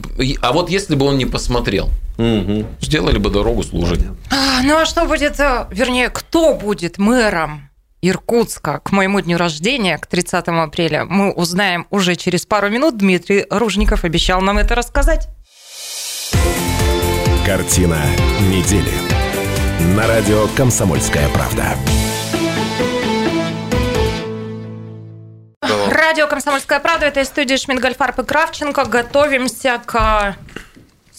а 0.40 0.52
вот 0.52 0.70
если 0.70 0.94
бы 0.94 1.06
он 1.06 1.18
не 1.18 1.26
посмотрел, 1.26 1.90
угу. 2.18 2.66
сделали 2.80 3.18
бы 3.18 3.30
дорогу 3.30 3.62
с 3.62 3.72
лужей. 3.72 3.98
А, 4.30 4.62
ну, 4.62 4.76
а 4.76 4.86
что 4.86 5.06
будет, 5.06 5.38
э, 5.40 5.66
вернее, 5.70 6.08
кто 6.10 6.54
будет 6.54 6.98
мэром? 6.98 7.68
Иркутска 8.00 8.80
к 8.84 8.92
моему 8.92 9.20
дню 9.20 9.38
рождения, 9.38 9.98
к 9.98 10.06
30 10.06 10.46
апреля, 10.46 11.04
мы 11.04 11.32
узнаем 11.32 11.86
уже 11.90 12.14
через 12.14 12.46
пару 12.46 12.70
минут. 12.70 12.96
Дмитрий 12.96 13.44
Ружников 13.50 14.04
обещал 14.04 14.40
нам 14.40 14.58
это 14.58 14.76
рассказать. 14.76 15.28
Картина 17.44 17.98
недели. 18.50 18.92
На 19.96 20.06
радио 20.06 20.46
«Комсомольская 20.56 21.28
правда». 21.30 21.76
Радио 25.90 26.26
«Комсомольская 26.26 26.80
правда»– 26.80 27.06
это 27.08 27.24
студия 27.24 27.56
Шмидт-Гольфарб 27.56 28.20
и 28.20 28.24
Кравченко. 28.24 28.84
Готовимся 28.84 29.80
к 29.84 30.36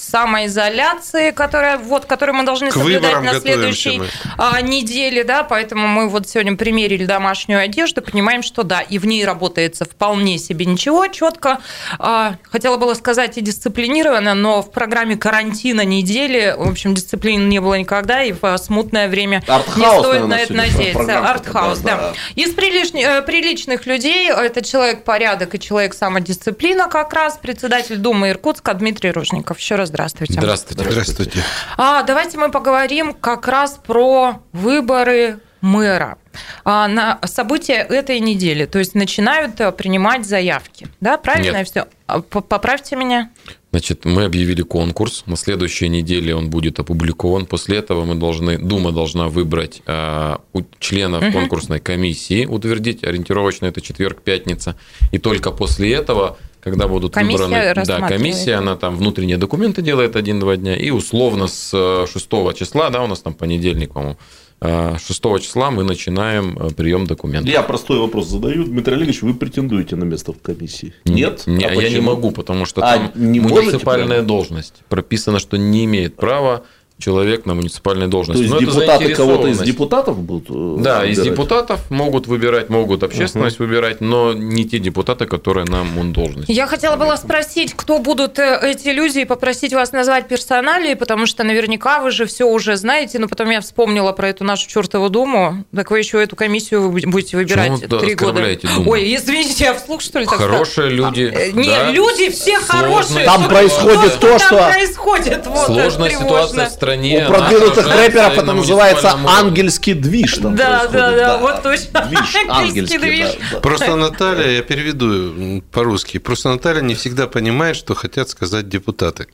самоизоляции, 0.10 1.32
которая, 1.32 1.78
вот, 1.78 2.06
которую 2.06 2.38
мы 2.38 2.44
должны 2.44 2.70
К 2.70 2.74
соблюдать 2.74 3.22
на 3.22 3.40
следующей 3.40 4.00
мы. 4.00 4.08
А, 4.38 4.62
неделе, 4.62 5.24
да, 5.24 5.44
поэтому 5.44 5.88
мы 5.88 6.10
вот 6.10 6.28
сегодня 6.28 6.56
примерили 6.56 7.06
домашнюю 7.06 7.62
одежду, 7.62 8.02
понимаем, 8.02 8.42
что 8.42 8.64
да, 8.64 8.82
и 8.82 8.98
в 8.98 9.06
ней 9.06 9.26
работается 9.26 9.86
вполне 9.86 10.38
себе 10.38 10.66
ничего, 10.66 11.08
четко. 11.08 11.60
А, 11.98 12.36
хотела 12.44 12.78
было 12.78 12.94
сказать 12.94 13.38
и 13.38 13.42
дисциплинированно, 13.42 14.34
но 14.34 14.62
в 14.62 14.72
программе 14.72 15.16
карантина 15.16 15.86
недели, 15.86 16.56
в 16.58 16.70
общем, 16.70 16.94
дисциплины 16.94 17.44
не 17.44 17.60
было 17.60 17.76
никогда, 17.76 18.24
и 18.24 18.34
в 18.34 18.58
смутное 18.58 19.08
время 19.08 19.44
Артхаус, 19.48 19.78
не 19.78 20.00
стоит 20.00 20.28
на 20.28 20.38
это 20.38 20.54
надеяться. 20.54 21.30
Артхаус, 21.30 21.80
да. 21.80 21.98
да. 21.98 22.14
Из 22.36 22.54
приличных, 22.54 23.04
э, 23.04 23.22
приличных 23.22 23.86
людей 23.86 24.30
это 24.30 24.64
человек 24.64 25.04
порядок 25.04 25.56
и 25.56 25.60
человек 25.60 25.94
самодисциплина 25.94 26.88
как 26.88 27.14
раз, 27.14 27.38
председатель 27.38 27.98
Думы 27.98 28.30
Иркутска 28.30 28.74
Дмитрий 28.74 29.12
Ружников. 29.12 29.60
Еще 29.60 29.76
раз 29.76 29.92
здравствуйте. 30.00 30.34
Здравствуйте. 30.34 30.92
Здравствуйте. 30.92 31.44
А, 31.78 32.04
давайте 32.04 32.38
мы 32.38 32.50
поговорим 32.50 33.14
как 33.14 33.48
раз 33.48 33.80
про 33.86 34.42
выборы 34.54 35.40
мэра 35.62 36.18
а, 36.64 36.88
на 36.88 37.20
события 37.26 37.82
этой 37.82 38.20
недели. 38.20 38.66
То 38.66 38.80
есть 38.80 38.96
начинают 38.96 39.60
э, 39.60 39.72
принимать 39.74 40.26
заявки. 40.26 40.88
Да, 41.02 41.18
правильно 41.18 41.58
Нет. 41.58 41.68
все? 41.68 41.88
А, 42.08 42.22
поправьте 42.22 42.96
меня. 42.96 43.30
Значит, 43.72 44.06
мы 44.06 44.24
объявили 44.24 44.62
конкурс. 44.62 45.24
На 45.26 45.36
следующей 45.36 45.90
неделе 45.90 46.34
он 46.34 46.50
будет 46.50 46.80
опубликован. 46.80 47.46
После 47.46 47.78
этого 47.78 48.06
мы 48.06 48.16
должны, 48.16 48.58
Дума 48.58 48.92
должна 48.92 49.28
выбрать 49.28 49.82
э, 49.86 50.38
членов 50.80 51.24
угу. 51.24 51.34
конкурсной 51.34 51.80
комиссии, 51.80 52.46
утвердить 52.46 53.04
ориентировочно 53.04 53.66
это 53.66 53.82
четверг-пятница. 53.82 54.76
И 55.12 55.20
только 55.20 55.52
после 55.52 55.94
этого 55.94 56.38
когда 56.62 56.88
будут 56.88 57.14
комиссия 57.14 57.44
выбраны... 57.44 57.86
Да, 57.86 58.08
комиссия, 58.08 58.56
она 58.56 58.76
там 58.76 58.96
внутренние 58.96 59.38
документы 59.38 59.82
делает 59.82 60.16
один-два 60.16 60.58
дня, 60.58 60.76
и 60.76 60.90
условно 60.90 61.48
с 61.48 61.72
6 61.72 62.28
э, 62.32 62.54
числа, 62.56 62.90
да, 62.90 63.04
у 63.04 63.08
нас 63.08 63.20
там 63.20 63.34
понедельник, 63.34 63.94
по-моему, 63.94 64.18
6 64.62 65.26
э, 65.26 65.40
числа 65.40 65.72
мы 65.72 65.84
начинаем 65.84 66.58
э, 66.60 66.72
прием 66.72 67.08
документов. 67.08 67.52
Я 67.52 67.64
простой 67.64 68.00
вопрос 68.00 68.28
задаю. 68.28 68.66
Дмитрий 68.66 68.96
Олегович, 68.96 69.22
вы 69.22 69.34
претендуете 69.34 69.96
на 69.96 70.04
место 70.04 70.34
в 70.34 70.42
комиссии? 70.42 70.94
Нет? 71.06 71.44
Не, 71.46 71.66
а 71.66 71.74
я 71.74 71.90
не 71.90 72.02
могу, 72.02 72.32
потому 72.32 72.66
что 72.66 72.82
а, 72.82 72.98
там 72.98 73.12
не 73.16 73.40
муниципальная 73.40 74.22
должность. 74.22 74.84
Прописано, 74.90 75.40
что 75.40 75.58
не 75.58 75.86
имеет 75.86 76.16
права 76.18 76.64
человек 77.00 77.46
на 77.46 77.54
муниципальной 77.54 78.08
должности. 78.08 78.48
То 78.48 78.56
есть 78.56 78.66
Но 78.68 78.72
депутаты 78.72 79.16
кого-то 79.16 79.48
из 79.48 79.60
депутатов 79.60 80.20
будут 80.20 80.50
э, 80.50 80.84
Да, 80.84 81.00
выбирать? 81.00 81.18
из 81.18 81.22
депутатов 81.24 81.90
могут 81.90 82.28
выбирать, 82.28 82.70
могут 82.70 83.04
общественность 83.04 83.58
uh-huh. 83.58 83.66
выбирать, 83.66 84.02
но 84.02 84.34
не 84.34 84.66
те 84.66 84.80
депутаты, 84.80 85.26
которые 85.26 85.66
на 85.66 85.84
должность. 86.14 86.50
Я 86.50 86.68
хотела 86.68 86.96
было 86.96 87.16
спросить, 87.16 87.74
кто 87.76 88.00
будут 88.00 88.40
э, 88.40 88.60
эти 88.64 88.90
люди, 88.90 89.20
и 89.20 89.26
попросить 89.26 89.74
вас 89.74 89.92
назвать 89.92 90.28
персоналии, 90.28 90.94
потому 90.94 91.26
что 91.26 91.44
наверняка 91.44 92.00
вы 92.00 92.12
же 92.12 92.26
все 92.26 92.46
уже 92.46 92.76
знаете, 92.76 93.20
но 93.20 93.28
потом 93.28 93.50
я 93.50 93.62
вспомнила 93.62 94.12
про 94.12 94.30
эту 94.30 94.44
нашу 94.44 94.68
чертову 94.68 95.10
думу, 95.10 95.64
так 95.76 95.92
вы 95.92 96.00
еще 96.00 96.22
эту 96.22 96.36
комиссию 96.36 96.92
будете 96.92 97.38
выбирать 97.38 97.82
три 97.88 98.16
года. 98.16 98.40
Думу? 98.76 98.92
Ой, 98.92 99.16
извините, 99.16 99.66
я 99.66 99.74
вслух 99.74 100.02
что 100.02 100.20
ли 100.20 100.26
так 100.26 100.36
Хорошие 100.36 100.90
люди. 100.90 101.34
А, 101.34 101.52
нет, 101.52 101.68
да. 101.68 101.92
люди 101.92 102.30
все 102.30 102.60
Сложно. 102.60 102.88
хорошие. 102.90 103.26
Там 103.26 103.48
происходит 103.48 104.20
то, 104.20 104.40
что... 104.40 104.58
Там 104.58 104.72
происходит, 104.72 105.48
вот, 105.48 105.66
Сложная 105.66 106.10
ситуация 106.10 106.66
в 106.66 106.72
стране 106.72 106.89
стране. 106.90 107.26
У 107.26 107.28
продвинутых 107.28 107.88
рэперов 107.88 108.34
это 108.34 108.54
называется 108.54 109.12
ангельский 109.26 109.94
движ. 109.94 110.38
Да, 110.38 110.88
да, 110.88 111.12
да, 111.12 111.38
вот 111.38 111.64
точно. 111.64 112.06
Движ, 112.06 112.36
ангельский 112.50 112.98
движ. 112.98 113.28
Просто 113.62 113.96
Наталья, 113.96 114.50
я 114.52 114.62
переведу 114.62 115.62
по-русски, 115.72 116.18
просто 116.18 116.50
Наталья 116.50 116.82
не 116.82 116.96
всегда 116.96 117.28
понимает, 117.28 117.76
что 117.76 117.96
хотят 117.96 118.30
сказать 118.30 118.68
депутаты. 118.68 119.28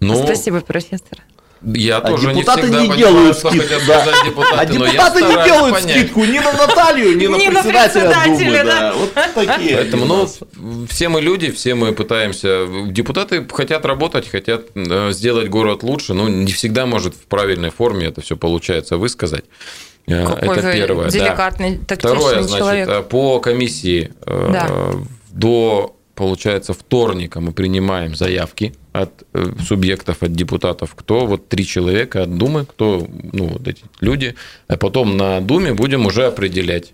Ну, 0.00 0.24
Спасибо, 0.24 0.60
профессор. 0.60 1.18
Я 1.64 1.98
а 1.98 2.00
тоже 2.00 2.34
депутаты 2.34 2.68
не, 2.68 2.88
не 2.88 2.96
делают 2.96 3.38
скидку. 3.38 3.74
Да. 3.86 4.04
Депутаты, 4.24 4.56
а 4.56 4.66
депутаты 4.66 5.22
не 5.22 5.44
делают 5.44 5.74
понять. 5.74 5.96
скидку 5.96 6.24
ни 6.24 6.38
на 6.38 6.52
Наталью, 6.52 7.16
ни 7.16 7.26
на 7.50 7.62
председателя 7.62 8.24
Думы. 8.24 8.64
Да. 8.64 8.92
Вот 8.96 9.14
такие. 9.34 9.76
Поэтому, 9.76 10.04
ну, 10.06 10.86
все 10.88 11.08
мы 11.08 11.20
люди, 11.20 11.50
все 11.52 11.74
мы 11.74 11.92
пытаемся. 11.92 12.66
Депутаты 12.86 13.46
хотят 13.48 13.84
работать, 13.86 14.28
хотят 14.28 14.66
э, 14.74 15.12
сделать 15.12 15.48
город 15.48 15.82
лучше. 15.82 16.14
Ну, 16.14 16.28
не 16.28 16.52
всегда 16.52 16.86
может 16.86 17.14
в 17.14 17.26
правильной 17.26 17.70
форме 17.70 18.06
это 18.06 18.20
все 18.20 18.36
получается 18.36 18.96
высказать. 18.96 19.44
Э, 20.06 20.26
Какой 20.26 20.58
это 20.58 20.72
первое. 20.72 21.10
Деликатный, 21.10 21.78
да. 21.86 21.94
Второе, 21.94 22.42
значит, 22.42 22.58
человек. 22.58 22.88
Э, 22.88 23.02
по 23.02 23.38
комиссии 23.38 24.12
да. 24.26 24.68
до 25.30 25.96
получается, 26.14 26.72
вторника 26.72 27.40
мы 27.40 27.52
принимаем 27.52 28.14
заявки 28.14 28.74
от 28.92 29.24
э, 29.32 29.44
субъектов, 29.60 30.22
от 30.22 30.32
депутатов, 30.32 30.94
кто 30.94 31.26
вот 31.26 31.48
три 31.48 31.64
человека 31.64 32.22
от 32.22 32.36
Думы, 32.36 32.66
кто, 32.66 33.06
ну, 33.32 33.46
вот 33.46 33.66
эти 33.66 33.84
люди, 34.00 34.34
а 34.68 34.76
потом 34.76 35.16
на 35.16 35.40
Думе 35.40 35.72
будем 35.74 36.06
уже 36.06 36.26
определять. 36.26 36.92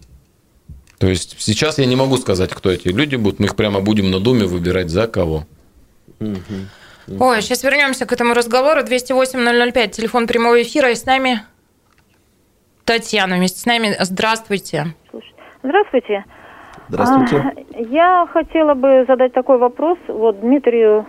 То 0.99 1.09
есть 1.09 1.37
сейчас 1.39 1.79
я 1.79 1.87
не 1.87 1.97
могу 1.97 2.16
сказать, 2.16 2.51
кто 2.51 2.71
эти 2.71 2.89
люди 2.89 3.16
будут, 3.16 3.41
мы 3.41 3.47
их 3.47 3.57
прямо 3.57 3.81
будем 3.81 4.11
на 4.11 4.21
Думе 4.21 4.47
выбирать 4.47 4.91
за 4.91 5.07
кого. 5.07 5.47
Ой, 6.21 7.43
сейчас 7.43 7.62
вернемся 7.62 8.05
к 8.07 8.12
этому 8.12 8.35
разговору. 8.35 8.83
208-005, 8.83 9.91
телефон 9.91 10.27
прямого 10.27 10.61
эфира, 10.61 10.91
и 10.91 10.95
с 10.95 11.07
нами 11.07 11.43
Татьяна 12.85 13.37
вместе 13.37 13.61
с 13.61 13.66
нами. 13.66 13.97
Здравствуйте. 14.01 14.95
Здравствуйте. 15.62 16.25
Здравствуйте. 16.89 17.36
А, 17.36 17.80
я 17.91 18.26
хотела 18.32 18.74
бы 18.74 19.05
задать 19.07 19.32
такой 19.32 19.59
вопрос 19.59 19.99
вот 20.09 20.41
Дмитрию 20.41 21.07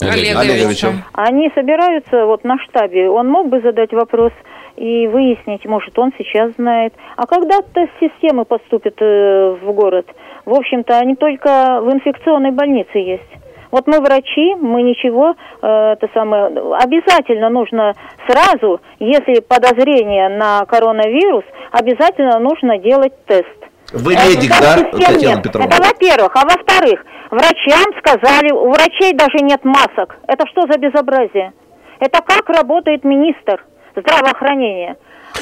Олеговича. 0.00 1.04
Они 1.12 1.50
собираются 1.54 2.26
вот 2.26 2.44
на 2.44 2.58
штабе. 2.58 3.08
Он 3.08 3.28
мог 3.28 3.48
бы 3.48 3.60
задать 3.60 3.92
вопрос 3.92 4.32
и 4.76 5.06
выяснить, 5.06 5.64
может, 5.66 5.98
он 5.98 6.12
сейчас 6.16 6.52
знает. 6.52 6.94
А 7.16 7.26
когда 7.26 7.60
тест-системы 7.74 8.44
поступят 8.44 8.94
э, 9.00 9.56
в 9.62 9.72
город? 9.72 10.06
В 10.46 10.54
общем-то, 10.54 10.98
они 10.98 11.14
только 11.14 11.80
в 11.82 11.92
инфекционной 11.92 12.50
больнице 12.50 12.98
есть. 12.98 13.28
Вот 13.70 13.86
мы 13.86 14.00
врачи, 14.00 14.54
мы 14.54 14.82
ничего, 14.82 15.34
э, 15.62 15.92
это 15.92 16.08
самое, 16.14 16.46
обязательно 16.46 17.48
нужно 17.48 17.94
сразу, 18.26 18.80
если 18.98 19.40
подозрение 19.40 20.28
на 20.30 20.64
коронавирус, 20.66 21.44
обязательно 21.70 22.38
нужно 22.38 22.78
делать 22.78 23.12
тест. 23.26 23.61
Вы 23.92 24.14
медик, 24.16 24.50
Э, 24.50 24.60
да, 24.60 24.76
Татьяна 24.84 25.16
нет. 25.16 25.42
Петровна? 25.42 25.68
Это 25.74 25.82
во-первых. 25.82 26.32
А 26.34 26.44
во-вторых, 26.44 27.00
врачам 27.30 27.84
сказали, 27.98 28.52
у 28.52 28.70
врачей 28.70 29.12
даже 29.14 29.38
нет 29.42 29.64
масок. 29.64 30.16
Это 30.28 30.46
что 30.48 30.62
за 30.70 30.78
безобразие? 30.78 31.52
Это 32.00 32.20
как 32.22 32.48
работает 32.48 33.04
министр 33.04 33.64
здравоохранения? 33.96 34.96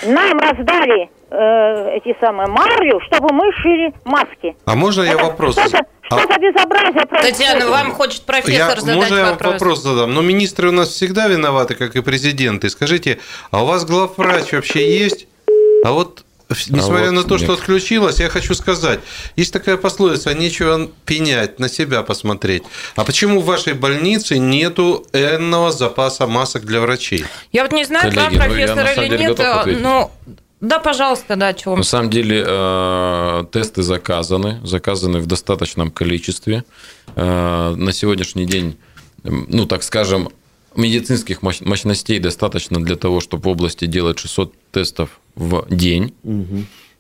Нам 0.07 0.39
раздали 0.39 1.11
э, 1.31 1.97
эти 1.97 2.17
самые 2.21 2.47
марлю, 2.49 3.01
чтобы 3.07 3.33
мы 3.35 3.53
шили 3.53 3.93
маски. 4.05 4.57
А 4.65 4.75
можно 4.77 5.03
я 5.03 5.13
Это 5.15 5.25
вопрос? 5.25 5.55
Что 5.59 5.69
за, 5.69 5.79
А- 5.79 6.19
что 6.19 6.33
за 6.33 6.39
безобразие 6.39 7.07
происходит? 7.07 7.39
Татьяна, 7.39 7.67
вам 7.71 7.93
хочет 7.93 8.23
профессор 8.25 8.53
Я, 8.75 8.81
задать 8.81 8.97
можно 8.97 9.15
я 9.17 9.25
вопрос? 9.31 9.53
вопрос 9.55 9.83
задам? 9.83 10.15
Но 10.15 10.23
министры 10.23 10.69
у 10.69 10.73
нас 10.73 10.89
всегда 10.91 11.27
виноваты, 11.29 11.75
как 11.75 11.97
и 11.97 12.03
президенты. 12.03 12.69
Скажите, 12.71 13.19
а 13.51 13.63
у 13.63 13.67
вас 13.67 13.85
главврач 13.85 14.53
вообще 14.53 14.97
есть? 14.99 15.27
А 15.85 15.91
вот 15.93 16.25
в- 16.51 16.71
Несмотря 16.71 17.07
вот 17.07 17.13
на 17.13 17.23
то, 17.25 17.39
что 17.39 17.49
нет. 17.53 17.59
отключилось, 17.61 18.21
я 18.21 18.29
хочу 18.29 18.55
сказать, 18.55 19.01
есть 19.37 19.53
такая 19.53 19.77
пословица, 19.77 20.35
нечего 20.35 20.91
пенять, 21.07 21.59
на 21.59 21.69
себя 21.69 22.03
посмотреть. 22.03 22.63
А 22.97 23.05
почему 23.05 23.41
в 23.41 23.45
вашей 23.47 23.75
больнице 23.75 24.39
нету 24.39 25.07
энного 25.13 25.71
запаса 25.73 26.27
масок 26.27 26.65
для 26.65 26.81
врачей? 26.81 27.25
Я 27.53 27.63
вот 27.63 27.73
не 27.73 27.85
знаю, 27.85 28.11
Коллеги, 28.13 28.17
да, 28.17 28.31
ну, 28.31 28.37
профессор 28.51 28.87
самом 28.95 29.05
или 29.05 29.17
нет, 29.19 29.41
а, 29.41 29.65
но 29.67 30.11
да, 30.61 30.79
пожалуйста, 30.79 31.37
да, 31.37 31.55
чего 31.55 31.75
На 31.77 31.83
самом 31.85 32.11
деле 32.11 32.45
э, 32.47 33.45
тесты 33.51 33.83
заказаны, 33.83 34.61
заказаны 34.63 35.21
в 35.21 35.27
достаточном 35.27 35.91
количестве. 35.91 36.65
Э, 37.17 37.75
На 37.77 37.93
сегодняшний 37.93 38.45
день, 38.45 38.77
ну 39.25 39.65
так 39.67 39.83
скажем, 39.83 40.29
медицинских 40.77 41.43
мощ- 41.43 41.65
мощностей 41.67 42.19
достаточно 42.19 42.83
для 42.83 42.97
того, 42.97 43.21
чтобы 43.21 43.45
в 43.45 43.49
области 43.49 43.87
делать 43.87 44.19
600 44.19 44.53
тестов 44.73 45.21
в 45.35 45.67
день. 45.71 46.15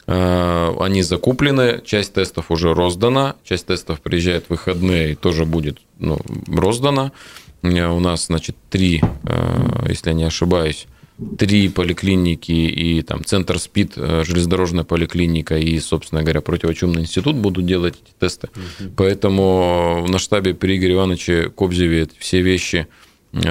Э, 0.06 0.74
Они 0.80 1.02
закуплены, 1.02 1.80
часть 1.84 2.14
тестов 2.14 2.50
уже 2.50 2.74
роздана, 2.74 3.36
часть 3.44 3.66
тестов 3.66 4.00
приезжает 4.00 4.46
в 4.46 4.50
выходные 4.50 5.12
и 5.12 5.14
тоже 5.14 5.44
будет 5.44 5.78
ну, 5.98 6.18
роздана. 6.48 7.12
Э, 7.62 7.86
У 7.88 8.00
нас, 8.00 8.26
значит, 8.26 8.56
три, 8.70 9.00
э, 9.24 9.86
если 9.88 10.08
я 10.10 10.14
не 10.14 10.24
ошибаюсь, 10.24 10.86
три 11.38 11.68
поликлиники 11.68 12.50
и 12.50 13.02
там 13.02 13.22
центр 13.24 13.58
СПИД, 13.58 13.94
железнодорожная 14.24 14.84
поликлиника 14.84 15.58
и, 15.58 15.78
собственно 15.78 16.22
говоря, 16.22 16.40
противочумный 16.40 17.02
институт 17.02 17.36
будут 17.36 17.66
делать 17.66 17.94
эти 18.02 18.12
тесты. 18.18 18.48
Поэтому 18.96 20.06
на 20.08 20.18
штабе 20.18 20.54
при 20.54 20.78
Игоре 20.78 20.94
Ивановиче 20.94 21.50
Кобзеве 21.50 22.08
все 22.18 22.40
вещи 22.40 22.86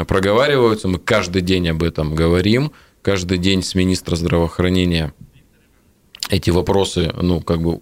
проговариваются. 0.08 0.88
Мы 0.88 1.00
каждый 1.00 1.42
день 1.42 1.70
об 1.70 1.84
этом 1.84 2.16
говорим. 2.16 2.72
Каждый 3.02 3.38
день 3.38 3.64
с 3.64 3.76
министра 3.76 4.16
здравоохранения 4.16 5.14
эти 6.30 6.52
вопросы, 6.52 7.12
ну, 7.20 7.42
как 7.42 7.62
бы 7.62 7.80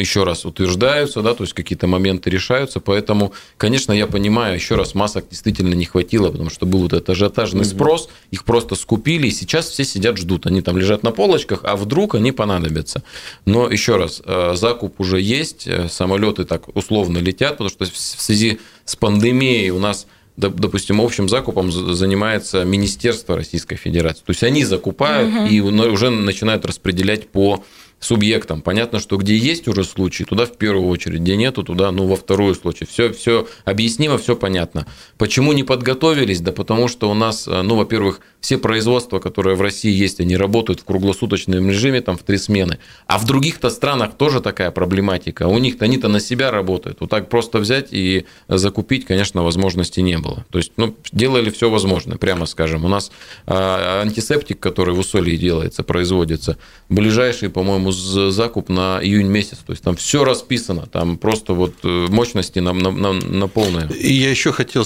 еще 0.00 0.24
раз 0.24 0.44
утверждаются, 0.44 1.22
да, 1.22 1.34
то 1.34 1.44
есть 1.44 1.54
какие-то 1.54 1.86
моменты 1.86 2.28
решаются, 2.28 2.78
поэтому, 2.78 3.32
конечно, 3.56 3.92
я 3.92 4.06
понимаю, 4.06 4.54
еще 4.54 4.74
раз 4.74 4.94
масок 4.94 5.28
действительно 5.30 5.74
не 5.74 5.86
хватило, 5.86 6.30
потому 6.30 6.50
что 6.50 6.66
был 6.66 6.80
вот 6.80 6.92
этот 6.92 7.10
ажиотажный 7.10 7.64
спрос, 7.64 8.10
их 8.30 8.44
просто 8.44 8.74
скупили, 8.74 9.28
и 9.28 9.30
сейчас 9.30 9.68
все 9.68 9.84
сидят, 9.84 10.18
ждут, 10.18 10.46
они 10.46 10.60
там 10.60 10.76
лежат 10.76 11.02
на 11.02 11.10
полочках, 11.10 11.60
а 11.62 11.76
вдруг 11.76 12.14
они 12.14 12.32
понадобятся. 12.32 13.02
Но 13.46 13.70
еще 13.70 13.96
раз, 13.96 14.20
э, 14.24 14.52
закуп 14.56 15.00
уже 15.00 15.20
есть, 15.20 15.66
э, 15.66 15.88
самолеты 15.88 16.44
так 16.44 16.74
условно 16.76 17.18
летят, 17.18 17.52
потому 17.52 17.70
что 17.70 17.86
в 17.86 17.96
связи 17.96 18.60
с 18.84 18.94
пандемией 18.94 19.70
у 19.70 19.78
нас 19.78 20.06
допустим, 20.36 21.00
общим 21.00 21.28
закупом 21.28 21.70
за- 21.70 21.94
занимается 21.94 22.64
Министерство 22.64 23.36
Российской 23.36 23.76
Федерации. 23.76 24.22
То 24.24 24.30
есть 24.30 24.42
они 24.42 24.64
закупают 24.64 25.30
Мгм. 25.32 25.46
и 25.46 25.60
уже 25.60 26.10
начинают 26.10 26.66
распределять 26.66 27.28
по 27.28 27.62
субъектам. 28.00 28.60
Понятно, 28.60 28.98
что 28.98 29.16
где 29.16 29.36
есть 29.36 29.66
уже 29.68 29.82
случаи, 29.84 30.24
туда 30.24 30.44
в 30.44 30.56
первую 30.58 30.88
очередь, 30.88 31.20
где 31.20 31.36
нету, 31.36 31.62
туда, 31.62 31.90
ну, 31.90 32.06
во 32.06 32.16
вторую 32.16 32.54
случай. 32.54 32.84
Все, 32.84 33.10
все 33.12 33.46
объяснимо, 33.64 34.18
все 34.18 34.36
понятно. 34.36 34.86
Почему 35.16 35.52
не 35.54 35.62
подготовились? 35.64 36.40
Да 36.40 36.52
потому 36.52 36.88
что 36.88 37.10
у 37.10 37.14
нас, 37.14 37.48
э, 37.48 37.62
ну, 37.62 37.76
во-первых, 37.76 38.20
все 38.44 38.58
производства, 38.58 39.20
которые 39.20 39.56
в 39.56 39.62
России 39.62 39.90
есть, 39.90 40.20
они 40.20 40.36
работают 40.36 40.80
в 40.80 40.84
круглосуточном 40.84 41.66
режиме, 41.70 42.02
там, 42.02 42.18
в 42.18 42.22
три 42.22 42.36
смены. 42.36 42.78
А 43.06 43.16
в 43.16 43.24
других-то 43.24 43.70
странах 43.70 44.18
тоже 44.18 44.42
такая 44.42 44.70
проблематика. 44.70 45.46
У 45.46 45.56
них-то 45.56 45.86
они-то 45.86 46.08
на 46.08 46.20
себя 46.20 46.50
работают. 46.50 46.98
Вот 47.00 47.08
так 47.08 47.30
просто 47.30 47.58
взять 47.58 47.88
и 47.92 48.26
закупить, 48.46 49.06
конечно, 49.06 49.42
возможности 49.42 50.00
не 50.00 50.18
было. 50.18 50.44
То 50.50 50.58
есть, 50.58 50.72
ну, 50.76 50.94
делали 51.10 51.48
все 51.48 51.70
возможное, 51.70 52.18
прямо 52.18 52.44
скажем. 52.44 52.84
У 52.84 52.88
нас 52.88 53.10
а, 53.46 54.02
антисептик, 54.02 54.60
который 54.60 54.94
в 54.94 54.98
Усолье 54.98 55.38
делается, 55.38 55.82
производится, 55.82 56.58
ближайший, 56.90 57.48
по-моему, 57.48 57.92
закуп 57.92 58.68
на 58.68 59.00
июнь 59.02 59.28
месяц. 59.28 59.56
То 59.66 59.72
есть 59.72 59.82
там 59.82 59.96
все 59.96 60.22
расписано, 60.22 60.82
там 60.82 61.16
просто 61.16 61.54
вот 61.54 61.76
э, 61.82 61.88
мощности 62.10 62.58
на, 62.58 62.74
на, 62.74 62.90
на, 62.90 63.12
на 63.14 63.48
полное. 63.48 63.88
И 63.88 64.12
я 64.12 64.28
еще 64.28 64.52
хотел 64.52 64.84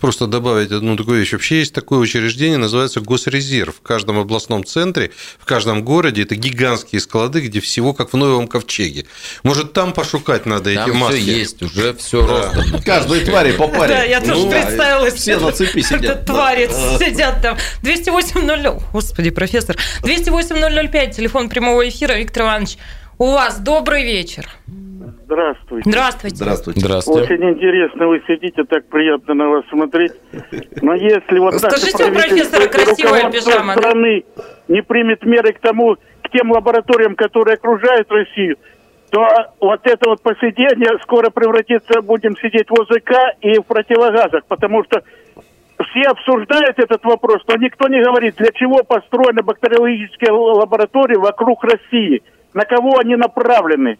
просто 0.00 0.26
добавить 0.26 0.72
одну 0.72 0.96
такую 0.96 1.18
вещь. 1.18 1.32
Вообще 1.32 1.58
есть 1.58 1.74
такое 1.74 1.98
учреждение, 1.98 2.56
называется 2.56 2.77
Госрезерв. 3.00 3.76
В 3.76 3.80
каждом 3.82 4.18
областном 4.18 4.64
центре, 4.64 5.10
в 5.38 5.44
каждом 5.44 5.82
городе 5.82 6.22
это 6.22 6.34
гигантские 6.36 7.00
склады, 7.00 7.40
где 7.40 7.60
всего 7.60 7.92
как 7.92 8.12
в 8.12 8.16
Новом 8.16 8.48
Ковчеге. 8.48 9.06
Может, 9.42 9.72
там 9.72 9.92
пошукать 9.92 10.46
надо 10.46 10.70
эти 10.70 10.78
Там 10.78 10.96
маски? 10.96 11.20
все 11.20 11.38
есть, 11.38 11.62
уже 11.62 11.94
все 11.94 12.26
роздано. 12.26 12.80
Каждой 12.84 13.20
твари 13.24 13.52
по 13.52 13.68
паре. 13.68 13.94
Да, 13.94 14.02
я 14.04 14.20
тоже 14.20 14.34
Ну, 14.34 14.50
представилась. 14.50 15.14
Все 15.14 15.38
на 15.38 15.52
цепи 15.52 15.80
сидят. 15.82 16.24
твари 16.26 16.66
Да. 16.66 16.98
сидят 16.98 17.42
там. 17.42 17.56
208 17.82 18.80
Господи, 18.92 19.30
профессор. 19.30 19.76
208 20.02 20.88
005, 20.88 21.16
телефон 21.16 21.48
прямого 21.48 21.88
эфира. 21.88 22.14
Виктор 22.14 22.44
Иванович, 22.44 22.78
у 23.18 23.32
вас 23.32 23.58
добрый 23.58 24.04
вечер. 24.04 24.48
Здравствуйте. 25.24 25.90
Здравствуйте. 25.90 26.36
Здравствуйте. 26.36 26.80
Здравствуйте. 26.80 27.34
Очень 27.34 27.50
интересно 27.50 28.06
вы 28.08 28.22
сидите, 28.26 28.64
так 28.64 28.86
приятно 28.88 29.34
на 29.34 29.48
вас 29.48 29.64
смотреть. 29.68 30.12
Но 30.82 30.94
если 30.94 31.38
вот 31.38 31.54
Скажите, 31.54 32.04
у 32.04 32.12
профессора 32.12 32.68
красивая 32.68 33.30
пижама, 33.30 33.74
да? 33.74 33.80
страны 33.82 34.24
не 34.68 34.82
примет 34.82 35.24
меры 35.24 35.52
к 35.52 35.60
тому, 35.60 35.96
к 36.22 36.30
тем 36.30 36.50
лабораториям, 36.50 37.14
которые 37.14 37.54
окружают 37.54 38.10
Россию, 38.10 38.56
то 39.10 39.26
вот 39.60 39.80
это 39.84 40.10
вот 40.10 40.22
посидение 40.22 40.98
скоро 41.02 41.30
превратится, 41.30 42.02
будем 42.02 42.36
сидеть 42.36 42.68
в 42.68 42.74
ОЗК 42.74 43.36
и 43.40 43.58
в 43.58 43.62
противогазах, 43.62 44.44
потому 44.46 44.84
что 44.84 45.02
все 45.84 46.10
обсуждают 46.10 46.78
этот 46.78 47.04
вопрос, 47.04 47.42
но 47.46 47.56
никто 47.56 47.88
не 47.88 48.02
говорит, 48.02 48.36
для 48.36 48.50
чего 48.52 48.82
построены 48.82 49.42
бактериологические 49.42 50.32
лаборатории 50.32 51.16
вокруг 51.16 51.64
России, 51.64 52.22
на 52.52 52.64
кого 52.64 52.98
они 52.98 53.16
направлены. 53.16 53.98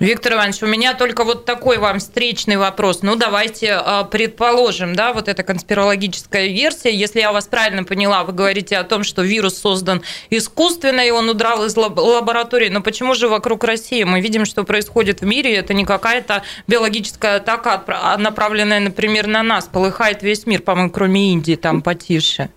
Виктор 0.00 0.34
Иванович, 0.34 0.62
у 0.62 0.66
меня 0.66 0.94
только 0.94 1.24
вот 1.24 1.44
такой 1.44 1.78
вам 1.78 1.98
встречный 1.98 2.56
вопрос. 2.56 3.02
Ну, 3.02 3.16
давайте 3.16 3.82
э, 3.84 4.04
предположим, 4.08 4.94
да, 4.94 5.12
вот 5.12 5.26
эта 5.26 5.42
конспирологическая 5.42 6.46
версия. 6.46 6.94
Если 6.94 7.18
я 7.18 7.32
вас 7.32 7.48
правильно 7.48 7.82
поняла, 7.82 8.22
вы 8.22 8.32
говорите 8.32 8.76
о 8.76 8.84
том, 8.84 9.02
что 9.02 9.22
вирус 9.22 9.58
создан 9.58 10.02
искусственно, 10.30 11.00
и 11.00 11.10
он 11.10 11.28
удрал 11.28 11.64
из 11.64 11.76
лаб- 11.76 11.98
лаборатории. 11.98 12.68
Но 12.68 12.80
почему 12.80 13.14
же 13.16 13.26
вокруг 13.26 13.64
России? 13.64 14.04
Мы 14.04 14.20
видим, 14.20 14.44
что 14.44 14.62
происходит 14.62 15.20
в 15.20 15.24
мире. 15.24 15.56
Это 15.56 15.74
не 15.74 15.84
какая-то 15.84 16.44
биологическая 16.68 17.38
атака, 17.38 17.82
а 17.88 18.16
направленная, 18.18 18.78
например, 18.78 19.26
на 19.26 19.42
нас. 19.42 19.64
Полыхает 19.64 20.22
весь 20.22 20.46
мир, 20.46 20.62
по-моему, 20.62 20.90
кроме 20.90 21.32
Индии, 21.32 21.56
там 21.56 21.82
потише. 21.82 22.50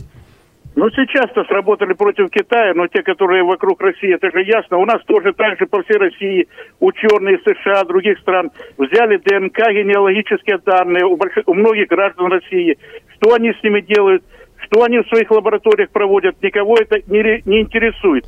Ну, 0.74 0.90
сейчас-то 0.90 1.44
сработали 1.46 1.94
против 1.94 2.30
Китая, 2.30 2.74
но 2.74 2.88
те, 2.88 3.04
которые 3.04 3.44
вокруг 3.44 3.82
России, 3.82 4.14
это 4.14 4.32
же 4.32 4.42
ясно. 4.44 4.78
У 4.78 4.86
нас 4.86 5.04
тоже 5.06 5.34
так 5.34 5.60
же 5.60 5.66
по 5.66 5.84
всей 5.84 5.98
России 5.98 6.48
ученые 6.80 7.40
США, 7.40 7.84
других 7.84 8.18
стран 8.20 8.52
взяли 8.78 9.18
ДНК, 9.18 9.58
генеалогические 9.70 10.60
данные 10.66 11.06
у, 11.06 11.18
больших, 11.18 11.44
у 11.48 11.54
многих 11.54 11.90
граждан 11.90 12.32
России. 12.32 12.78
Что 13.16 13.34
они 13.34 13.52
с 13.52 13.62
ними 13.64 13.82
делают, 13.82 14.24
что 14.64 14.84
они 14.84 15.00
в 15.00 15.08
своих 15.10 15.30
лабораториях 15.30 15.90
проводят, 15.92 16.42
никого 16.42 16.78
это 16.78 17.00
не, 17.08 17.42
не 17.46 17.62
интересует. 17.62 18.26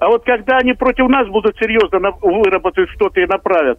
А 0.00 0.08
вот 0.08 0.24
когда 0.24 0.56
они 0.58 0.72
против 0.72 1.08
нас 1.08 1.28
будут 1.28 1.56
серьезно 1.58 2.10
выработать 2.22 2.88
что-то 2.90 3.20
и 3.20 3.26
направят, 3.26 3.78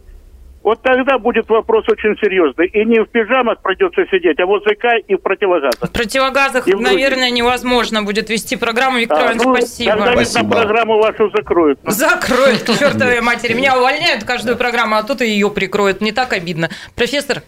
вот 0.63 0.81
тогда 0.81 1.17
будет 1.17 1.47
вопрос 1.49 1.85
очень 1.87 2.15
серьезный. 2.21 2.67
И 2.67 2.85
не 2.85 2.99
в 3.01 3.07
пижамах 3.09 3.61
придется 3.61 4.05
сидеть, 4.11 4.39
а 4.39 4.45
в 4.45 4.53
ОЗК 4.53 4.85
и 5.07 5.15
в 5.15 5.19
противогазах. 5.19 5.89
В 5.89 5.91
противогазах, 5.91 6.67
И 6.67 6.73
в 6.73 6.81
наверное, 6.81 7.31
невозможно 7.31 8.03
будет 8.03 8.29
вести 8.29 8.55
программу. 8.55 8.99
Виктор 8.99 9.17
А, 9.19 9.21
Иванович, 9.33 9.43
ну, 9.45 9.55
спасибо. 9.55 9.91
Тогда, 9.91 10.09
видно, 10.11 10.25
Спасибо. 10.25 10.51
программу 10.51 10.97
вашу 10.99 11.29
закроют. 11.31 11.79
Закроют, 11.85 12.63
к 12.63 12.77
чертовой 12.77 13.21
матери. 13.21 13.53
Меня 13.53 13.77
увольняют 13.77 14.23
каждую 14.25 14.57
программу, 14.57 14.95
а 14.97 15.03
тут 15.03 15.21
и 15.21 15.27
ее 15.27 15.49
прикроют. 15.49 16.01
Не 16.01 16.11
так 16.11 16.33
обидно. 16.33 16.69
Профессор, 16.95 17.41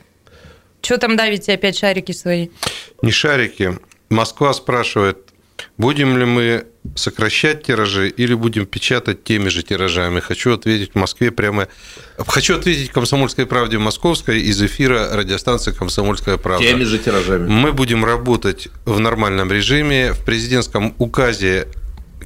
Что 0.81 0.97
там 0.97 1.15
давите 1.15 1.53
опять 1.53 1.77
шарики 1.77 2.11
свои? 2.13 2.49
Не 3.03 3.11
шарики. 3.11 3.77
Москва 4.09 4.51
спрашивает, 4.53 5.30
будем 5.81 6.17
ли 6.17 6.25
мы 6.25 6.65
сокращать 6.95 7.63
тиражи 7.63 8.07
или 8.09 8.33
будем 8.33 8.65
печатать 8.65 9.23
теми 9.23 9.49
же 9.49 9.63
тиражами? 9.63 10.19
Хочу 10.19 10.53
ответить 10.53 10.91
в 10.93 10.95
Москве 10.97 11.31
прямо... 11.31 11.67
Хочу 12.17 12.55
ответить 12.55 12.91
«Комсомольской 12.91 13.45
правде» 13.45 13.77
Московской 13.77 14.39
из 14.39 14.61
эфира 14.61 15.09
радиостанции 15.11 15.71
«Комсомольская 15.71 16.37
правда». 16.37 16.65
Теми 16.65 16.83
же 16.83 16.99
тиражами. 16.99 17.49
Мы 17.49 17.73
будем 17.73 18.05
работать 18.05 18.69
в 18.85 18.99
нормальном 18.99 19.51
режиме. 19.51 20.13
В 20.13 20.23
президентском 20.23 20.93
указе 20.99 21.67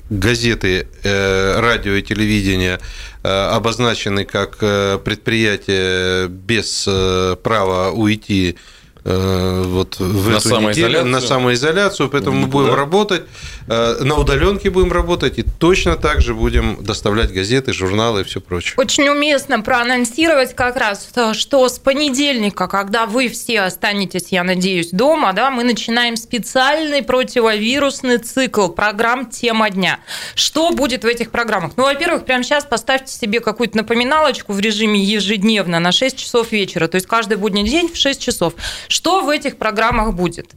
газеты, 0.09 0.87
э, 1.03 1.59
радио 1.59 1.93
и 1.93 2.03
телевидение 2.03 2.79
э, 3.23 3.27
обозначены 3.27 4.25
как 4.25 4.57
э, 4.61 4.99
предприятие 5.03 6.27
без 6.27 6.87
права 7.41 7.91
уйти 7.91 8.57
вот 9.05 9.99
в 9.99 10.29
на 10.29 10.37
эту 10.37 10.49
самоизоляцию. 10.49 10.69
неделю 10.71 11.05
на 11.05 11.21
самоизоляцию, 11.21 12.09
поэтому 12.09 12.39
мы 12.39 12.47
будем 12.47 12.73
работать, 12.73 13.23
на 13.67 14.15
удаленке 14.15 14.69
будем 14.69 14.91
работать 14.91 15.39
и 15.39 15.43
точно 15.43 15.95
так 15.95 16.21
же 16.21 16.33
будем 16.35 16.83
доставлять 16.83 17.33
газеты, 17.33 17.73
журналы 17.73 18.21
и 18.21 18.23
все 18.23 18.39
прочее. 18.39 18.73
Очень 18.77 19.09
уместно 19.09 19.61
проанонсировать 19.61 20.55
как 20.55 20.75
раз, 20.75 21.09
что 21.33 21.67
с 21.67 21.79
понедельника, 21.79 22.67
когда 22.67 23.05
вы 23.05 23.27
все 23.27 23.61
останетесь, 23.61 24.27
я 24.29 24.43
надеюсь, 24.43 24.89
дома, 24.91 25.33
да, 25.33 25.49
мы 25.49 25.63
начинаем 25.63 26.15
специальный 26.15 27.01
противовирусный 27.01 28.19
цикл 28.19 28.67
программ 28.67 29.29
«Тема 29.29 29.69
дня». 29.69 29.99
Что 30.35 30.71
будет 30.71 31.03
в 31.03 31.07
этих 31.07 31.31
программах? 31.31 31.71
Ну, 31.75 31.83
во-первых, 31.83 32.25
прямо 32.25 32.43
сейчас 32.43 32.65
поставьте 32.65 33.11
себе 33.11 33.39
какую-то 33.39 33.77
напоминалочку 33.77 34.53
в 34.53 34.59
режиме 34.59 35.03
ежедневно 35.03 35.79
на 35.79 35.91
6 35.91 36.17
часов 36.17 36.51
вечера, 36.51 36.87
то 36.87 36.95
есть 36.95 37.07
каждый 37.07 37.37
будний 37.37 37.63
день 37.63 37.91
в 37.91 37.95
6 37.95 38.21
часов. 38.21 38.53
Что 38.87 39.21
в 39.21 39.29
этих 39.29 39.57
программах 39.57 40.13
будет? 40.13 40.51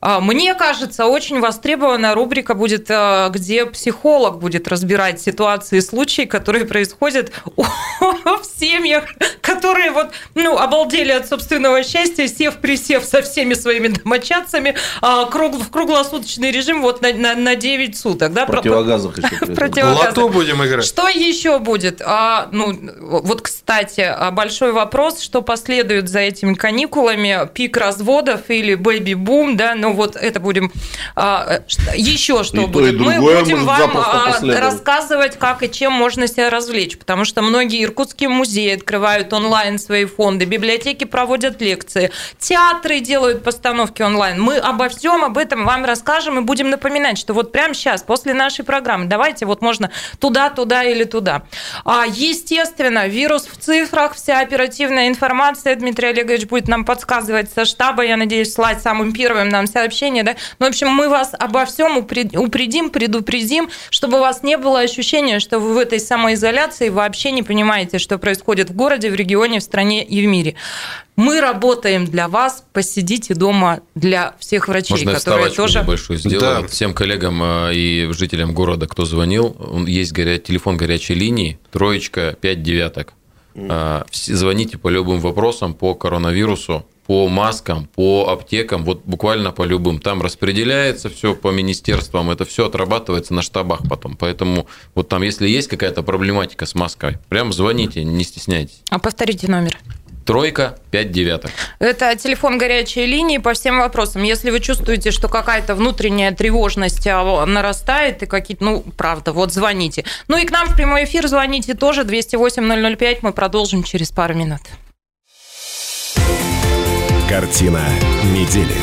А, 0.00 0.20
мне 0.20 0.54
кажется, 0.54 1.06
очень 1.06 1.40
востребованная 1.40 2.14
рубрика 2.14 2.54
будет, 2.54 2.86
а, 2.90 3.28
где 3.30 3.66
психолог 3.66 4.38
будет 4.38 4.68
разбирать 4.68 5.20
ситуации 5.20 5.78
и 5.78 5.80
случаи, 5.80 6.22
которые 6.22 6.64
происходят 6.64 7.32
в 7.56 8.42
семьях, 8.58 9.04
которые 9.40 9.90
вот, 9.90 10.10
ну, 10.34 10.58
обалдели 10.58 11.12
от 11.12 11.28
собственного 11.28 11.82
счастья, 11.82 12.26
сев 12.26 12.56
присев 12.56 13.04
со 13.04 13.22
всеми 13.22 13.54
своими 13.54 13.88
домочадцами 13.88 14.74
а, 15.00 15.24
в 15.24 15.70
круглосуточный 15.70 16.50
режим 16.50 16.82
вот 16.82 17.00
на, 17.02 17.12
на, 17.12 17.34
на 17.34 17.56
9 17.56 17.96
суток. 17.96 18.32
Да? 18.32 18.46
Противогазах 18.46 19.18
еще. 19.18 19.84
Лото 19.84 20.28
будем 20.28 20.64
играть. 20.64 20.84
Что 20.84 21.08
еще 21.08 21.58
будет? 21.58 22.02
А, 22.04 22.48
ну, 22.52 22.78
вот, 23.00 23.42
кстати, 23.42 24.14
большой 24.32 24.72
вопрос, 24.72 25.20
что 25.20 25.42
последует 25.42 26.08
за 26.08 26.20
этими 26.20 26.54
каникулами, 26.54 27.48
пик 27.52 27.76
разводов 27.76 28.50
или 28.50 28.74
бэби-бум, 28.74 29.56
да, 29.56 29.74
ну 29.74 29.85
вот 29.94 30.16
это 30.16 30.40
будем 30.40 30.72
а, 31.14 31.62
еще 31.94 32.44
что 32.44 32.62
и 32.62 32.66
будет. 32.66 32.98
Мы 32.98 33.20
будем 33.20 33.64
вам 33.64 33.96
а, 33.96 34.38
рассказывать, 34.42 35.38
как 35.38 35.62
и 35.62 35.70
чем 35.70 35.92
можно 35.92 36.26
себя 36.26 36.50
развлечь, 36.50 36.98
потому 36.98 37.24
что 37.24 37.42
многие 37.42 37.84
иркутские 37.84 38.28
музеи 38.28 38.74
открывают 38.74 39.32
онлайн 39.32 39.78
свои 39.78 40.04
фонды, 40.04 40.44
библиотеки 40.44 41.04
проводят 41.04 41.60
лекции, 41.60 42.10
театры 42.38 43.00
делают 43.00 43.42
постановки 43.42 44.02
онлайн. 44.02 44.40
Мы 44.40 44.56
обо 44.56 44.88
всем 44.88 45.24
об 45.24 45.38
этом 45.38 45.64
вам 45.64 45.84
расскажем 45.84 46.38
и 46.38 46.42
будем 46.42 46.70
напоминать, 46.70 47.18
что 47.18 47.34
вот 47.34 47.52
прямо 47.52 47.74
сейчас, 47.74 48.02
после 48.02 48.34
нашей 48.34 48.64
программы, 48.64 49.06
давайте 49.06 49.46
вот 49.46 49.62
можно 49.62 49.90
туда, 50.18 50.50
туда 50.50 50.84
или 50.84 51.04
туда. 51.04 51.42
А, 51.84 52.04
естественно, 52.06 53.06
вирус 53.06 53.46
в 53.46 53.56
цифрах, 53.58 54.14
вся 54.14 54.40
оперативная 54.40 55.08
информация 55.08 55.74
Дмитрий 55.76 56.08
Олегович 56.08 56.46
будет 56.46 56.68
нам 56.68 56.84
подсказывать 56.84 57.50
со 57.52 57.64
штаба, 57.64 58.04
я 58.04 58.16
надеюсь, 58.16 58.52
слать 58.52 58.82
самым 58.82 59.12
первым 59.12 59.48
нам 59.48 59.66
сообщение, 59.76 60.22
да. 60.22 60.36
Ну, 60.58 60.66
в 60.66 60.68
общем, 60.70 60.88
мы 60.88 61.10
вас 61.10 61.32
обо 61.38 61.66
всем 61.66 61.98
упредим, 61.98 62.88
предупредим, 62.88 63.68
чтобы 63.90 64.16
у 64.16 64.20
вас 64.20 64.42
не 64.42 64.56
было 64.56 64.80
ощущения, 64.80 65.38
что 65.38 65.58
вы 65.58 65.74
в 65.74 65.78
этой 65.78 66.00
самоизоляции 66.00 66.88
вообще 66.88 67.30
не 67.30 67.42
понимаете, 67.42 67.98
что 67.98 68.16
происходит 68.16 68.70
в 68.70 68.74
городе, 68.74 69.10
в 69.10 69.14
регионе, 69.14 69.58
в 69.58 69.62
стране 69.62 70.02
и 70.02 70.24
в 70.24 70.28
мире. 70.28 70.54
Мы 71.16 71.40
работаем 71.40 72.06
для 72.06 72.28
вас, 72.28 72.64
посидите 72.72 73.34
дома 73.34 73.80
для 73.94 74.34
всех 74.38 74.68
врачей, 74.68 74.96
Можно 74.96 75.14
которые 75.14 75.50
тоже... 75.50 75.80
небольшую 75.80 76.18
сделаю. 76.18 76.62
Да. 76.62 76.68
Всем 76.68 76.94
коллегам 76.94 77.42
э, 77.42 77.74
и 77.74 78.08
жителям 78.12 78.54
города, 78.54 78.86
кто 78.86 79.04
звонил, 79.04 79.56
есть 79.86 80.12
горя... 80.12 80.38
телефон 80.38 80.78
горячей 80.78 81.14
линии, 81.14 81.58
троечка, 81.70 82.36
пять 82.40 82.62
девяток. 82.62 83.12
Mm. 83.54 84.06
Звоните 84.12 84.76
по 84.76 84.88
любым 84.88 85.20
вопросам 85.20 85.72
по 85.72 85.94
коронавирусу 85.94 86.84
по 87.06 87.28
маскам, 87.28 87.88
по 87.94 88.28
аптекам, 88.30 88.84
вот 88.84 89.02
буквально 89.04 89.52
по 89.52 89.62
любым. 89.62 90.00
Там 90.00 90.22
распределяется 90.22 91.08
все 91.08 91.34
по 91.34 91.50
министерствам, 91.50 92.30
это 92.30 92.44
все 92.44 92.66
отрабатывается 92.66 93.34
на 93.34 93.42
штабах 93.42 93.80
потом. 93.88 94.16
Поэтому 94.16 94.66
вот 94.94 95.08
там, 95.08 95.22
если 95.22 95.48
есть 95.48 95.68
какая-то 95.68 96.02
проблематика 96.02 96.66
с 96.66 96.74
маской, 96.74 97.18
прям 97.28 97.52
звоните, 97.52 98.04
не 98.04 98.24
стесняйтесь. 98.24 98.80
А 98.90 98.98
повторите 98.98 99.48
номер. 99.48 99.78
Тройка, 100.26 100.76
пять 100.90 101.12
девяток. 101.12 101.52
Это 101.78 102.16
телефон 102.16 102.58
горячей 102.58 103.06
линии 103.06 103.38
по 103.38 103.54
всем 103.54 103.78
вопросам. 103.78 104.24
Если 104.24 104.50
вы 104.50 104.58
чувствуете, 104.58 105.12
что 105.12 105.28
какая-то 105.28 105.76
внутренняя 105.76 106.32
тревожность 106.32 107.06
а, 107.06 107.46
нарастает 107.46 108.24
и 108.24 108.26
какие-то, 108.26 108.64
ну, 108.64 108.84
правда, 108.96 109.32
вот 109.32 109.52
звоните. 109.52 110.04
Ну 110.26 110.36
и 110.36 110.44
к 110.44 110.50
нам 110.50 110.66
в 110.66 110.74
прямой 110.74 111.04
эфир 111.04 111.28
звоните 111.28 111.74
тоже 111.74 112.02
208-005. 112.02 113.18
Мы 113.22 113.32
продолжим 113.32 113.84
через 113.84 114.10
пару 114.10 114.34
минут. 114.34 114.62
Картина 117.38 117.82
недели. 118.32 118.74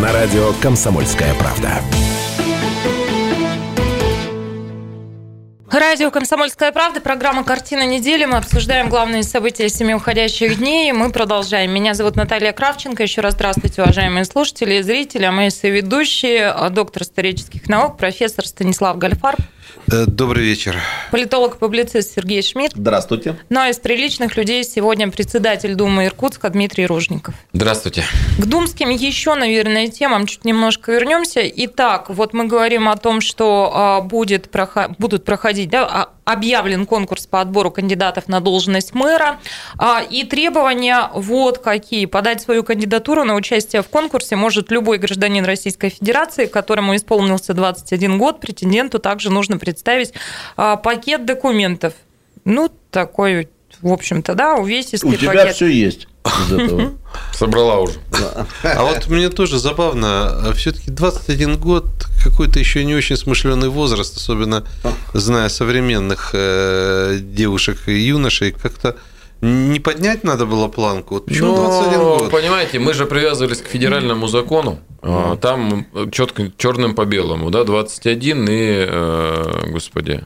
На 0.00 0.12
радио 0.12 0.52
«Комсомольская 0.62 1.34
правда». 1.34 1.82
Радио 5.68 6.12
«Комсомольская 6.12 6.70
правда», 6.70 7.00
программа 7.00 7.42
«Картина 7.42 7.84
недели». 7.84 8.26
Мы 8.26 8.36
обсуждаем 8.36 8.88
главные 8.88 9.24
события 9.24 9.68
семи 9.68 9.92
уходящих 9.92 10.58
дней. 10.58 10.92
Мы 10.92 11.10
продолжаем. 11.10 11.72
Меня 11.72 11.94
зовут 11.94 12.14
Наталья 12.14 12.52
Кравченко. 12.52 13.02
Еще 13.02 13.22
раз 13.22 13.34
здравствуйте, 13.34 13.82
уважаемые 13.82 14.24
слушатели 14.24 14.74
и 14.74 14.82
зрители. 14.82 15.24
А 15.24 15.32
мои 15.32 15.50
соведущие, 15.50 16.54
доктор 16.70 17.02
исторических 17.02 17.68
наук, 17.68 17.98
профессор 17.98 18.46
Станислав 18.46 18.98
Гальфарб. 18.98 19.40
Э, 19.90 20.04
добрый 20.06 20.44
вечер. 20.44 20.76
Политолог-публицист 21.10 22.14
Сергей 22.14 22.42
Шмидт. 22.42 22.74
Здравствуйте. 22.74 23.36
Ну 23.48 23.60
а 23.60 23.68
из 23.70 23.78
приличных 23.78 24.36
людей 24.36 24.62
сегодня 24.62 25.10
председатель 25.10 25.74
Думы 25.74 26.06
Иркутска 26.06 26.50
Дмитрий 26.50 26.86
Ружников. 26.86 27.34
Здравствуйте. 27.54 28.04
К 28.38 28.44
думским 28.44 28.90
еще, 28.90 29.34
наверное, 29.34 29.88
темам 29.88 30.26
чуть 30.26 30.44
немножко 30.44 30.92
вернемся. 30.92 31.40
Итак, 31.42 32.10
вот 32.10 32.34
мы 32.34 32.44
говорим 32.44 32.88
о 32.88 32.96
том, 32.96 33.22
что 33.22 33.72
а, 33.74 34.00
будет, 34.02 34.50
будут 34.98 35.24
проходить 35.24 35.70
да, 35.70 35.86
а, 35.86 36.10
объявлен 36.32 36.84
конкурс 36.84 37.26
по 37.26 37.40
отбору 37.40 37.70
кандидатов 37.70 38.28
на 38.28 38.40
должность 38.40 38.94
мэра. 38.94 39.38
А, 39.78 40.02
и 40.02 40.24
требования 40.24 41.10
вот 41.14 41.58
какие. 41.58 42.04
Подать 42.04 42.42
свою 42.42 42.62
кандидатуру 42.62 43.24
на 43.24 43.34
участие 43.34 43.82
в 43.82 43.88
конкурсе 43.88 44.36
может 44.36 44.70
любой 44.70 44.98
гражданин 44.98 45.46
Российской 45.46 45.88
Федерации, 45.88 46.44
которому 46.44 46.94
исполнился 46.94 47.54
21 47.54 48.18
год. 48.18 48.40
Претенденту 48.40 48.98
также 48.98 49.30
нужно 49.30 49.56
представить 49.56 49.77
а, 50.56 50.76
пакет 50.76 51.24
документов. 51.24 51.94
Ну, 52.44 52.70
такой, 52.90 53.48
в 53.80 53.92
общем-то, 53.92 54.34
да, 54.34 54.54
увесистый 54.54 55.10
У 55.10 55.14
тебя 55.14 55.32
пакет. 55.32 55.56
все 55.56 55.66
есть 55.66 56.08
из 56.24 56.52
этого. 56.52 56.92
Собрала 57.32 57.78
уже. 57.78 57.98
А 58.62 58.82
вот 58.82 59.08
мне 59.08 59.28
тоже 59.28 59.58
забавно, 59.58 60.52
все-таки 60.54 60.90
21 60.90 61.58
год 61.58 61.86
какой-то 62.22 62.58
еще 62.58 62.84
не 62.84 62.94
очень 62.94 63.16
смышленый 63.16 63.68
возраст, 63.68 64.16
особенно 64.16 64.64
зная 65.14 65.48
современных 65.48 66.30
э, 66.32 67.18
девушек 67.20 67.88
и 67.88 67.98
юношей, 67.98 68.52
как-то 68.52 68.96
не 69.40 69.80
поднять 69.80 70.24
надо 70.24 70.46
было 70.46 70.68
планку? 70.68 71.14
Вот 71.14 71.26
почему 71.26 71.54
Но, 71.54 71.70
21 71.70 71.98
год? 72.00 72.30
Понимаете, 72.30 72.78
мы 72.78 72.94
же 72.94 73.06
привязывались 73.06 73.60
к 73.62 73.68
федеральному 73.68 74.26
закону. 74.26 74.78
Mm. 75.02 75.36
Там 75.38 75.86
четко 76.10 76.50
черным 76.56 76.94
по 76.94 77.04
белому, 77.04 77.50
да, 77.50 77.64
21 77.64 78.48
и, 78.48 78.86
э, 78.88 79.64
господи, 79.68 80.24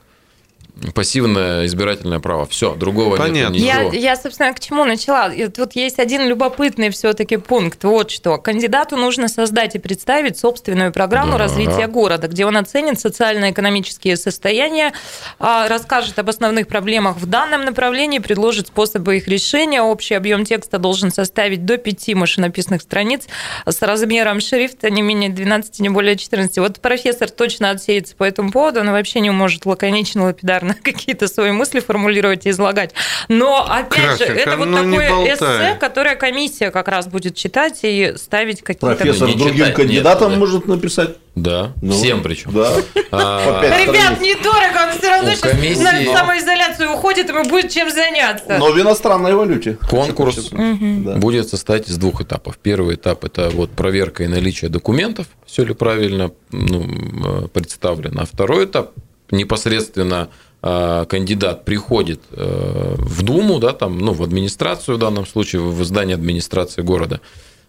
Пассивное 0.94 1.66
избирательное 1.66 2.18
право. 2.18 2.44
Все, 2.46 2.74
другого 2.74 3.16
Понятно. 3.16 3.54
нет 3.54 3.62
ничего. 3.62 3.92
Я, 3.92 4.10
я, 4.12 4.16
собственно, 4.16 4.52
к 4.52 4.58
чему 4.58 4.84
начала. 4.84 5.30
Тут 5.54 5.76
есть 5.76 6.00
один 6.00 6.26
любопытный 6.26 6.90
все-таки 6.90 7.36
пункт. 7.36 7.84
Вот 7.84 8.10
что. 8.10 8.36
Кандидату 8.36 8.96
нужно 8.96 9.28
создать 9.28 9.76
и 9.76 9.78
представить 9.78 10.38
собственную 10.38 10.92
программу 10.92 11.32
да. 11.32 11.38
развития 11.38 11.86
города, 11.86 12.26
где 12.26 12.46
он 12.46 12.56
оценит 12.56 12.98
социально-экономические 12.98 14.16
состояния, 14.16 14.92
а, 15.38 15.68
расскажет 15.68 16.18
об 16.18 16.28
основных 16.28 16.66
проблемах 16.66 17.16
в 17.16 17.26
данном 17.26 17.64
направлении, 17.64 18.18
предложит 18.18 18.68
способы 18.68 19.18
их 19.18 19.28
решения. 19.28 19.82
Общий 19.82 20.14
объем 20.14 20.44
текста 20.44 20.78
должен 20.78 21.12
составить 21.12 21.64
до 21.64 21.78
5 21.78 22.14
машинописных 22.14 22.82
страниц 22.82 23.26
с 23.66 23.80
размером 23.82 24.40
шрифта 24.40 24.90
не 24.90 25.02
менее 25.02 25.30
12, 25.30 25.78
не 25.78 25.90
более 25.90 26.16
14. 26.16 26.58
Вот 26.58 26.80
профессор 26.80 27.30
точно 27.30 27.70
отсеется 27.70 28.16
по 28.16 28.24
этому 28.24 28.50
поводу, 28.50 28.80
он 28.80 28.90
вообще 28.90 29.20
не 29.20 29.30
может 29.30 29.64
лаконично, 29.64 30.24
лапидарно 30.24 30.71
естественно, 30.72 30.74
какие-то 30.82 31.28
свои 31.28 31.52
мысли 31.52 31.80
формулировать 31.80 32.46
и 32.46 32.50
излагать. 32.50 32.94
Но, 33.28 33.64
опять 33.64 34.18
же, 34.18 34.26
Кравченко, 34.26 34.40
это 34.40 34.56
вот 34.56 34.68
ну, 34.68 34.76
такое 34.76 35.34
эссе, 35.34 35.76
которое 35.78 36.16
комиссия 36.16 36.70
как 36.70 36.88
раз 36.88 37.06
будет 37.06 37.34
читать 37.34 37.80
и 37.82 38.14
ставить 38.16 38.62
какие-то... 38.62 38.96
Профессор 38.96 39.28
Не 39.28 39.34
другим 39.34 39.56
читать, 39.56 39.74
кандидатам 39.74 40.30
нет, 40.30 40.38
может 40.38 40.66
написать. 40.66 41.16
Да, 41.34 41.72
Ну, 41.80 41.92
всем 41.92 42.22
причем. 42.22 42.52
Да. 42.52 42.74
А, 43.10 43.62
Ребят, 43.62 44.20
недорого, 44.20 44.92
он 44.92 44.98
все 44.98 45.08
равно 45.08 45.30
сейчас 45.30 45.52
комиссии- 45.52 45.82
на 45.82 46.18
самоизоляцию 46.18 46.92
уходит, 46.92 47.30
ему 47.30 47.44
будет 47.44 47.70
чем 47.70 47.90
заняться. 47.90 48.58
Но 48.58 48.70
в 48.70 48.78
иностранной 48.78 49.34
валюте. 49.34 49.78
Конкурс 49.88 50.50
будет 50.52 51.48
состоять 51.48 51.88
из 51.88 51.96
двух 51.96 52.20
этапов. 52.20 52.58
Первый 52.58 52.96
этап– 52.96 53.24
это 53.24 53.48
вот 53.48 53.70
проверка 53.70 54.24
и 54.24 54.26
наличие 54.26 54.68
документов, 54.68 55.26
все 55.46 55.64
ли 55.64 55.72
правильно 55.72 56.32
ну, 56.50 57.48
представлено. 57.48 58.22
А 58.22 58.26
второй 58.26 58.66
этап– 58.66 58.90
непосредственно 59.32 60.28
кандидат 60.62 61.64
приходит 61.64 62.20
э, 62.30 62.94
в 62.98 63.22
Думу, 63.22 63.58
да, 63.58 63.72
там, 63.72 63.98
ну, 63.98 64.12
в 64.12 64.22
администрацию 64.22 64.96
в 64.96 65.00
данном 65.00 65.26
случае, 65.26 65.60
в 65.62 65.84
здание 65.84 66.14
администрации 66.14 66.82
города, 66.82 67.20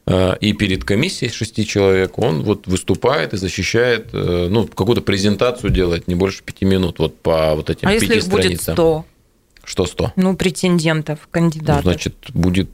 э, 0.06 0.36
и 0.39 0.54
перед 0.54 0.84
комиссией 0.84 1.32
шести 1.32 1.66
человек 1.66 2.20
он 2.20 2.44
вот 2.44 2.68
выступает 2.68 3.34
и 3.34 3.38
защищает, 3.38 4.10
э, 4.14 4.48
ну, 4.50 4.68
какую-то 4.68 5.02
презентацию 5.02 5.72
делает 5.72 6.08
не 6.08 6.14
больше 6.16 6.44
пяти 6.44 6.66
минут 6.66 7.00
вот 7.00 7.18
по 7.20 7.56
вот 7.56 7.70
этим 7.72 7.88
А 7.88 7.91
пяти 7.94 8.06
если 8.06 8.18
их 8.20 8.28
будет 8.28 8.41
страницам. 8.44 8.76
100? 8.76 9.06
Что 9.66 9.86
100? 9.86 10.12
Ну, 10.18 10.36
претендентов, 10.36 11.20
Ну, 11.24 11.28
кандидатов. 11.32 11.84
значит, 11.84 12.16
будет 12.34 12.74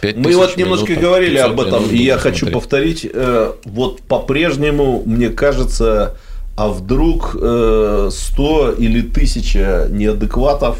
5 0.00 0.16
Мы 0.16 0.36
вот 0.36 0.56
немножко 0.56 0.94
говорили 0.94 1.36
об 1.38 1.60
этом, 1.60 1.90
и 1.90 1.96
я 1.96 2.18
хочу 2.18 2.46
повторить. 2.50 3.04
э, 3.12 3.52
Вот 3.64 4.00
по-прежнему, 4.02 5.02
мне 5.04 5.28
кажется, 5.30 6.16
а 6.60 6.68
вдруг 6.68 7.34
э, 7.40 8.10
100 8.12 8.72
или 8.72 9.00
1000 9.00 9.88
неадекватов 9.92 10.76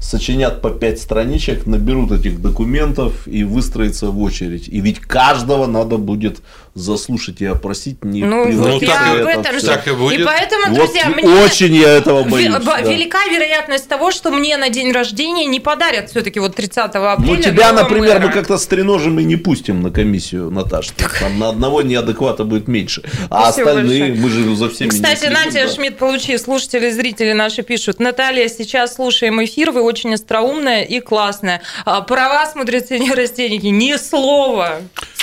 сочинят 0.00 0.60
по 0.60 0.70
5 0.70 0.98
страничек, 0.98 1.66
наберут 1.66 2.10
этих 2.10 2.42
документов 2.42 3.28
и 3.28 3.44
выстроятся 3.44 4.10
в 4.10 4.20
очередь. 4.20 4.68
И 4.68 4.80
ведь 4.80 4.98
каждого 4.98 5.66
надо 5.66 5.98
будет 5.98 6.42
заслушать 6.74 7.40
и 7.40 7.46
опросить, 7.46 8.04
не 8.04 8.22
Ну, 8.24 8.50
вот 8.52 8.82
я 8.82 9.14
это 9.14 9.22
об 9.22 9.26
этом 9.26 9.58
же. 9.60 9.66
Так 9.66 9.86
и 9.88 9.92
будет. 9.92 10.24
поэтому, 10.24 10.66
Вот 10.68 10.74
друзья, 10.76 11.08
мне... 11.08 11.28
очень 11.42 11.74
я 11.74 11.88
этого 11.88 12.22
боюсь. 12.22 12.48
б- 12.54 12.60
да. 12.64 12.80
Велика 12.80 13.18
вероятность 13.26 13.88
того, 13.88 14.10
что 14.10 14.30
мне 14.30 14.56
на 14.56 14.68
день 14.68 14.92
рождения 14.92 15.46
не 15.46 15.58
подарят 15.60 16.10
все-таки 16.10 16.38
вот 16.40 16.54
30 16.54 16.78
апреля. 16.78 17.16
Ну, 17.18 17.36
тебя, 17.36 17.72
например, 17.72 18.18
мэра. 18.20 18.26
мы 18.26 18.32
как-то 18.32 18.56
стреножим 18.58 19.18
и 19.18 19.24
не 19.24 19.36
пустим 19.36 19.82
на 19.82 19.90
комиссию, 19.90 20.50
Наташа. 20.50 20.92
Там 21.18 21.38
на 21.38 21.48
одного 21.50 21.82
неадеквата 21.82 22.44
будет 22.44 22.68
меньше. 22.68 23.02
А 23.30 23.50
Спасибо 23.52 23.70
остальные, 23.70 24.12
большое. 24.12 24.22
мы 24.22 24.30
же 24.30 24.56
за 24.56 24.70
всеми 24.70 24.88
Кстати, 24.90 25.18
следим, 25.20 25.34
Натя 25.34 25.66
да. 25.66 25.72
Шмидт, 25.74 25.98
получи, 25.98 26.38
слушатели, 26.38 26.90
зрители 26.90 27.32
наши 27.32 27.62
пишут. 27.62 27.98
Наталья, 28.00 28.48
сейчас 28.48 28.94
слушаем 28.94 29.42
эфир, 29.44 29.72
вы 29.72 29.82
очень 29.82 30.14
остроумная 30.14 30.82
и 30.84 31.00
классная. 31.00 31.62
А, 31.84 32.00
Про 32.02 32.28
вас, 32.28 32.54
мудрецы 32.54 32.98
нейростеники, 32.98 33.66
ни 33.66 33.96
слова. 33.96 34.80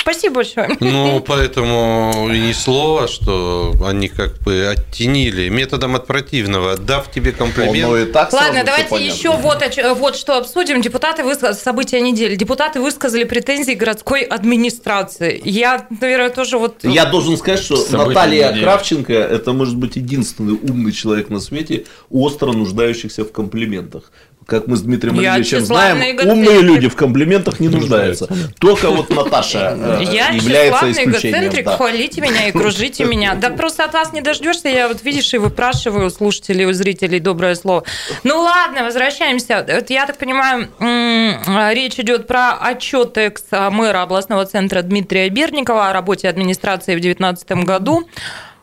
Спасибо 0.08 0.36
большое. 0.36 0.78
Ну, 0.80 1.20
поэтому 1.28 2.30
и 2.32 2.39
ни 2.39 2.53
слова, 2.53 3.10
что 3.10 3.74
они 3.86 4.08
как 4.08 4.38
бы 4.39 4.66
оттенили 4.66 5.49
методом 5.49 5.97
от 5.97 6.08
противного, 6.08 6.78
дав 6.78 7.12
тебе 7.12 7.34
комплимент. 7.34 7.86
Оно 7.86 7.97
и 7.97 8.05
так 8.05 8.32
Ладно, 8.32 8.64
давайте 8.64 8.89
понятно. 8.89 9.14
еще 9.14 9.32
вот, 9.32 9.62
о 9.62 9.93
вот 9.95 10.16
что 10.16 10.38
обсудим. 10.38 10.82
Депутаты 10.82 11.26
высказали 11.26 11.62
события 11.62 11.99
недели. 11.99 12.36
Депутаты 12.36 12.80
высказали 12.80 13.26
претензии 13.26 13.74
городской 13.74 14.22
администрации. 14.22 15.41
Я, 15.43 15.88
наверное, 15.89 16.30
тоже 16.30 16.58
вот... 16.58 16.86
Я 16.86 17.05
должен 17.05 17.36
сказать, 17.36 17.60
что 17.60 17.76
События 17.76 18.08
Наталья 18.08 18.49
недели. 18.51 18.64
Кравченко 18.64 19.14
это 19.14 19.51
может 19.51 19.76
быть 19.76 19.97
единственный 19.97 20.53
умный 20.53 20.93
человек 20.93 21.30
на 21.30 21.41
свете, 21.41 21.84
остро 22.10 22.53
нуждающийся 22.53 23.26
в 23.26 23.34
комплиментах. 23.34 24.14
Как 24.48 24.66
мы 24.66 24.78
с 24.78 24.82
Дмитрием 24.82 25.20
Я 25.20 25.43
тщеславный 25.43 26.14
знаем, 26.18 26.30
умные 26.30 26.62
люди 26.62 26.88
в 26.88 26.95
комплиментах 26.95 27.60
не 27.60 27.68
нуждаются. 27.68 28.30
Только 28.60 28.89
вот 28.89 29.10
Наташа 29.10 29.76
э, 29.78 30.04
Я 30.06 30.30
является 30.30 30.89
исключением. 30.91 31.12
эгоцентрик, 31.12 31.66
да. 31.66 31.76
хвалите 31.76 32.22
меня 32.22 32.48
и 32.48 32.52
кружите 32.54 33.04
меня. 33.14 33.36
Да 33.36 33.50
просто 33.50 33.84
от 33.84 33.93
вас 33.93 34.14
не 34.14 34.22
дождешься, 34.22 34.70
я 34.70 34.88
вот 34.88 35.04
видишь 35.04 35.34
и 35.34 35.38
выпрашиваю 35.38 36.08
у 36.08 36.10
слушателей, 36.10 36.66
у 36.66 36.72
зрителей 36.72 37.20
доброе 37.20 37.56
слово. 37.56 37.84
Ну 38.24 38.39
ладно, 38.39 38.86
возвращаемся. 38.86 39.66
Вот 39.70 39.89
я 39.89 40.06
так 40.06 40.18
понимаю, 40.18 40.70
м, 40.80 41.36
речь 41.74 42.00
идет 42.00 42.26
про 42.26 42.54
отчет 42.54 43.18
экс-мэра 43.18 44.02
областного 44.02 44.45
центра 44.45 44.82
Дмитрия 44.82 45.28
Берникова 45.30 45.89
о 45.89 45.93
работе 45.93 46.30
администрации 46.30 46.95
в 46.95 47.02
2019 47.02 47.66
году. 47.66 48.08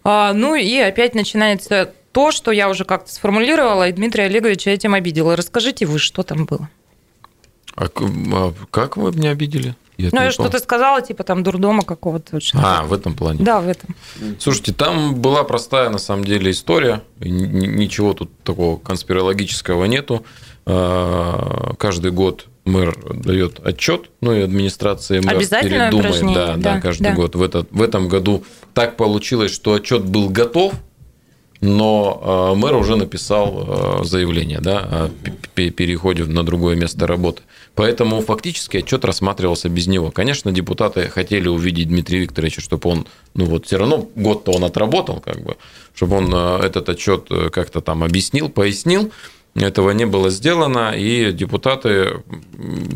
А, 0.02 0.32
Ну 0.32 0.54
и 0.54 0.78
опять 0.78 1.14
начинается 1.14 1.92
то, 2.14 2.30
что 2.30 2.52
я 2.52 2.70
уже 2.70 2.84
как-то 2.84 3.12
сформулировала, 3.12 3.88
и 3.88 3.92
Дмитрий 3.92 4.22
Олегович 4.22 4.68
этим 4.68 4.94
обидела. 4.94 5.34
Расскажите 5.34 5.84
вы, 5.84 5.98
что 5.98 6.22
там 6.22 6.46
было? 6.46 6.70
А 7.74 7.86
а 7.86 8.54
как 8.70 8.96
вы 8.96 9.12
меня 9.12 9.30
обидели? 9.30 9.74
Я 9.96 10.10
Ну, 10.12 10.22
я 10.22 10.30
что-то 10.30 10.58
сказала, 10.60 11.02
типа 11.02 11.24
там 11.24 11.42
дурдома 11.42 11.82
какого-то. 11.82 12.38
А, 12.54 12.84
в 12.84 12.92
этом 12.92 13.14
плане. 13.14 13.40
Да, 13.42 13.60
в 13.60 13.68
этом. 13.68 13.94
Слушайте, 14.38 14.72
там 14.72 15.16
была 15.16 15.42
простая 15.42 15.90
на 15.90 15.98
самом 15.98 16.24
деле 16.24 16.52
история. 16.52 17.02
Ничего 17.18 18.12
тут 18.14 18.30
такого 18.42 18.78
конспирологического 18.78 19.84
нету. 19.84 20.24
А, 20.66 21.74
Каждый 21.78 22.12
год 22.12 22.46
мэр 22.64 22.96
дает 23.12 23.60
отчет, 23.64 24.10
ну 24.20 24.32
и 24.32 24.40
администрация 24.40 25.20
мэр 25.20 25.36
Обязательное 25.36 25.90
перед 25.90 25.90
Думой, 25.90 26.06
упражнение, 26.06 26.34
да, 26.34 26.56
да, 26.56 26.74
да, 26.74 26.80
каждый 26.80 27.02
да. 27.02 27.14
год. 27.14 27.34
В, 27.34 27.42
этот, 27.42 27.68
в 27.70 27.82
этом 27.82 28.08
году 28.08 28.44
так 28.72 28.96
получилось, 28.96 29.52
что 29.52 29.74
отчет 29.74 30.04
был 30.04 30.28
готов, 30.28 30.74
но 31.60 32.52
э, 32.54 32.58
мэр 32.58 32.76
уже 32.76 32.96
написал 32.96 34.00
э, 34.02 34.04
заявление 34.04 34.60
да, 34.60 34.78
о 34.80 35.10
переходе 35.54 36.24
на 36.24 36.42
другое 36.44 36.76
место 36.76 37.06
работы. 37.06 37.42
Поэтому 37.74 38.20
фактически 38.20 38.78
отчет 38.78 39.04
рассматривался 39.04 39.68
без 39.68 39.86
него. 39.86 40.10
Конечно, 40.10 40.52
депутаты 40.52 41.08
хотели 41.08 41.48
увидеть 41.48 41.88
Дмитрия 41.88 42.20
Викторовича, 42.20 42.60
чтобы 42.60 42.90
он, 42.90 43.06
ну 43.34 43.46
вот 43.46 43.66
все 43.66 43.78
равно 43.78 44.08
год-то 44.14 44.52
он 44.52 44.64
отработал, 44.64 45.20
как 45.20 45.42
бы, 45.42 45.56
чтобы 45.94 46.16
он 46.16 46.32
э, 46.34 46.60
этот 46.64 46.88
отчет 46.88 47.28
как-то 47.52 47.80
там 47.80 48.02
объяснил, 48.02 48.48
пояснил. 48.48 49.10
Этого 49.54 49.90
не 49.90 50.04
было 50.04 50.30
сделано, 50.30 50.92
и 50.96 51.30
депутаты, 51.30 52.22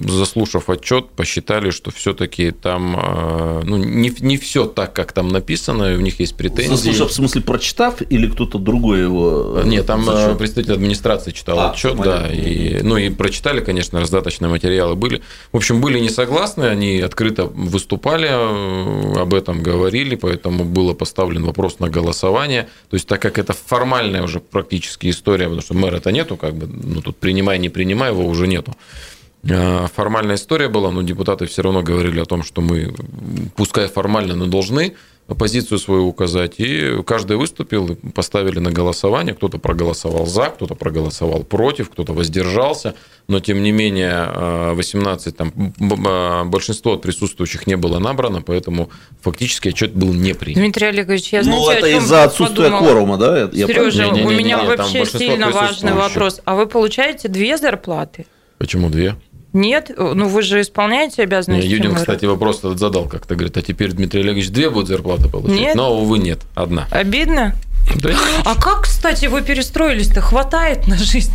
заслушав 0.09 0.69
отчет, 0.69 1.09
посчитали, 1.11 1.71
что 1.71 1.93
все-таки 1.93 2.51
там 2.51 2.97
э, 2.99 3.63
ну, 3.65 3.77
не, 3.77 4.13
не 4.19 4.37
все 4.37 4.65
так, 4.67 4.93
как 4.93 5.13
там 5.13 5.29
написано, 5.29 5.93
и 5.93 5.97
у 5.97 6.01
них 6.01 6.19
есть 6.19 6.35
претензии. 6.37 6.75
Заслушав, 6.75 7.11
в 7.11 7.15
смысле, 7.15 7.43
прочитав, 7.43 8.03
или 8.11 8.27
кто-то 8.29 8.59
другой 8.59 9.03
его... 9.03 9.61
э, 9.63 9.69
Нет, 9.69 9.87
там 9.87 10.09
э, 10.11 10.35
представитель 10.35 10.73
администрации 10.73 11.31
читал 11.31 11.61
А, 11.61 11.71
отчет, 11.71 11.95
да, 11.97 12.23
понятно. 12.23 12.35
и, 12.35 12.83
ну 12.83 12.97
и 12.97 13.09
прочитали, 13.11 13.61
конечно, 13.61 14.01
раздаточные 14.01 14.51
материалы 14.51 14.97
были. 14.97 15.23
В 15.53 15.57
общем, 15.57 15.81
были 15.81 16.01
не 16.01 16.11
согласны, 16.11 16.65
они 16.65 16.99
открыто 16.99 17.45
выступали, 17.45 18.27
об 19.17 19.33
этом 19.33 19.63
говорили, 19.63 20.17
поэтому 20.17 20.65
было 20.65 20.93
поставлен 20.93 21.45
вопрос 21.45 21.79
на 21.79 21.89
голосование. 21.89 22.69
То 22.91 22.97
есть, 22.97 23.07
так 23.07 23.23
как 23.23 23.39
это 23.39 23.53
формальная 23.53 24.25
уже 24.25 24.41
практически 24.41 25.09
история, 25.09 25.45
потому 25.45 25.63
что 25.63 25.75
мэра 25.75 25.99
это 25.99 26.11
нету, 26.11 26.37
как 26.49 26.57
бы, 26.57 26.67
ну 26.67 27.01
тут 27.01 27.17
принимай, 27.17 27.59
не 27.59 27.69
принимай, 27.69 28.11
его 28.11 28.27
уже 28.27 28.47
нету. 28.47 28.73
Э, 29.43 29.87
Формальная 29.95 30.37
история 30.37 30.69
была, 30.69 30.91
но 30.91 31.03
депутаты 31.03 31.47
все 31.47 31.63
равно 31.63 31.83
говорили 31.83 32.21
о 32.21 32.25
том, 32.25 32.43
что 32.43 32.61
мы, 32.61 32.95
пускай 33.57 33.89
формально, 33.89 34.35
но 34.35 34.47
должны 34.47 34.95
позицию 35.35 35.79
свою 35.79 36.07
указать. 36.07 36.55
И 36.59 37.03
каждый 37.07 37.37
выступил, 37.37 37.97
поставили 38.15 38.59
на 38.61 38.71
голосование. 38.71 39.35
Кто-то 39.35 39.59
проголосовал 39.59 40.27
за, 40.27 40.47
кто-то 40.47 40.75
проголосовал 40.75 41.43
против, 41.45 41.91
кто-то 41.91 42.13
воздержался. 42.15 42.95
Но, 43.29 43.41
тем 43.41 43.63
не 43.63 43.73
менее, 43.73 44.27
э, 44.35 44.73
18, 44.75 45.37
там, 45.37 45.53
б- 45.55 45.97
б- 45.97 46.45
большинство 46.45 46.95
от 46.95 47.03
присутствующих 47.03 47.67
не 47.67 47.77
было 47.77 47.99
набрано, 47.99 48.41
поэтому 48.41 48.89
фактически 49.21 49.69
отчет 49.69 49.93
был 49.95 50.15
не 50.15 50.33
принят. 50.33 50.61
Дмитрий 50.61 50.87
Олегович, 50.87 51.33
я 51.35 51.43
Ну, 51.43 51.63
знаете, 51.65 51.89
это 51.89 51.99
из-за 51.99 52.25
отсутствия 52.25 52.65
подумала? 52.65 52.81
кворума, 52.81 53.17
да? 53.19 53.51
Я 53.53 53.67
Сережа, 53.67 53.99
правильно? 53.99 54.27
у 54.27 54.31
Не-не-не, 54.31 54.45
меня 54.45 54.59
там 54.59 54.67
вообще 54.69 55.05
сильно 55.05 55.51
важный 55.51 55.93
вопрос. 55.93 56.41
А 56.47 56.55
вы 56.55 56.67
получаете 56.67 57.29
две 57.29 57.59
зарплаты? 57.59 58.25
Почему 58.57 58.89
две? 58.89 59.15
Нет? 59.53 59.91
Ну, 59.97 60.29
вы 60.29 60.43
же 60.43 60.61
исполняете 60.61 61.23
обязанности 61.23 61.67
Юдин, 61.67 61.91
мэра. 61.93 62.01
кстати, 62.01 62.27
вопрос 62.27 62.59
этот 62.59 62.79
задал 62.79 63.07
как-то. 63.07 63.35
Говорит, 63.35 63.57
а 63.57 63.63
теперь 63.63 63.93
Дмитрий 63.93 64.21
Олегович 64.21 64.51
две 64.51 64.69
будет 64.71 64.89
зарплаты 64.89 65.29
получать? 65.29 65.59
Нет. 65.59 65.75
Но, 65.75 65.97
увы, 65.99 66.19
нет. 66.19 66.41
Одна. 66.55 66.87
Обидно? 66.91 67.55
Да 67.97 68.11
нет. 68.11 68.21
А 68.45 68.55
как, 68.61 68.83
кстати, 68.83 69.27
вы 69.27 69.41
перестроились-то? 69.43 70.21
Хватает 70.21 70.87
на 70.87 70.97
жизнь? 70.97 71.33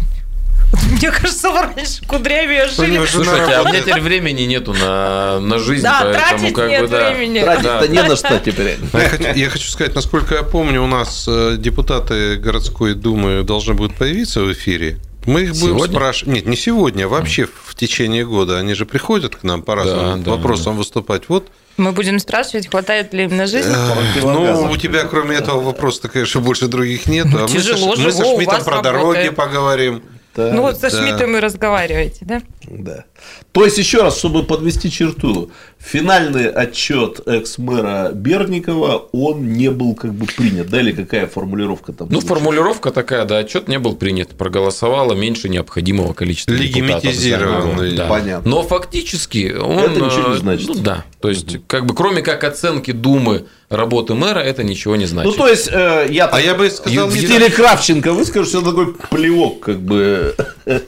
Мне 0.92 1.12
кажется, 1.12 1.50
вы 1.52 1.60
раньше 1.62 2.04
кудрявее 2.08 2.68
жили. 2.68 3.04
Слушайте, 3.06 3.54
а 3.54 3.62
у 3.62 3.66
меня 3.68 3.82
теперь 3.82 4.02
времени 4.02 4.44
нету 4.44 4.74
на, 4.74 5.40
на 5.40 5.60
жизнь, 5.60 5.84
Да, 5.84 6.00
поэтому 6.02 6.40
тратить 6.40 6.56
как 6.56 6.70
нет 6.70 6.82
бы 6.82 6.88
да. 6.88 7.12
времени. 7.12 7.42
Тратить-то 7.42 7.88
не 7.90 8.02
на 8.04 8.16
что 8.16 8.40
теперь. 8.40 8.78
Я 8.94 9.10
хочу, 9.10 9.24
я 9.36 9.50
хочу 9.50 9.70
сказать, 9.70 9.94
насколько 9.96 10.34
я 10.36 10.42
помню, 10.44 10.84
у 10.84 10.88
нас 10.88 11.26
э, 11.28 11.58
депутаты 11.60 12.38
городской 12.38 12.96
думы 12.96 13.44
должны 13.44 13.76
будут 13.76 13.96
появиться 13.96 14.42
в 14.42 14.52
эфире. 14.52 14.98
Мы 15.26 15.42
их 15.44 15.52
будем 15.54 15.76
Сегодня? 15.78 15.96
спрашивать. 15.96 16.34
Нет, 16.36 16.46
не 16.46 16.56
сегодня, 16.58 17.06
а 17.06 17.08
вообще 17.08 17.46
в 17.66 17.76
течение 17.76 18.26
года. 18.26 18.58
Они 18.60 18.74
же 18.74 18.86
приходят 18.86 19.36
к 19.36 19.44
нам 19.44 19.62
по 19.62 19.76
разным 19.76 20.20
Да, 20.20 20.26
да, 20.26 20.32
вопросам 20.32 20.76
выступать. 20.78 21.24
Вот. 21.30 21.48
Мы 21.78 21.92
будем 21.92 22.20
спрашивать, 22.20 22.68
хватает 22.70 23.14
ли 23.14 23.24
им 23.24 23.36
на 23.38 23.48
жизнь. 23.48 23.74
Ну, 24.22 24.70
у 24.72 24.78
тебя, 24.78 25.06
кроме 25.06 25.38
этого 25.38 25.62
вопроса, 25.62 26.08
конечно, 26.08 26.42
больше 26.42 26.68
других 26.68 27.08
нет. 27.08 27.28
А 27.34 27.44
мы 27.44 27.48
Тяжело 27.48 27.96
со- 27.96 28.02
мы 28.02 28.12
со 28.12 28.18
живо, 28.24 28.34
у 28.34 28.36
Шмидтом 28.38 28.56
вас 28.56 28.64
про 28.64 28.82
дороги 28.82 29.00
работает. 29.06 29.36
поговорим. 29.36 30.04
ну 30.36 30.62
вот 30.62 30.80
со 30.80 30.90
Шмидтом 30.90 31.36
и 31.38 31.40
разговариваете, 31.40 32.20
да? 32.26 32.42
Да. 32.68 33.06
То 33.52 33.66
есть, 33.66 33.78
еще 33.78 34.02
раз, 34.02 34.18
чтобы 34.18 34.44
подвести 34.44 34.90
черту, 34.90 35.52
финальный 35.80 36.50
отчет 36.50 37.28
экс-мэра 37.28 38.12
Берникова, 38.14 39.10
он 39.12 39.54
не 39.54 39.70
был 39.70 39.96
как 39.96 40.14
бы 40.14 40.26
принят, 40.26 40.70
да, 40.70 40.80
или 40.80 40.92
какая 40.92 41.28
формулировка 41.28 41.94
там? 41.94 42.08
Ну, 42.10 42.22
формулировка 42.22 42.92
такая, 42.92 43.26
да, 43.26 43.40
отчет 43.40 43.68
не 43.68 43.80
был 43.80 43.96
принят, 43.96 44.30
проголосовало 44.30 45.14
меньше 45.14 45.50
необходимого 45.50 46.14
количества 46.14 46.54
Легимитизированный, 46.54 47.96
да. 47.96 48.08
понятно. 48.08 48.50
Но 48.50 48.64
фактически 48.64 49.54
он... 49.54 49.80
Это 49.80 50.00
ничего 50.00 50.30
не 50.30 50.36
э, 50.36 50.40
значит. 50.40 50.68
Ну, 50.70 50.76
да, 50.76 51.06
то 51.20 51.30
есть, 51.30 51.58
как 51.68 51.86
бы, 51.86 51.94
кроме 51.94 52.22
как 52.22 52.44
оценки 52.44 52.92
Думы 52.92 53.46
работы 53.70 54.14
мэра, 54.14 54.40
это 54.40 54.64
ничего 54.64 54.96
не 54.96 55.06
значит. 55.06 55.32
Ну, 55.32 55.38
то 55.38 55.50
есть, 55.50 55.68
э, 55.72 56.08
я, 56.10 56.26
А 56.28 56.40
я 56.40 56.56
бы 56.56 56.70
сказал, 56.70 57.08
в 57.08 57.18
стиле 57.18 57.50
Кравченко 57.50 58.14
выскажу, 58.14 58.46
что 58.46 58.62
такой 58.62 58.94
плевок, 59.10 59.62
как 59.62 59.80
бы. 59.80 60.36
Ну, 60.66 60.80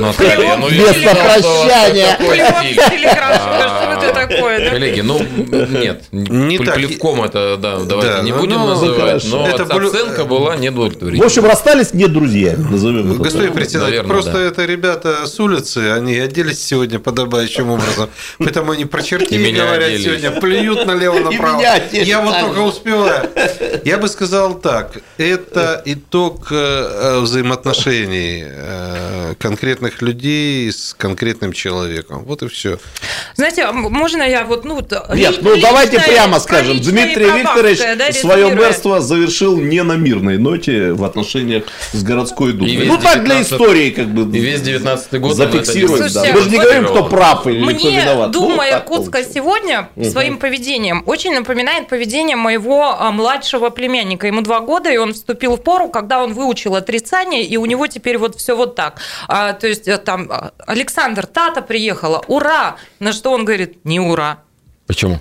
Наталья, 0.00 0.56
ну, 1.14 1.20
в 1.20 1.24
такое, 4.14 4.64
да? 4.64 4.70
Коллеги, 4.70 5.00
ну 5.00 5.20
нет, 5.20 6.04
Не 6.12 6.58
плевком 6.58 7.22
это, 7.22 7.56
да, 7.56 7.80
давайте 7.80 8.16
Да, 8.16 8.22
не 8.22 8.32
ну, 8.32 8.40
будем 8.40 8.56
ну, 8.56 8.68
называть, 8.68 9.22
хорошо. 9.22 9.28
но 9.28 9.86
оценка 9.86 10.24
была 10.24 10.56
В 10.56 10.60
неудовлетворительной. 10.60 11.26
общем, 11.26 11.44
расстались 11.44 11.94
не 11.94 12.06
друзьями, 12.06 12.66
назовем 12.70 13.12
это 13.12 13.22
Господин 13.22 13.52
председатель, 13.52 14.02
просто 14.04 14.38
это 14.38 14.64
ребята 14.64 15.26
с 15.26 15.38
улицы, 15.40 15.92
они 15.92 16.18
оделись 16.18 16.64
сегодня 16.64 16.98
подобающим 16.98 17.70
образом. 17.70 18.10
Поэтому 18.38 18.72
они 18.72 18.84
про 18.84 19.00
И 19.00 19.04
чертей 19.04 19.38
меня 19.38 19.64
говорят 19.64 19.90
сегодня, 20.00 20.30
плюют 20.30 20.86
налево-направо. 20.86 21.62
Я 21.92 22.20
вот 22.20 22.40
только 22.40 22.58
успеваю. 22.60 23.30
Я 23.84 23.98
бы 23.98 24.08
сказал 24.08 24.54
так. 24.54 24.98
Это 25.18 25.82
итог 25.84 26.48
э, 26.50 27.20
взаимоотношений 27.20 28.44
э, 28.46 29.34
конкретных 29.38 30.02
людей 30.02 30.72
с 30.72 30.94
конкретным 31.04 31.52
человеком. 31.52 32.24
Вот 32.24 32.42
и 32.42 32.48
все. 32.48 32.78
Знаете, 33.34 33.64
а 33.64 33.72
можно 33.72 34.22
я 34.22 34.44
вот, 34.44 34.64
ну... 34.64 34.76
вот, 34.76 34.90
Нет, 35.14 35.36
ну 35.42 35.54
давайте 35.60 36.00
прямо 36.00 36.40
скажем. 36.40 36.80
Дмитрий 36.80 37.26
Викторович 37.26 37.78
да, 37.98 38.10
свое 38.12 38.54
мэрство 38.54 39.02
завершил 39.02 39.58
не 39.58 39.82
на 39.82 39.96
мирной 39.96 40.38
ноте 40.38 40.92
в 40.92 41.04
отношениях 41.04 41.64
с 41.92 42.02
городской 42.02 42.54
думой. 42.54 42.86
Ну 42.86 42.96
так 42.96 43.22
для 43.22 43.34
19 43.34 43.52
истории 43.52 43.90
как 43.90 44.06
бы 44.06 44.34
И 44.34 44.40
весь 44.40 44.62
19 44.62 45.20
год 45.20 45.36
зафиксировать. 45.36 46.04
не 46.04 46.08
да. 46.08 46.24
Мы 46.32 46.40
же 46.40 46.50
не 46.50 46.56
говорим, 46.56 46.84
кто 46.86 47.04
прав 47.04 47.46
или 47.46 47.62
кто 47.62 47.66
Мне 47.66 48.00
виноват. 48.00 48.30
Ну, 48.32 48.32
Дума 48.32 48.70
Иркутска 48.70 49.22
сегодня 49.24 49.90
своим 50.10 50.38
поведением 50.38 51.02
очень 51.04 51.34
напоминает 51.34 51.88
поведение 51.88 52.36
моего 52.36 52.96
а, 52.98 53.10
младшего 53.10 53.68
племянника. 53.68 54.26
Ему 54.26 54.40
два 54.40 54.60
года, 54.60 54.90
и 54.90 54.96
он 54.96 55.12
вступил 55.12 55.56
в 55.56 55.62
пору, 55.62 55.90
когда 55.90 56.22
он 56.22 56.32
выучил 56.32 56.76
отрицание, 56.76 57.44
и 57.44 57.58
у 57.58 57.66
него 57.66 57.88
теперь 57.88 58.16
вот 58.16 58.36
все 58.36 58.56
вот 58.56 58.74
так. 58.74 59.00
А, 59.28 59.52
то 59.52 59.66
есть 59.66 59.86
э, 59.86 59.98
там 59.98 60.28
а, 60.30 60.52
Александр 60.94 61.26
Тата 61.26 61.60
приехала, 61.60 62.22
ура! 62.28 62.76
На 63.00 63.12
что 63.12 63.32
он 63.32 63.44
говорит, 63.44 63.84
не 63.84 63.98
ура. 63.98 64.38
Почему? 64.86 65.18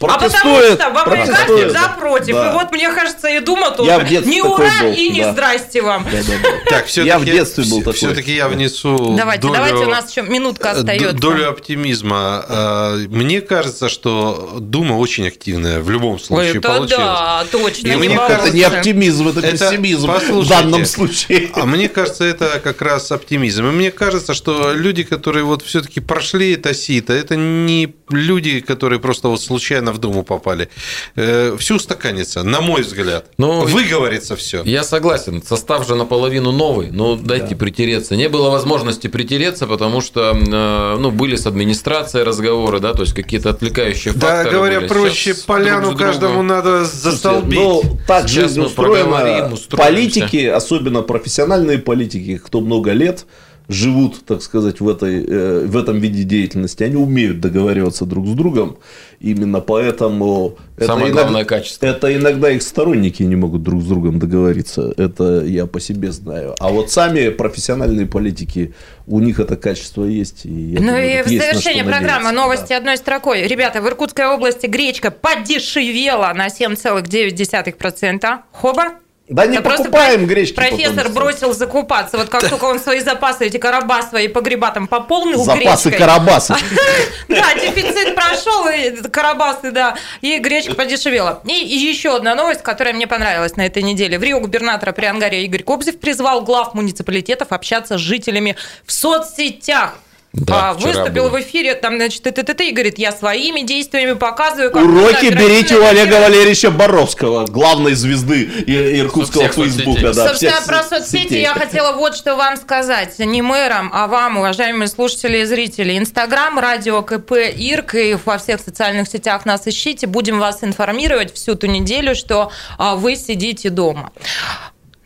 А 0.00 0.18
потому 0.18 0.20
Протестует, 0.20 0.80
что 0.80 0.90
в 0.90 0.98
американских 0.98 1.36
протестует. 1.46 1.72
за 1.72 1.88
против. 1.98 2.34
Да. 2.34 2.50
И 2.50 2.52
вот 2.54 2.72
мне 2.72 2.90
кажется, 2.92 3.28
и 3.28 3.40
Дума 3.40 3.70
тоже 3.70 3.90
Я 3.90 3.98
в 3.98 4.08
детстве 4.08 4.32
не 4.34 4.42
такой 4.42 4.64
ура 4.66 4.72
был, 4.82 4.92
и 4.92 5.08
не 5.10 5.22
да. 5.22 5.32
здрасте 5.32 5.82
вам. 5.82 6.06
Так, 6.70 6.86
все 6.86 7.04
Я 7.04 7.18
в 7.18 7.24
детстве 7.24 7.64
был 7.64 7.78
такой. 7.80 7.94
Все-таки 7.94 8.34
я 8.34 8.48
внесу 8.48 9.14
Давайте, 9.16 9.42
долю- 9.42 9.54
давайте, 9.54 9.76
у 9.78 9.88
нас 9.88 10.10
еще 10.10 10.22
минутка 10.22 10.72
Д- 10.74 10.78
остается. 10.80 11.12
Долю 11.16 11.48
оптимизма. 11.50 12.44
Э, 12.48 12.96
Мне 13.08 13.40
кажется, 13.40 13.88
что 13.88 14.56
Дума 14.60 14.94
очень 14.94 15.26
активная 15.26 15.80
в 15.80 15.90
любом 15.90 16.14
Ой, 16.14 16.20
случае 16.20 16.50
это 16.58 16.60
получилась. 16.68 16.98
да, 16.98 17.44
точно. 17.50 17.86
И 17.86 17.90
не 17.90 17.96
мне 17.96 18.16
волнуйся. 18.16 18.42
Это 18.46 18.56
не 18.56 18.62
оптимизм, 18.62 19.28
это, 19.28 19.40
Это- 19.40 19.52
пессимизм 19.52 20.10
в 20.10 20.48
данном 20.48 20.84
случае. 20.86 21.50
А 21.54 21.64
мне 21.66 21.88
кажется, 21.88 22.24
это 22.24 22.60
как 22.62 22.82
раз 22.82 23.10
оптимизм. 23.10 23.66
И 23.66 23.70
мне 23.70 23.90
кажется, 23.90 24.34
что 24.34 24.72
люди, 24.72 25.02
которые 25.02 25.44
вот 25.44 25.62
все-таки 25.62 26.00
прошли 26.00 26.54
это 26.54 26.74
сито, 26.74 27.12
это 27.12 27.36
не 27.36 27.94
люди, 28.10 28.60
которые 28.60 29.00
просто 29.00 29.28
вот 29.28 29.40
случайно 29.40 29.79
в 29.88 29.98
Думу 29.98 30.22
попали. 30.22 30.68
Э, 31.16 31.56
Все 31.58 31.76
устаканится, 31.76 32.42
на 32.42 32.60
мой 32.60 32.82
взгляд. 32.82 33.26
Ну, 33.38 33.64
Выговорится 33.64 34.36
все. 34.36 34.62
Я 34.64 34.84
согласен, 34.84 35.42
состав 35.42 35.86
же 35.86 35.94
наполовину 35.94 36.52
новый, 36.52 36.90
но 36.90 37.16
дайте 37.16 37.56
притереться. 37.56 38.16
Не 38.16 38.28
было 38.28 38.50
возможности 38.50 39.06
притереться, 39.08 39.66
потому 39.66 40.00
что 40.00 40.32
э, 40.36 40.96
ну, 40.98 41.10
были 41.10 41.36
с 41.36 41.46
администрацией 41.46 42.24
разговоры, 42.24 42.80
да, 42.80 42.92
то 42.92 43.02
есть 43.02 43.14
какие-то 43.14 43.50
отвлекающие 43.50 44.12
Да, 44.14 44.26
факторы 44.28 44.56
говоря 44.56 44.80
были. 44.80 44.88
проще, 44.88 45.32
Сейчас 45.34 45.44
поляну 45.44 45.88
друг 45.88 45.98
каждому 45.98 46.42
надо 46.42 46.84
застолбить. 46.84 47.58
Ну, 47.58 47.82
так 48.06 48.28
Сейчас 48.28 48.50
жизнь 48.50 48.60
устроена. 48.60 49.50
Политики, 49.70 50.46
особенно 50.46 51.02
профессиональные 51.02 51.78
политики, 51.78 52.38
кто 52.44 52.60
много 52.60 52.92
лет 52.92 53.24
живут, 53.70 54.24
так 54.26 54.42
сказать, 54.42 54.80
в, 54.80 54.88
этой, 54.88 55.24
э, 55.24 55.66
в 55.66 55.76
этом 55.76 55.98
виде 56.00 56.24
деятельности, 56.24 56.82
они 56.82 56.96
умеют 56.96 57.40
договариваться 57.40 58.04
друг 58.04 58.26
с 58.26 58.32
другом. 58.32 58.78
Именно 59.20 59.60
поэтому... 59.60 60.56
Самое 60.78 61.06
иногда- 61.06 61.22
главное 61.22 61.44
качество. 61.44 61.86
Это 61.86 62.14
иногда 62.14 62.50
их 62.50 62.62
сторонники 62.62 63.22
не 63.22 63.36
могут 63.36 63.62
друг 63.62 63.82
с 63.82 63.86
другом 63.86 64.18
договориться. 64.18 64.92
Это 64.96 65.44
я 65.44 65.66
по 65.66 65.78
себе 65.80 66.10
знаю. 66.10 66.54
А 66.58 66.70
вот 66.70 66.90
сами 66.90 67.28
профессиональные 67.28 68.06
политики, 68.06 68.74
у 69.06 69.20
них 69.20 69.38
это 69.40 69.56
качество 69.56 70.04
есть. 70.04 70.46
И 70.46 70.52
я 70.52 70.80
Ну 70.80 70.86
думаю, 70.86 71.20
и 71.20 71.22
в 71.22 71.28
завершение 71.28 71.84
программы 71.84 72.32
новости 72.32 72.72
одной 72.72 72.96
строкой. 72.96 73.46
Ребята, 73.46 73.80
в 73.82 73.86
Иркутской 73.86 74.26
области 74.26 74.66
гречка 74.66 75.10
подешевела 75.10 76.32
на 76.34 76.48
7,9%. 76.48 78.38
Хоба? 78.52 78.94
Да 79.30 79.46
не 79.46 79.56
Да 79.58 79.62
просто 79.62 79.84
покупаем 79.84 80.26
про- 80.26 80.34
гречки. 80.34 80.54
Профессор 80.56 80.96
потом. 80.96 81.12
бросил 81.14 81.52
закупаться. 81.54 82.18
Вот 82.18 82.28
как 82.28 82.48
только 82.48 82.64
он 82.64 82.80
свои 82.80 82.98
запасы, 82.98 83.46
эти 83.46 83.58
короба 83.58 84.02
свои 84.02 84.26
погреба 84.26 84.70
там 84.72 84.88
пополнил 84.88 85.42
Запасы 85.44 85.88
гречкой. 85.90 85.92
карабасы. 86.06 86.54
Да, 87.28 87.54
дефицит 87.54 88.16
прошел, 88.16 88.66
и 88.68 88.90
карабасы, 89.08 89.70
да, 89.70 89.96
и 90.20 90.38
гречка 90.38 90.74
подешевела. 90.74 91.40
И, 91.46 91.52
и 91.52 91.78
еще 91.78 92.16
одна 92.16 92.34
новость, 92.34 92.62
которая 92.62 92.92
мне 92.92 93.06
понравилась 93.06 93.54
на 93.56 93.64
этой 93.66 93.82
неделе. 93.84 94.18
В 94.18 94.22
Рио 94.24 94.40
губернатора 94.40 94.90
Приангария 94.92 95.42
Игорь 95.44 95.62
Кобзев 95.62 96.00
призвал 96.00 96.42
глав 96.42 96.74
муниципалитетов 96.74 97.52
общаться 97.52 97.98
с 97.98 98.00
жителями 98.00 98.56
в 98.84 98.90
соцсетях. 98.92 99.94
Да, 100.32 100.70
А, 100.70 100.74
выступил 100.74 101.24
было. 101.24 101.38
в 101.38 101.40
эфире, 101.40 101.74
там, 101.74 101.96
значит, 101.96 102.22
т 102.22 102.30
т 102.30 102.68
и 102.68 102.70
говорит, 102.72 102.98
я 102.98 103.10
своими 103.10 103.62
действиями 103.62 104.12
показываю, 104.12 104.70
как 104.70 104.84
Уроки 104.84 105.26
берите 105.26 105.76
у 105.76 105.82
Олега 105.84 105.92
реагировать». 106.10 106.22
Валерьевича 106.22 106.70
Боровского, 106.70 107.46
главной 107.46 107.94
звезды 107.94 108.44
иркутского 108.44 109.48
Фейсбука. 109.48 110.12
Да, 110.12 110.28
Собственно, 110.28 110.60
про 110.64 110.82
со- 110.84 111.00
соцсети 111.00 111.34
я 111.34 111.52
хотела 111.54 111.96
вот 111.96 112.16
что 112.16 112.36
вам 112.36 112.56
сказать. 112.56 113.18
Не 113.18 113.42
мэрам, 113.42 113.90
а 113.92 114.06
вам, 114.06 114.36
уважаемые 114.36 114.86
слушатели 114.86 115.38
и 115.38 115.44
зрители. 115.44 115.98
Инстаграм, 115.98 116.58
радио 116.60 117.02
КП 117.02 117.32
Ирк 117.56 117.96
и 117.96 118.16
во 118.24 118.38
всех 118.38 118.60
социальных 118.60 119.08
сетях 119.08 119.44
нас 119.46 119.66
ищите. 119.66 120.06
Будем 120.06 120.38
вас 120.38 120.62
информировать 120.62 121.34
всю 121.34 121.56
ту 121.56 121.66
неделю, 121.66 122.14
что 122.14 122.52
а, 122.78 122.94
вы 122.94 123.16
сидите 123.16 123.68
дома. 123.68 124.12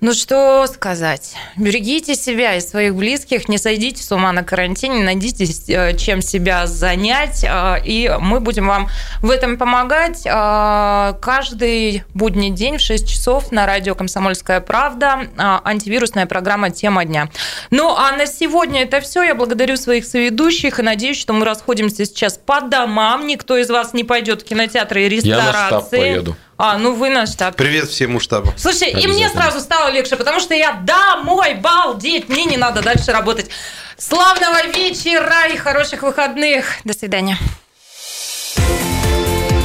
Ну 0.04 0.12
что 0.12 0.66
сказать? 0.66 1.34
Берегите 1.56 2.14
себя 2.14 2.56
и 2.56 2.60
своих 2.60 2.94
близких, 2.94 3.48
не 3.48 3.56
сойдите 3.56 4.02
с 4.02 4.12
ума 4.12 4.32
на 4.32 4.44
карантине, 4.44 5.02
найдите, 5.02 5.46
э, 5.72 5.96
чем 5.96 6.20
себя 6.20 6.66
занять, 6.66 7.42
э, 7.42 7.76
и 7.86 8.14
мы 8.20 8.40
будем 8.40 8.66
вам 8.66 8.90
в 9.22 9.30
этом 9.30 9.56
помогать 9.56 10.26
э, 10.26 11.14
каждый 11.22 12.04
будний 12.12 12.50
день 12.50 12.76
в 12.76 12.82
6 12.82 13.08
часов 13.08 13.50
на 13.50 13.64
радио 13.64 13.94
«Комсомольская 13.94 14.60
правда» 14.60 15.26
антивирусная 15.38 16.26
программа 16.26 16.68
«Тема 16.68 17.06
дня». 17.06 17.30
Ну, 17.70 17.96
а 17.96 18.12
на 18.12 18.26
сегодня 18.26 18.82
это 18.82 19.00
все. 19.00 19.22
Я 19.22 19.34
благодарю 19.34 19.78
своих 19.78 20.04
соведущих 20.04 20.80
и 20.80 20.82
надеюсь, 20.82 21.18
что 21.18 21.32
мы 21.32 21.46
расходимся 21.46 22.04
сейчас 22.04 22.36
по 22.36 22.60
домам. 22.60 23.26
Никто 23.26 23.56
из 23.56 23.70
вас 23.70 23.94
не 23.94 24.04
пойдет 24.04 24.42
в 24.42 24.44
кинотеатры 24.44 25.00
и 25.00 25.04
Я 25.04 25.08
ресторации. 25.08 25.46
на 25.46 25.66
штаб 25.66 25.90
поеду. 25.90 26.36
А, 26.56 26.78
ну 26.78 26.94
вы 26.94 27.10
на 27.10 27.26
штаб. 27.26 27.56
Привет 27.56 27.88
всему 27.88 28.20
штабу. 28.20 28.52
Слушай, 28.56 28.90
и 28.90 29.06
мне 29.06 29.28
сразу 29.28 29.60
стало 29.60 29.90
легче, 29.90 30.16
потому 30.16 30.40
что 30.40 30.54
я 30.54 30.72
домой, 30.72 31.54
балдеть, 31.54 32.28
мне 32.28 32.44
не 32.44 32.56
надо 32.56 32.82
дальше 32.82 33.12
работать. 33.12 33.50
Славного 33.98 34.66
вечера 34.66 35.46
и 35.52 35.56
хороших 35.56 36.02
выходных. 36.02 36.66
До 36.84 36.94
свидания. 36.94 37.38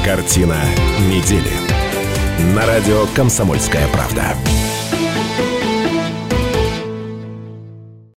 Картина 0.04 0.58
недели. 1.08 1.52
На 2.56 2.66
радио 2.66 3.06
«Комсомольская 3.16 3.88
правда». 3.90 4.36